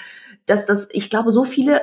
[0.45, 1.81] dass das, ich glaube, so viele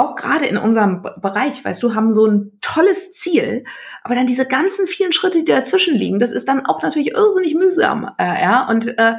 [0.00, 3.64] auch gerade in unserem Bereich, weißt du, haben so ein tolles Ziel,
[4.02, 7.54] aber dann diese ganzen vielen Schritte, die dazwischen liegen, das ist dann auch natürlich irrsinnig
[7.54, 9.14] mühsam, äh, ja, und äh,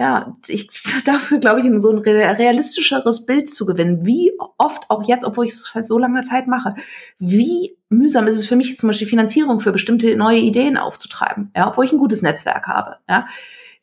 [0.00, 0.66] ja, ich
[1.04, 5.52] dafür glaube ich, so ein realistischeres Bild zu gewinnen, wie oft auch jetzt, obwohl ich
[5.52, 6.74] es seit so langer Zeit mache,
[7.18, 11.68] wie mühsam ist es für mich zum Beispiel Finanzierung für bestimmte neue Ideen aufzutreiben, ja,
[11.68, 13.26] obwohl ich ein gutes Netzwerk habe, ja.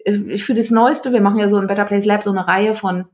[0.05, 2.73] Äh, für das Neueste, wir machen ja so im Better Place Lab so eine Reihe
[2.73, 3.05] von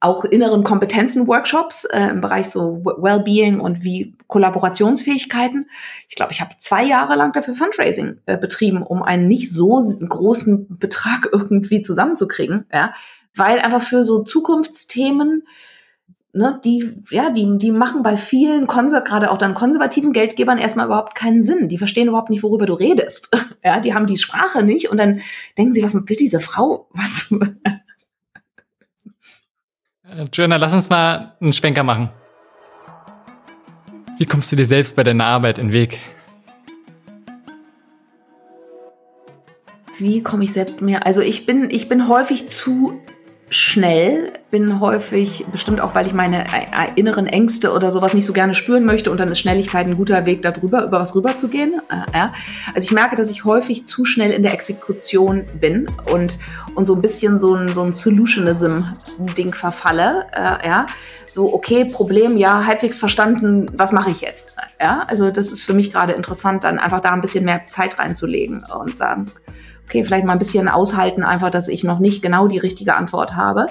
[0.00, 5.70] auch inneren Kompetenzen-Workshops äh, im Bereich so Wellbeing und wie Kollaborationsfähigkeiten.
[6.08, 9.82] Ich glaube, ich habe zwei Jahre lang dafür Fundraising äh, betrieben, um einen nicht so
[10.08, 12.92] großen Betrag irgendwie zusammenzukriegen, ja,
[13.34, 15.44] weil einfach für so Zukunftsthemen
[16.36, 21.14] Ne, die, ja, die, die machen bei vielen, gerade auch dann konservativen Geldgebern erstmal überhaupt
[21.14, 21.70] keinen Sinn.
[21.70, 23.30] Die verstehen überhaupt nicht, worüber du redest.
[23.64, 25.22] Ja, die haben die Sprache nicht und dann
[25.58, 26.88] denken sie, was will diese Frau?
[26.92, 27.34] Was,
[30.08, 32.10] äh, Joanna, lass uns mal einen Schwenker machen.
[34.18, 36.00] Wie kommst du dir selbst bei deiner Arbeit in den Weg?
[39.98, 41.06] Wie komme ich selbst mir?
[41.06, 43.00] Also ich bin, ich bin häufig zu
[43.48, 48.24] schnell, bin häufig, bestimmt auch, weil ich meine äh, äh, inneren Ängste oder sowas nicht
[48.24, 51.80] so gerne spüren möchte und dann ist Schnelligkeit ein guter Weg darüber, über was rüberzugehen.
[51.88, 52.32] Äh, ja.
[52.74, 56.38] Also ich merke, dass ich häufig zu schnell in der Exekution bin und,
[56.74, 60.26] und so ein bisschen so ein, so ein Solutionism-Ding verfalle.
[60.32, 60.86] Äh, ja.
[61.28, 64.56] So, okay, Problem, ja, halbwegs verstanden, was mache ich jetzt?
[64.80, 65.04] Ja.
[65.06, 68.64] Also das ist für mich gerade interessant, dann einfach da ein bisschen mehr Zeit reinzulegen
[68.64, 69.26] und sagen,
[69.86, 73.34] okay, vielleicht mal ein bisschen aushalten, einfach, dass ich noch nicht genau die richtige Antwort
[73.34, 73.68] habe.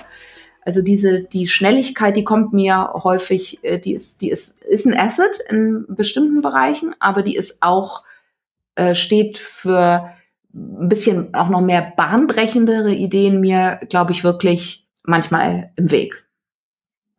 [0.62, 4.98] Also diese, die Schnelligkeit, die kommt mir häufig, äh, die ist, die ist, ist ein
[4.98, 8.04] Asset in bestimmten Bereichen, aber die ist auch,
[8.76, 10.12] äh, steht für
[10.54, 16.26] ein bisschen auch noch mehr bahnbrechendere Ideen mir, glaube ich, wirklich manchmal im Weg.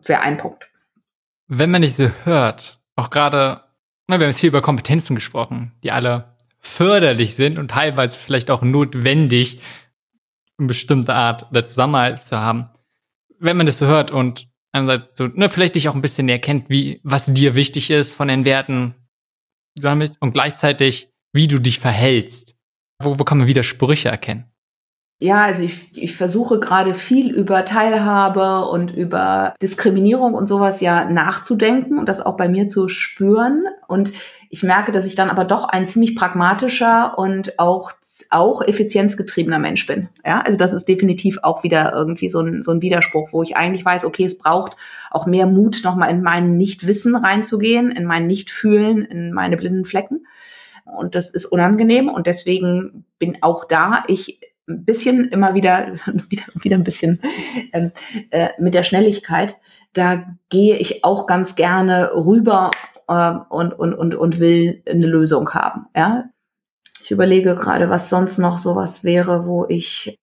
[0.03, 0.69] Wäre ein Punkt.
[1.47, 3.61] Wenn man dich so hört, auch gerade,
[4.09, 6.36] wir haben jetzt hier über Kompetenzen gesprochen, die alle
[6.67, 9.61] förderlich sind und teilweise vielleicht auch notwendig,
[10.59, 12.69] eine bestimmte Art der Zusammenhalt zu haben.
[13.39, 16.69] Wenn man das so hört und einerseits so, ne, vielleicht dich auch ein bisschen erkennt,
[16.69, 18.95] wie, was dir wichtig ist von den Werten
[20.21, 22.59] und gleichzeitig, wie du dich verhältst.
[23.03, 24.51] Wo, wo kann man Widersprüche erkennen?
[25.19, 31.09] Ja, also ich, ich versuche gerade viel über Teilhabe und über Diskriminierung und sowas ja
[31.11, 33.65] nachzudenken und das auch bei mir zu spüren.
[33.89, 34.13] Und
[34.51, 37.93] ich merke, dass ich dann aber doch ein ziemlich pragmatischer und auch,
[38.31, 40.09] auch effizienzgetriebener Mensch bin.
[40.25, 43.57] Ja, also das ist definitiv auch wieder irgendwie so ein, so ein Widerspruch, wo ich
[43.57, 44.77] eigentlich weiß, okay, es braucht
[45.11, 50.27] auch mehr Mut, nochmal in mein Nichtwissen reinzugehen, in mein Nichtfühlen, in meine blinden Flecken.
[50.85, 55.93] Und das ist unangenehm und deswegen bin auch da ich ein bisschen immer wieder,
[56.29, 57.21] wieder, wieder ein bisschen
[57.73, 57.93] ähm,
[58.31, 59.57] äh, mit der Schnelligkeit.
[59.93, 62.71] Da gehe ich auch ganz gerne rüber
[63.09, 65.87] äh, und, und, und, und will eine Lösung haben.
[65.95, 66.31] Ja?
[67.03, 70.19] Ich überlege gerade, was sonst noch sowas wäre, wo ich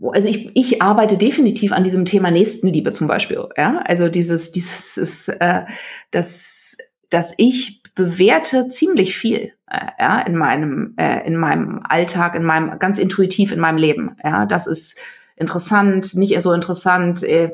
[0.00, 3.46] also ich, ich arbeite definitiv an diesem Thema Nächstenliebe zum Beispiel.
[3.56, 5.64] Ja, also dieses, dieses ist, äh,
[6.10, 6.78] dass,
[7.10, 12.78] dass ich bewerte ziemlich viel äh, ja, in meinem, äh, in meinem Alltag, in meinem,
[12.78, 14.16] ganz intuitiv in meinem Leben.
[14.22, 14.98] Ja, das ist
[15.36, 17.50] interessant, nicht so interessant, äh,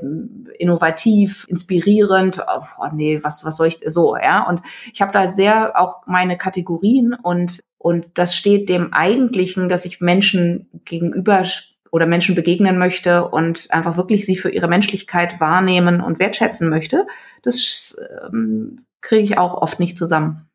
[0.59, 2.41] innovativ, inspirierend.
[2.47, 4.49] Oh, oh, nee, was, was soll ich so, ja?
[4.49, 9.85] Und ich habe da sehr auch meine Kategorien und, und das steht dem Eigentlichen, dass
[9.85, 11.45] ich Menschen gegenüber
[11.91, 17.07] oder Menschen begegnen möchte und einfach wirklich sie für ihre Menschlichkeit wahrnehmen und wertschätzen möchte.
[17.43, 17.97] Das
[18.27, 20.49] ähm, kriege ich auch oft nicht zusammen.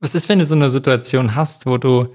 [0.00, 2.08] Was ist, wenn du so eine Situation hast, wo du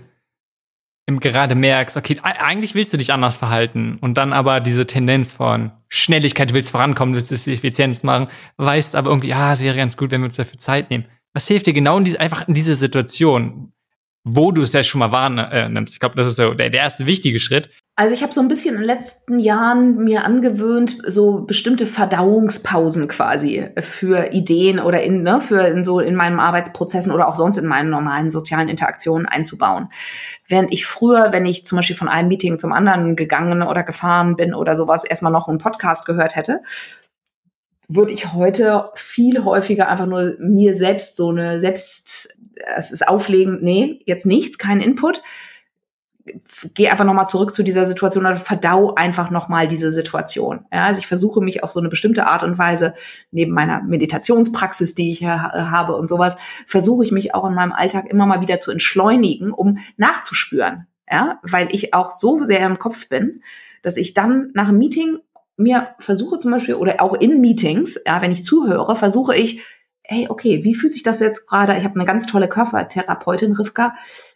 [1.06, 5.34] im gerade merkst, okay, eigentlich willst du dich anders verhalten und dann aber diese Tendenz
[5.34, 8.28] von Schnelligkeit, willst vorankommen, willst es effizient machen,
[8.58, 11.06] weißt aber irgendwie, ja, es wäre ganz gut, wenn wir uns dafür Zeit nehmen.
[11.34, 13.74] Was hilft dir genau in diese, einfach in dieser Situation,
[14.24, 15.94] wo du es ja schon mal wahrnimmst?
[15.94, 17.70] Ich glaube, das ist so der, der erste wichtige Schritt.
[17.96, 23.08] Also ich habe so ein bisschen in den letzten Jahren mir angewöhnt, so bestimmte Verdauungspausen
[23.08, 27.58] quasi für Ideen oder in, ne, für in so in meinen Arbeitsprozessen oder auch sonst
[27.58, 29.90] in meinen normalen sozialen Interaktionen einzubauen.
[30.48, 34.36] Während ich früher, wenn ich zum Beispiel von einem Meeting zum anderen gegangen oder gefahren
[34.36, 36.62] bin oder sowas, erstmal noch einen Podcast gehört hätte,
[37.88, 42.36] würde ich heute viel häufiger einfach nur mir selbst so eine selbst,
[42.76, 45.22] es ist auflegend, nee, jetzt nichts, kein Input,
[46.74, 50.66] geh einfach nochmal zurück zu dieser Situation oder verdau einfach nochmal diese Situation.
[50.72, 52.94] Ja, also ich versuche mich auf so eine bestimmte Art und Weise,
[53.32, 57.74] neben meiner Meditationspraxis, die ich ja habe und sowas, versuche ich mich auch in meinem
[57.74, 60.88] Alltag immer mal wieder zu entschleunigen, um nachzuspüren.
[61.12, 63.42] Ja, weil ich auch so sehr im Kopf bin,
[63.82, 65.20] dass ich dann nach einem Meeting
[65.58, 69.62] mir versuche zum Beispiel, oder auch in Meetings, ja, wenn ich zuhöre, versuche ich,
[70.02, 71.78] hey, okay, wie fühlt sich das jetzt gerade?
[71.78, 73.96] Ich habe eine ganz tolle Körpertherapeutin, Rivka,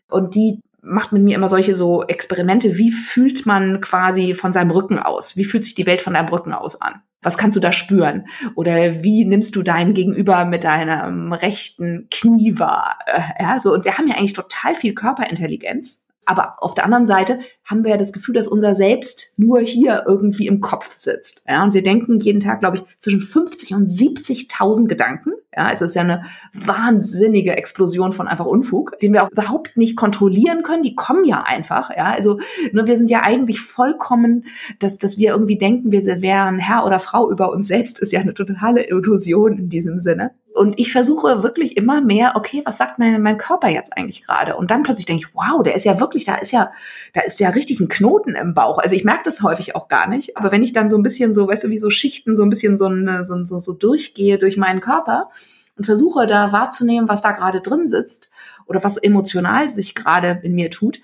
[0.09, 2.77] und die macht mit mir immer solche so Experimente.
[2.77, 5.37] Wie fühlt man quasi von seinem Rücken aus?
[5.37, 7.01] Wie fühlt sich die Welt von deinem Rücken aus an?
[7.21, 8.27] Was kannst du da spüren?
[8.55, 12.99] Oder wie nimmst du deinen Gegenüber mit deinem rechten Knie wahr?
[13.05, 13.73] Äh, ja, so.
[13.73, 16.06] Und wir haben ja eigentlich total viel Körperintelligenz.
[16.27, 20.03] Aber auf der anderen Seite haben wir ja das Gefühl, dass unser Selbst nur hier
[20.05, 21.43] irgendwie im Kopf sitzt.
[21.47, 25.31] Ja, und wir denken jeden Tag, glaube ich, zwischen 50 und 70.000 Gedanken.
[25.55, 26.23] Ja, es ist ja eine
[26.53, 30.83] wahnsinnige Explosion von einfach Unfug, den wir auch überhaupt nicht kontrollieren können.
[30.83, 31.89] Die kommen ja einfach.
[31.95, 32.39] Ja, also
[32.73, 34.45] nur wir sind ja eigentlich vollkommen,
[34.79, 38.19] dass, dass wir irgendwie denken, wir wären Herr oder Frau über uns selbst, ist ja
[38.19, 40.31] eine totale Illusion in diesem Sinne.
[40.53, 44.55] Und ich versuche wirklich immer mehr, okay, was sagt mein, mein Körper jetzt eigentlich gerade?
[44.55, 46.71] Und dann plötzlich denke ich, wow, der ist ja wirklich, da ist ja,
[47.13, 48.79] da ist ja richtig ein Knoten im Bauch.
[48.79, 50.35] Also ich merke das häufig auch gar nicht.
[50.35, 52.49] Aber wenn ich dann so ein bisschen so, weißt du, wie so Schichten, so ein
[52.49, 55.29] bisschen so, eine, so, so, so durchgehe durch meinen Körper
[55.77, 58.31] und versuche da wahrzunehmen, was da gerade drin sitzt
[58.65, 61.01] oder was emotional sich gerade in mir tut,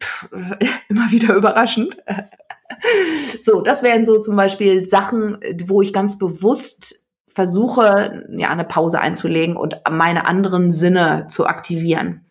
[0.00, 0.28] pff,
[0.88, 1.98] immer wieder überraschend.
[3.40, 7.07] so, das wären so zum Beispiel Sachen, wo ich ganz bewusst
[7.38, 12.26] versuche, ja, eine Pause einzulegen und meine anderen Sinne zu aktivieren.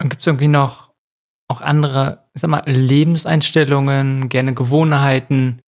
[0.00, 0.94] Und gibt es irgendwie noch
[1.48, 5.60] auch andere, ich sag mal, Lebenseinstellungen, gerne Gewohnheiten,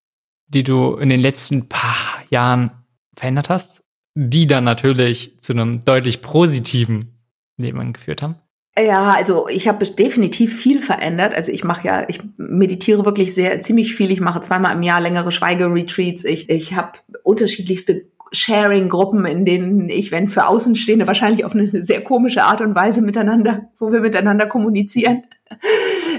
[0.47, 2.71] die du in den letzten paar Jahren
[3.17, 3.83] verändert hast,
[4.15, 7.19] die dann natürlich zu einem deutlich positiven
[7.57, 8.37] Leben geführt haben?
[8.79, 11.33] Ja, also ich habe definitiv viel verändert.
[11.33, 14.11] Also ich mache ja, ich meditiere wirklich sehr, ziemlich viel.
[14.11, 16.23] Ich mache zweimal im Jahr längere Schweigeretreats.
[16.23, 22.03] Ich, ich habe unterschiedlichste Sharing-Gruppen, in denen ich, wenn für Außenstehende, wahrscheinlich auf eine sehr
[22.03, 25.23] komische Art und Weise miteinander, wo wir miteinander kommunizieren.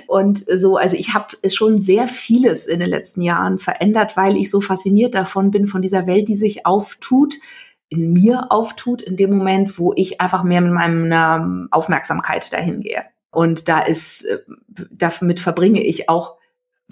[0.06, 4.51] Und so, also ich habe schon sehr vieles in den letzten Jahren verändert, weil ich
[4.51, 7.36] so fasziniert davon bin, von dieser Welt, die sich auftut,
[7.89, 13.05] in mir auftut, in dem Moment, wo ich einfach mehr mit meiner Aufmerksamkeit dahin gehe.
[13.30, 14.40] Und da ist, äh,
[14.90, 16.36] damit verbringe ich auch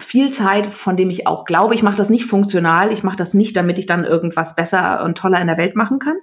[0.01, 3.33] viel Zeit, von dem ich auch glaube, ich mache das nicht funktional, ich mache das
[3.33, 6.17] nicht, damit ich dann irgendwas besser und toller in der Welt machen kann.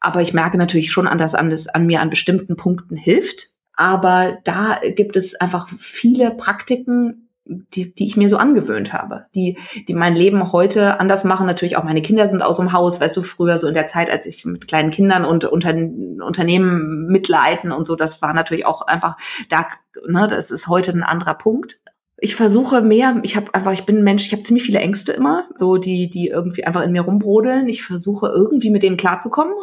[0.00, 3.48] Aber ich merke natürlich schon dass an, das an mir an bestimmten Punkten hilft.
[3.74, 9.56] Aber da gibt es einfach viele Praktiken, die, die ich mir so angewöhnt habe, die,
[9.88, 11.46] die mein Leben heute anders machen.
[11.46, 14.10] Natürlich auch meine Kinder sind aus dem Haus, weißt du, früher so in der Zeit,
[14.10, 18.82] als ich mit kleinen Kindern und unter, Unternehmen mitleiten und so, das war natürlich auch
[18.82, 19.16] einfach,
[19.48, 19.66] da,
[20.06, 21.80] ne, das ist heute ein anderer Punkt
[22.20, 25.12] ich versuche mehr, ich habe einfach, ich bin ein Mensch, ich habe ziemlich viele Ängste
[25.12, 27.68] immer, so die, die irgendwie einfach in mir rumbrodeln.
[27.68, 29.54] Ich versuche irgendwie mit denen klarzukommen.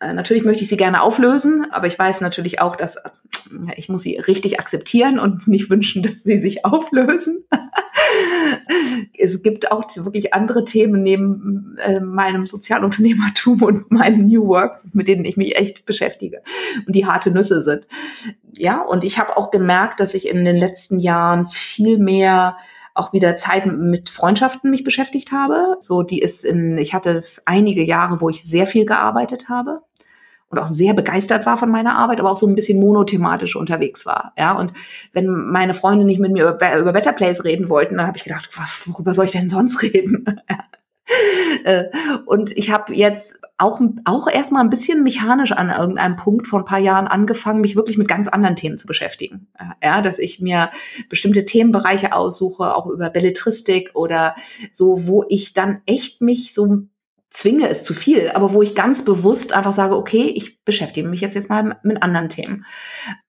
[0.00, 3.10] Äh, natürlich möchte ich sie gerne auflösen, aber ich weiß natürlich auch, dass äh,
[3.76, 7.44] ich muss sie richtig akzeptieren und nicht wünschen, dass sie sich auflösen.
[9.18, 15.08] es gibt auch wirklich andere Themen neben äh, meinem Sozialunternehmertum und meinem New Work, mit
[15.08, 16.40] denen ich mich echt beschäftige
[16.86, 17.86] und die harte Nüsse sind.
[18.58, 22.56] Ja, und ich habe auch gemerkt, dass ich in den letzten Jahren viel mehr
[22.94, 25.76] auch wieder Zeit mit Freundschaften mich beschäftigt habe.
[25.80, 29.82] So, die ist in, ich hatte einige Jahre, wo ich sehr viel gearbeitet habe
[30.50, 34.06] und auch sehr begeistert war von meiner Arbeit, aber auch so ein bisschen monothematisch unterwegs
[34.06, 34.32] war.
[34.36, 34.72] Ja, und
[35.12, 38.24] wenn meine Freunde nicht mit mir über, über Better Place reden wollten, dann habe ich
[38.24, 38.48] gedacht,
[38.86, 40.24] worüber soll ich denn sonst reden?
[41.64, 41.84] Äh,
[42.26, 46.64] und ich habe jetzt auch, auch erstmal ein bisschen mechanisch an irgendeinem Punkt vor ein
[46.64, 49.48] paar Jahren angefangen, mich wirklich mit ganz anderen Themen zu beschäftigen.
[49.82, 50.70] Ja, dass ich mir
[51.08, 54.34] bestimmte Themenbereiche aussuche, auch über Belletristik oder
[54.72, 56.86] so, wo ich dann echt mich so
[57.30, 61.20] zwinge ist zu viel, aber wo ich ganz bewusst einfach sage, okay, ich beschäftige mich
[61.20, 62.64] jetzt jetzt mal mit anderen Themen.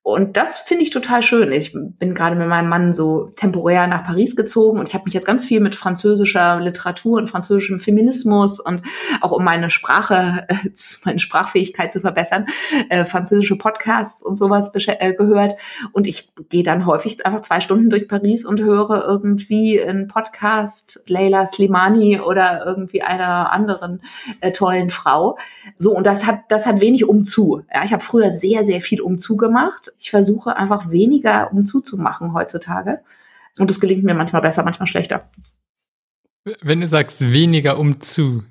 [0.10, 1.52] Und das finde ich total schön.
[1.52, 5.14] Ich bin gerade mit meinem Mann so temporär nach Paris gezogen und ich habe mich
[5.14, 8.82] jetzt ganz viel mit französischer Literatur und französischem Feminismus und
[9.22, 10.48] auch um meine Sprache,
[11.06, 12.48] meine Sprachfähigkeit zu verbessern,
[12.90, 15.54] äh, französische Podcasts und sowas äh, gehört.
[15.92, 21.04] Und ich gehe dann häufig einfach zwei Stunden durch Paris und höre irgendwie einen Podcast
[21.06, 24.02] Leila Slimani oder irgendwie einer anderen
[24.42, 25.38] äh, tollen Frau.
[25.78, 27.62] So, und das hat, das hat wenig umzu.
[27.72, 32.34] Ja, ich habe früher sehr, sehr viel umzu gemacht ich versuche einfach weniger um zuzumachen
[32.34, 33.02] heutzutage.
[33.60, 35.30] Und das gelingt mir manchmal besser, manchmal schlechter.
[36.62, 38.44] Wenn du sagst weniger um zu,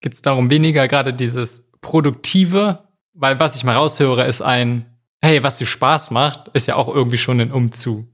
[0.00, 4.84] geht es darum, weniger gerade dieses Produktive, weil was ich mal raushöre, ist ein,
[5.22, 8.06] hey, was dir Spaß macht, ist ja auch irgendwie schon ein Umzu.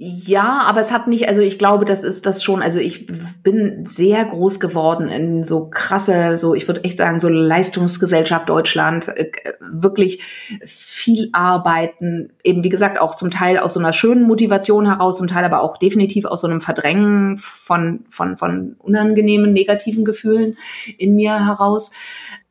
[0.00, 3.08] Ja, aber es hat nicht, also ich glaube, das ist das schon, also ich
[3.42, 9.08] bin sehr groß geworden in so krasse, so ich würde echt sagen, so Leistungsgesellschaft Deutschland,
[9.08, 10.22] äh, wirklich
[10.64, 15.26] viel arbeiten, eben wie gesagt auch zum Teil aus so einer schönen Motivation heraus, zum
[15.26, 20.56] Teil aber auch definitiv aus so einem Verdrängen von, von, von unangenehmen, negativen Gefühlen
[20.96, 21.90] in mir heraus.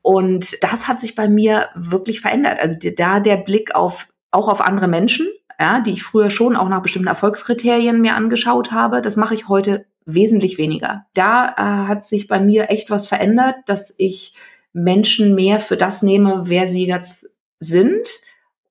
[0.02, 2.60] Und das hat sich bei mir wirklich verändert.
[2.60, 5.30] Also da der Blick auf, auch auf andere Menschen,
[5.60, 9.02] ja, die ich früher schon auch nach bestimmten Erfolgskriterien mir angeschaut habe.
[9.02, 11.06] Das mache ich heute wesentlich weniger.
[11.14, 14.34] Da äh, hat sich bei mir echt was verändert, dass ich
[14.74, 18.08] Menschen mehr für das nehme, wer sie jetzt sind.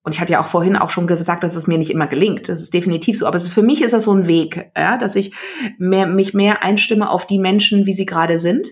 [0.03, 2.49] Und ich hatte ja auch vorhin auch schon gesagt, dass es mir nicht immer gelingt.
[2.49, 3.27] Das ist definitiv so.
[3.27, 5.33] Aber ist, für mich ist das so ein Weg, ja, dass ich
[5.79, 8.69] mehr, mich mehr einstimme auf die Menschen, wie sie gerade sind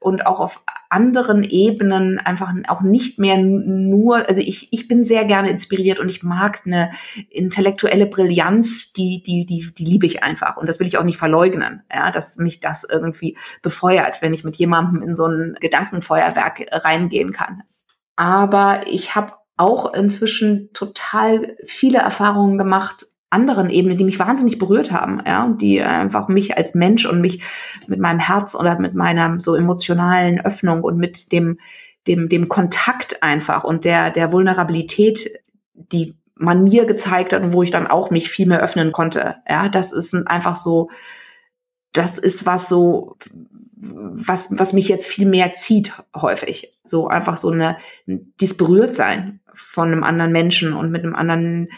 [0.00, 5.26] und auch auf anderen Ebenen einfach auch nicht mehr nur, also ich, ich bin sehr
[5.26, 6.90] gerne inspiriert und ich mag eine
[7.28, 10.56] intellektuelle Brillanz, die, die, die, die liebe ich einfach.
[10.56, 14.42] Und das will ich auch nicht verleugnen, ja, dass mich das irgendwie befeuert, wenn ich
[14.42, 17.62] mit jemandem in so ein Gedankenfeuerwerk reingehen kann.
[18.16, 24.92] Aber ich habe auch inzwischen total viele Erfahrungen gemacht, anderen Ebenen, die mich wahnsinnig berührt
[24.92, 27.42] haben, ja, und die einfach mich als Mensch und mich
[27.86, 31.58] mit meinem Herz oder mit meiner so emotionalen Öffnung und mit dem
[32.06, 35.30] dem dem Kontakt einfach und der der Vulnerabilität,
[35.74, 39.36] die man mir gezeigt hat und wo ich dann auch mich viel mehr öffnen konnte.
[39.48, 40.90] Ja, das ist einfach so,
[41.92, 43.16] das ist was so,
[43.76, 46.72] was, was mich jetzt viel mehr zieht häufig.
[46.84, 47.76] So einfach so eine,
[48.06, 51.68] dies berührt sein von einem anderen Menschen und mit einem anderen,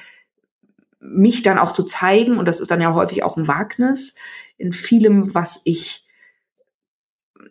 [1.03, 2.39] mich dann auch zu zeigen.
[2.39, 4.16] Und das ist dann ja häufig auch ein Wagnis
[4.57, 6.05] in vielem, was ich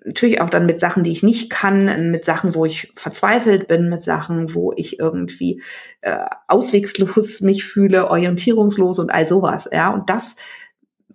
[0.06, 3.90] natürlich auch dann mit Sachen, die ich nicht kann, mit Sachen, wo ich verzweifelt bin,
[3.90, 5.62] mit Sachen, wo ich irgendwie
[6.02, 9.70] äh, auswegslos mich fühle, orientierungslos und all sowas.
[9.72, 10.38] Ja, und das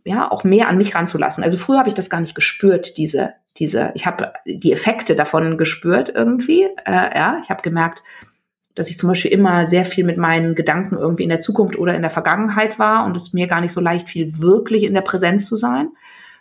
[0.05, 1.43] ja auch mehr an mich ranzulassen.
[1.43, 3.93] Also früher habe ich das gar nicht gespürt, diese diese.
[3.95, 6.65] Ich habe die Effekte davon gespürt irgendwie.
[6.85, 8.03] Äh, ja, ich habe gemerkt,
[8.77, 11.97] dass ich zum Beispiel immer sehr viel mit meinen Gedanken irgendwie in der Zukunft oder
[11.97, 15.01] in der Vergangenheit war und es mir gar nicht so leicht fiel, wirklich in der
[15.01, 15.89] Präsenz zu sein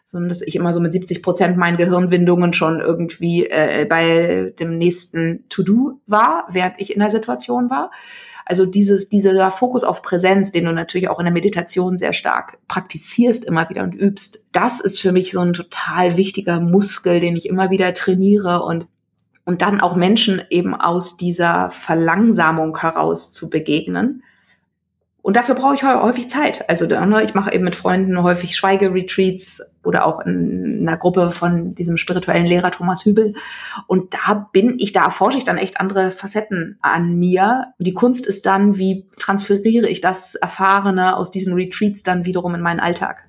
[0.07, 4.77] sondern dass ich immer so mit 70 Prozent meinen Gehirnwindungen schon irgendwie äh, bei dem
[4.77, 7.91] nächsten To-Do war, während ich in der Situation war.
[8.45, 12.59] Also dieses, dieser Fokus auf Präsenz, den du natürlich auch in der Meditation sehr stark
[12.67, 17.35] praktizierst immer wieder und übst, das ist für mich so ein total wichtiger Muskel, den
[17.35, 18.87] ich immer wieder trainiere und
[19.45, 24.23] und dann auch Menschen eben aus dieser Verlangsamung heraus zu begegnen
[25.25, 26.69] und dafür brauche ich häufig Zeit.
[26.69, 31.73] Also ne, ich mache eben mit Freunden häufig Schweigeretreats oder auch in einer Gruppe von
[31.73, 33.33] diesem spirituellen Lehrer Thomas Hübel.
[33.87, 37.73] Und da bin ich, da erforsche ich dann echt andere Facetten an mir.
[37.79, 42.61] Die Kunst ist dann, wie transferiere ich das Erfahrene aus diesen Retreats dann wiederum in
[42.61, 43.27] meinen Alltag.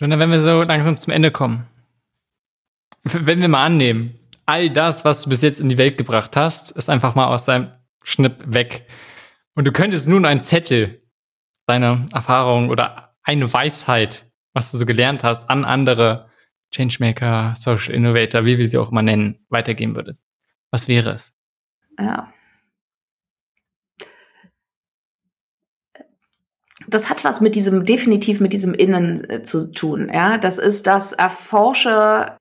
[0.00, 1.66] Jonah, wenn wir so langsam zum Ende kommen,
[3.02, 4.14] wenn wir mal annehmen,
[4.46, 7.44] all das, was du bis jetzt in die Welt gebracht hast, ist einfach mal aus
[7.44, 7.72] deinem
[8.04, 8.86] Schnipp weg.
[9.54, 11.02] Und du könntest nun einen Zettel
[11.66, 16.30] deine Erfahrung oder eine Weisheit, was du so gelernt hast, an andere
[16.74, 20.24] Changemaker, Social Innovator, wie wir sie auch immer nennen, weitergeben würdest?
[20.70, 21.32] Was wäre es?
[21.98, 22.32] Ja.
[26.88, 30.10] Das hat was mit diesem, definitiv mit diesem Innen äh, zu tun.
[30.12, 32.36] Ja, das ist das Erforsche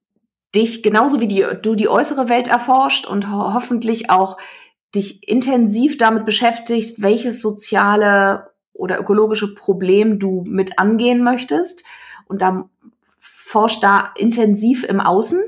[0.56, 4.38] dich genauso wie die, du die äußere Welt erforscht und ho hoffentlich auch
[4.94, 11.84] dich intensiv damit beschäftigst, welches soziale oder ökologische Problem du mit angehen möchtest.
[12.28, 12.70] Und da
[13.20, 15.42] forscht da intensiv im Außen,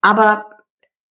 [0.00, 0.46] aber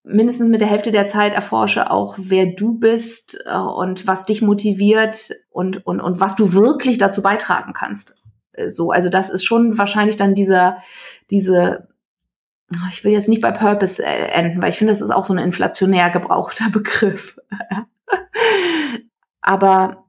[0.02, 4.43] mindestens mit der Hälfte der Zeit erforsche auch, wer du bist äh, und was dich
[4.43, 8.14] motiviert und, und, und was du wirklich dazu beitragen kannst.
[8.52, 10.78] Äh, so, also das ist schon wahrscheinlich dann dieser,
[11.30, 11.89] diese,
[12.90, 15.32] ich will jetzt nicht bei Purpose äh, enden, weil ich finde, das ist auch so
[15.32, 17.39] ein inflationär gebrauchter Begriff.
[19.40, 20.05] Aber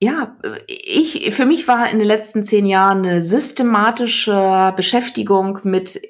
[0.00, 0.36] ja,
[0.66, 6.00] ich, für mich war in den letzten zehn Jahren eine systematische Beschäftigung mit,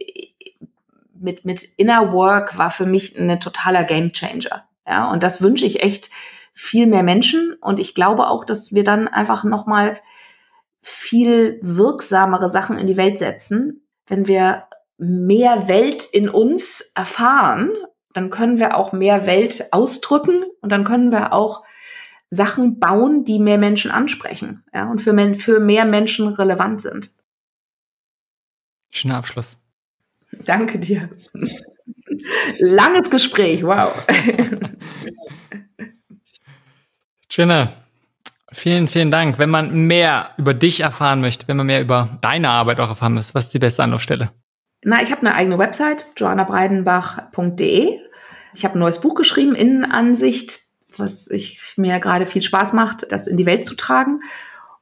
[1.14, 4.64] mit, mit Inner Work war für mich ein totaler Game Changer.
[4.86, 6.10] Ja, und das wünsche ich echt
[6.52, 7.54] viel mehr Menschen.
[7.60, 9.98] Und ich glaube auch, dass wir dann einfach nochmal
[10.80, 13.86] viel wirksamere Sachen in die Welt setzen.
[14.06, 14.64] Wenn wir
[14.98, 17.70] mehr Welt in uns erfahren,
[18.14, 21.64] dann können wir auch mehr Welt ausdrücken und dann können wir auch
[22.30, 27.12] Sachen bauen, die mehr Menschen ansprechen ja, und für, für mehr Menschen relevant sind.
[28.90, 29.58] Schöner Abschluss.
[30.44, 31.10] Danke dir.
[32.58, 33.92] Langes Gespräch, wow.
[37.30, 37.72] Schöner.
[38.50, 39.38] Vielen, vielen Dank.
[39.38, 43.14] Wenn man mehr über dich erfahren möchte, wenn man mehr über deine Arbeit auch erfahren
[43.14, 44.30] möchte, was ist die beste Anlaufstelle?
[44.84, 47.98] Na, ich habe eine eigene Website, joannabreidenbach.de.
[48.54, 50.62] Ich habe ein neues Buch geschrieben, Innenansicht
[50.98, 54.20] was ich mir gerade viel Spaß macht, das in die Welt zu tragen.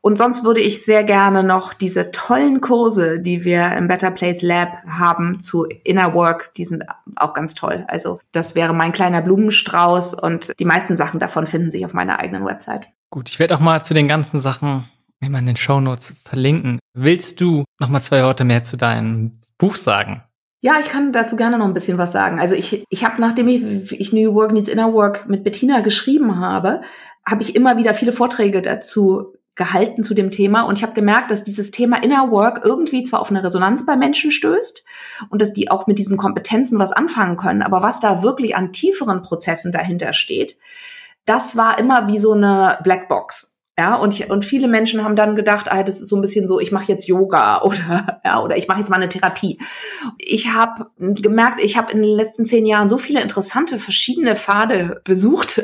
[0.02, 4.40] Und sonst würde ich sehr gerne noch diese tollen Kurse, die wir im Better Place
[4.40, 6.85] Lab haben zu Inner Work, die sind
[7.16, 7.85] auch ganz toll.
[7.86, 12.18] Also das wäre mein kleiner Blumenstrauß und die meisten Sachen davon finden sich auf meiner
[12.18, 12.89] eigenen Website.
[13.10, 14.89] Gut, ich werde auch mal zu den ganzen Sachen
[15.20, 16.78] immer in den Show Notes verlinken.
[16.94, 20.22] Willst du noch mal zwei Worte mehr zu deinem Buch sagen?
[20.62, 22.38] Ja, ich kann dazu gerne noch ein bisschen was sagen.
[22.38, 26.38] Also ich, ich habe, nachdem ich, ich New Work Needs Inner Work mit Bettina geschrieben
[26.38, 26.82] habe,
[27.26, 31.30] habe ich immer wieder viele Vorträge dazu gehalten zu dem Thema und ich habe gemerkt,
[31.30, 34.84] dass dieses Thema Inner Work irgendwie zwar auf eine Resonanz bei Menschen stößt
[35.28, 38.72] und dass die auch mit diesen Kompetenzen was anfangen können, aber was da wirklich an
[38.72, 40.56] tieferen Prozessen dahinter steht,
[41.26, 43.49] das war immer wie so eine Blackbox.
[43.81, 46.47] Ja, und, ich, und viele Menschen haben dann gedacht, ah, das ist so ein bisschen
[46.47, 49.59] so, ich mache jetzt Yoga oder ja, oder ich mache jetzt mal eine Therapie.
[50.19, 55.01] Ich habe gemerkt, ich habe in den letzten zehn Jahren so viele interessante verschiedene Pfade
[55.02, 55.62] besucht,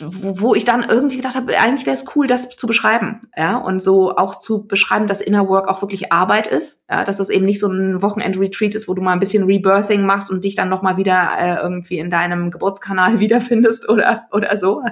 [0.00, 3.80] wo ich dann irgendwie gedacht habe, eigentlich wäre es cool, das zu beschreiben, ja, und
[3.80, 7.46] so auch zu beschreiben, dass Inner Work auch wirklich Arbeit ist, ja, dass das eben
[7.46, 10.68] nicht so ein Wochenend-Retreat ist, wo du mal ein bisschen Rebirthing machst und dich dann
[10.68, 14.82] noch mal wieder äh, irgendwie in deinem Geburtskanal wiederfindest oder oder so.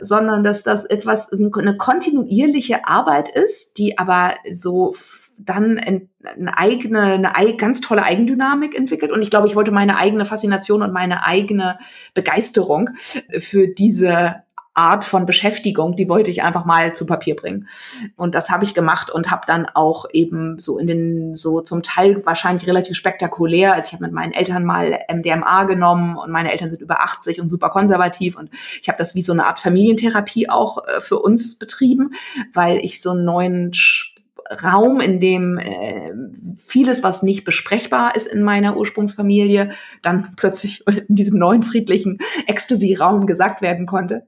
[0.00, 4.94] Sondern dass das etwas, eine kontinuierliche Arbeit ist, die aber so
[5.38, 9.12] dann eine eigene, eine ganz tolle Eigendynamik entwickelt.
[9.12, 11.78] Und ich glaube, ich wollte meine eigene Faszination und meine eigene
[12.14, 12.90] Begeisterung
[13.38, 14.45] für diese
[14.76, 17.68] Art von Beschäftigung, die wollte ich einfach mal zu Papier bringen.
[18.16, 21.82] Und das habe ich gemacht und habe dann auch eben so in den, so zum
[21.82, 26.52] Teil wahrscheinlich relativ spektakulär, also ich habe mit meinen Eltern mal MDMA genommen und meine
[26.52, 28.50] Eltern sind über 80 und super konservativ und
[28.80, 32.12] ich habe das wie so eine Art Familientherapie auch äh, für uns betrieben,
[32.52, 33.72] weil ich so einen neuen
[34.62, 36.12] Raum, in dem äh,
[36.56, 39.70] vieles, was nicht besprechbar ist in meiner Ursprungsfamilie,
[40.02, 44.26] dann plötzlich in diesem neuen friedlichen Ecstasy-Raum gesagt werden konnte.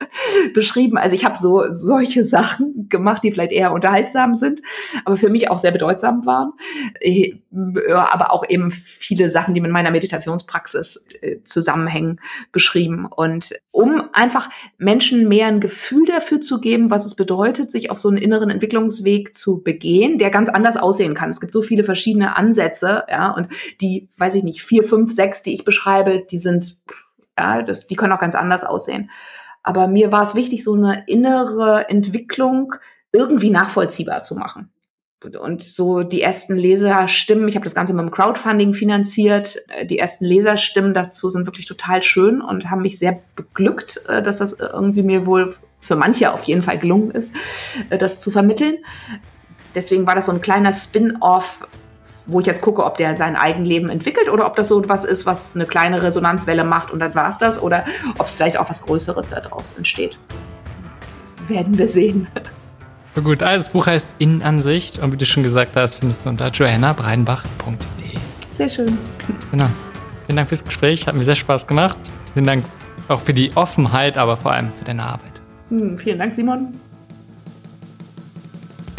[0.54, 0.98] beschrieben.
[0.98, 4.62] Also ich habe so solche Sachen gemacht, die vielleicht eher unterhaltsam sind,
[5.04, 6.52] aber für mich auch sehr bedeutsam waren.
[7.00, 12.20] Äh, aber auch eben viele Sachen, die mit meiner Meditationspraxis äh, zusammenhängen,
[12.52, 13.06] beschrieben.
[13.06, 14.48] Und um einfach
[14.78, 18.50] Menschen mehr ein Gefühl dafür zu geben, was es bedeutet, sich auf so einen inneren
[18.50, 21.30] Entwicklungsweg zu begehen, der ganz anders aussehen kann.
[21.30, 23.48] Es gibt so viele verschiedene Ansätze, ja, und
[23.80, 26.76] die, weiß ich nicht, vier, fünf, sechs, die ich beschreibe, die sind
[27.38, 29.10] ja, das, die können auch ganz anders aussehen.
[29.62, 32.74] Aber mir war es wichtig, so eine innere Entwicklung
[33.12, 34.70] irgendwie nachvollziehbar zu machen.
[35.38, 40.24] Und so die ersten Leserstimmen, ich habe das Ganze mit dem Crowdfunding finanziert, die ersten
[40.24, 45.02] Leserstimmen dazu sind wirklich total schön und haben mich sehr beglückt, äh, dass das irgendwie
[45.02, 47.34] mir wohl für manche auf jeden Fall gelungen ist,
[47.90, 48.78] äh, das zu vermitteln.
[49.74, 51.68] Deswegen war das so ein kleiner Spin-off
[52.26, 55.26] wo ich jetzt gucke, ob der sein Eigenleben entwickelt oder ob das so was ist,
[55.26, 57.84] was eine kleine Resonanzwelle macht und dann war es das oder
[58.18, 60.18] ob es vielleicht auch was Größeres daraus entsteht.
[61.48, 62.28] Werden wir sehen.
[63.14, 66.28] So gut, also das Buch heißt Innenansicht und wie du schon gesagt hast, findest du
[66.28, 68.10] unter joannabreinbach.de.
[68.48, 68.98] Sehr schön.
[69.50, 69.66] Genau.
[70.26, 71.98] Vielen Dank fürs Gespräch, hat mir sehr Spaß gemacht.
[72.34, 72.64] Vielen Dank
[73.08, 75.40] auch für die Offenheit, aber vor allem für deine Arbeit.
[75.70, 76.68] Hm, vielen Dank, Simon.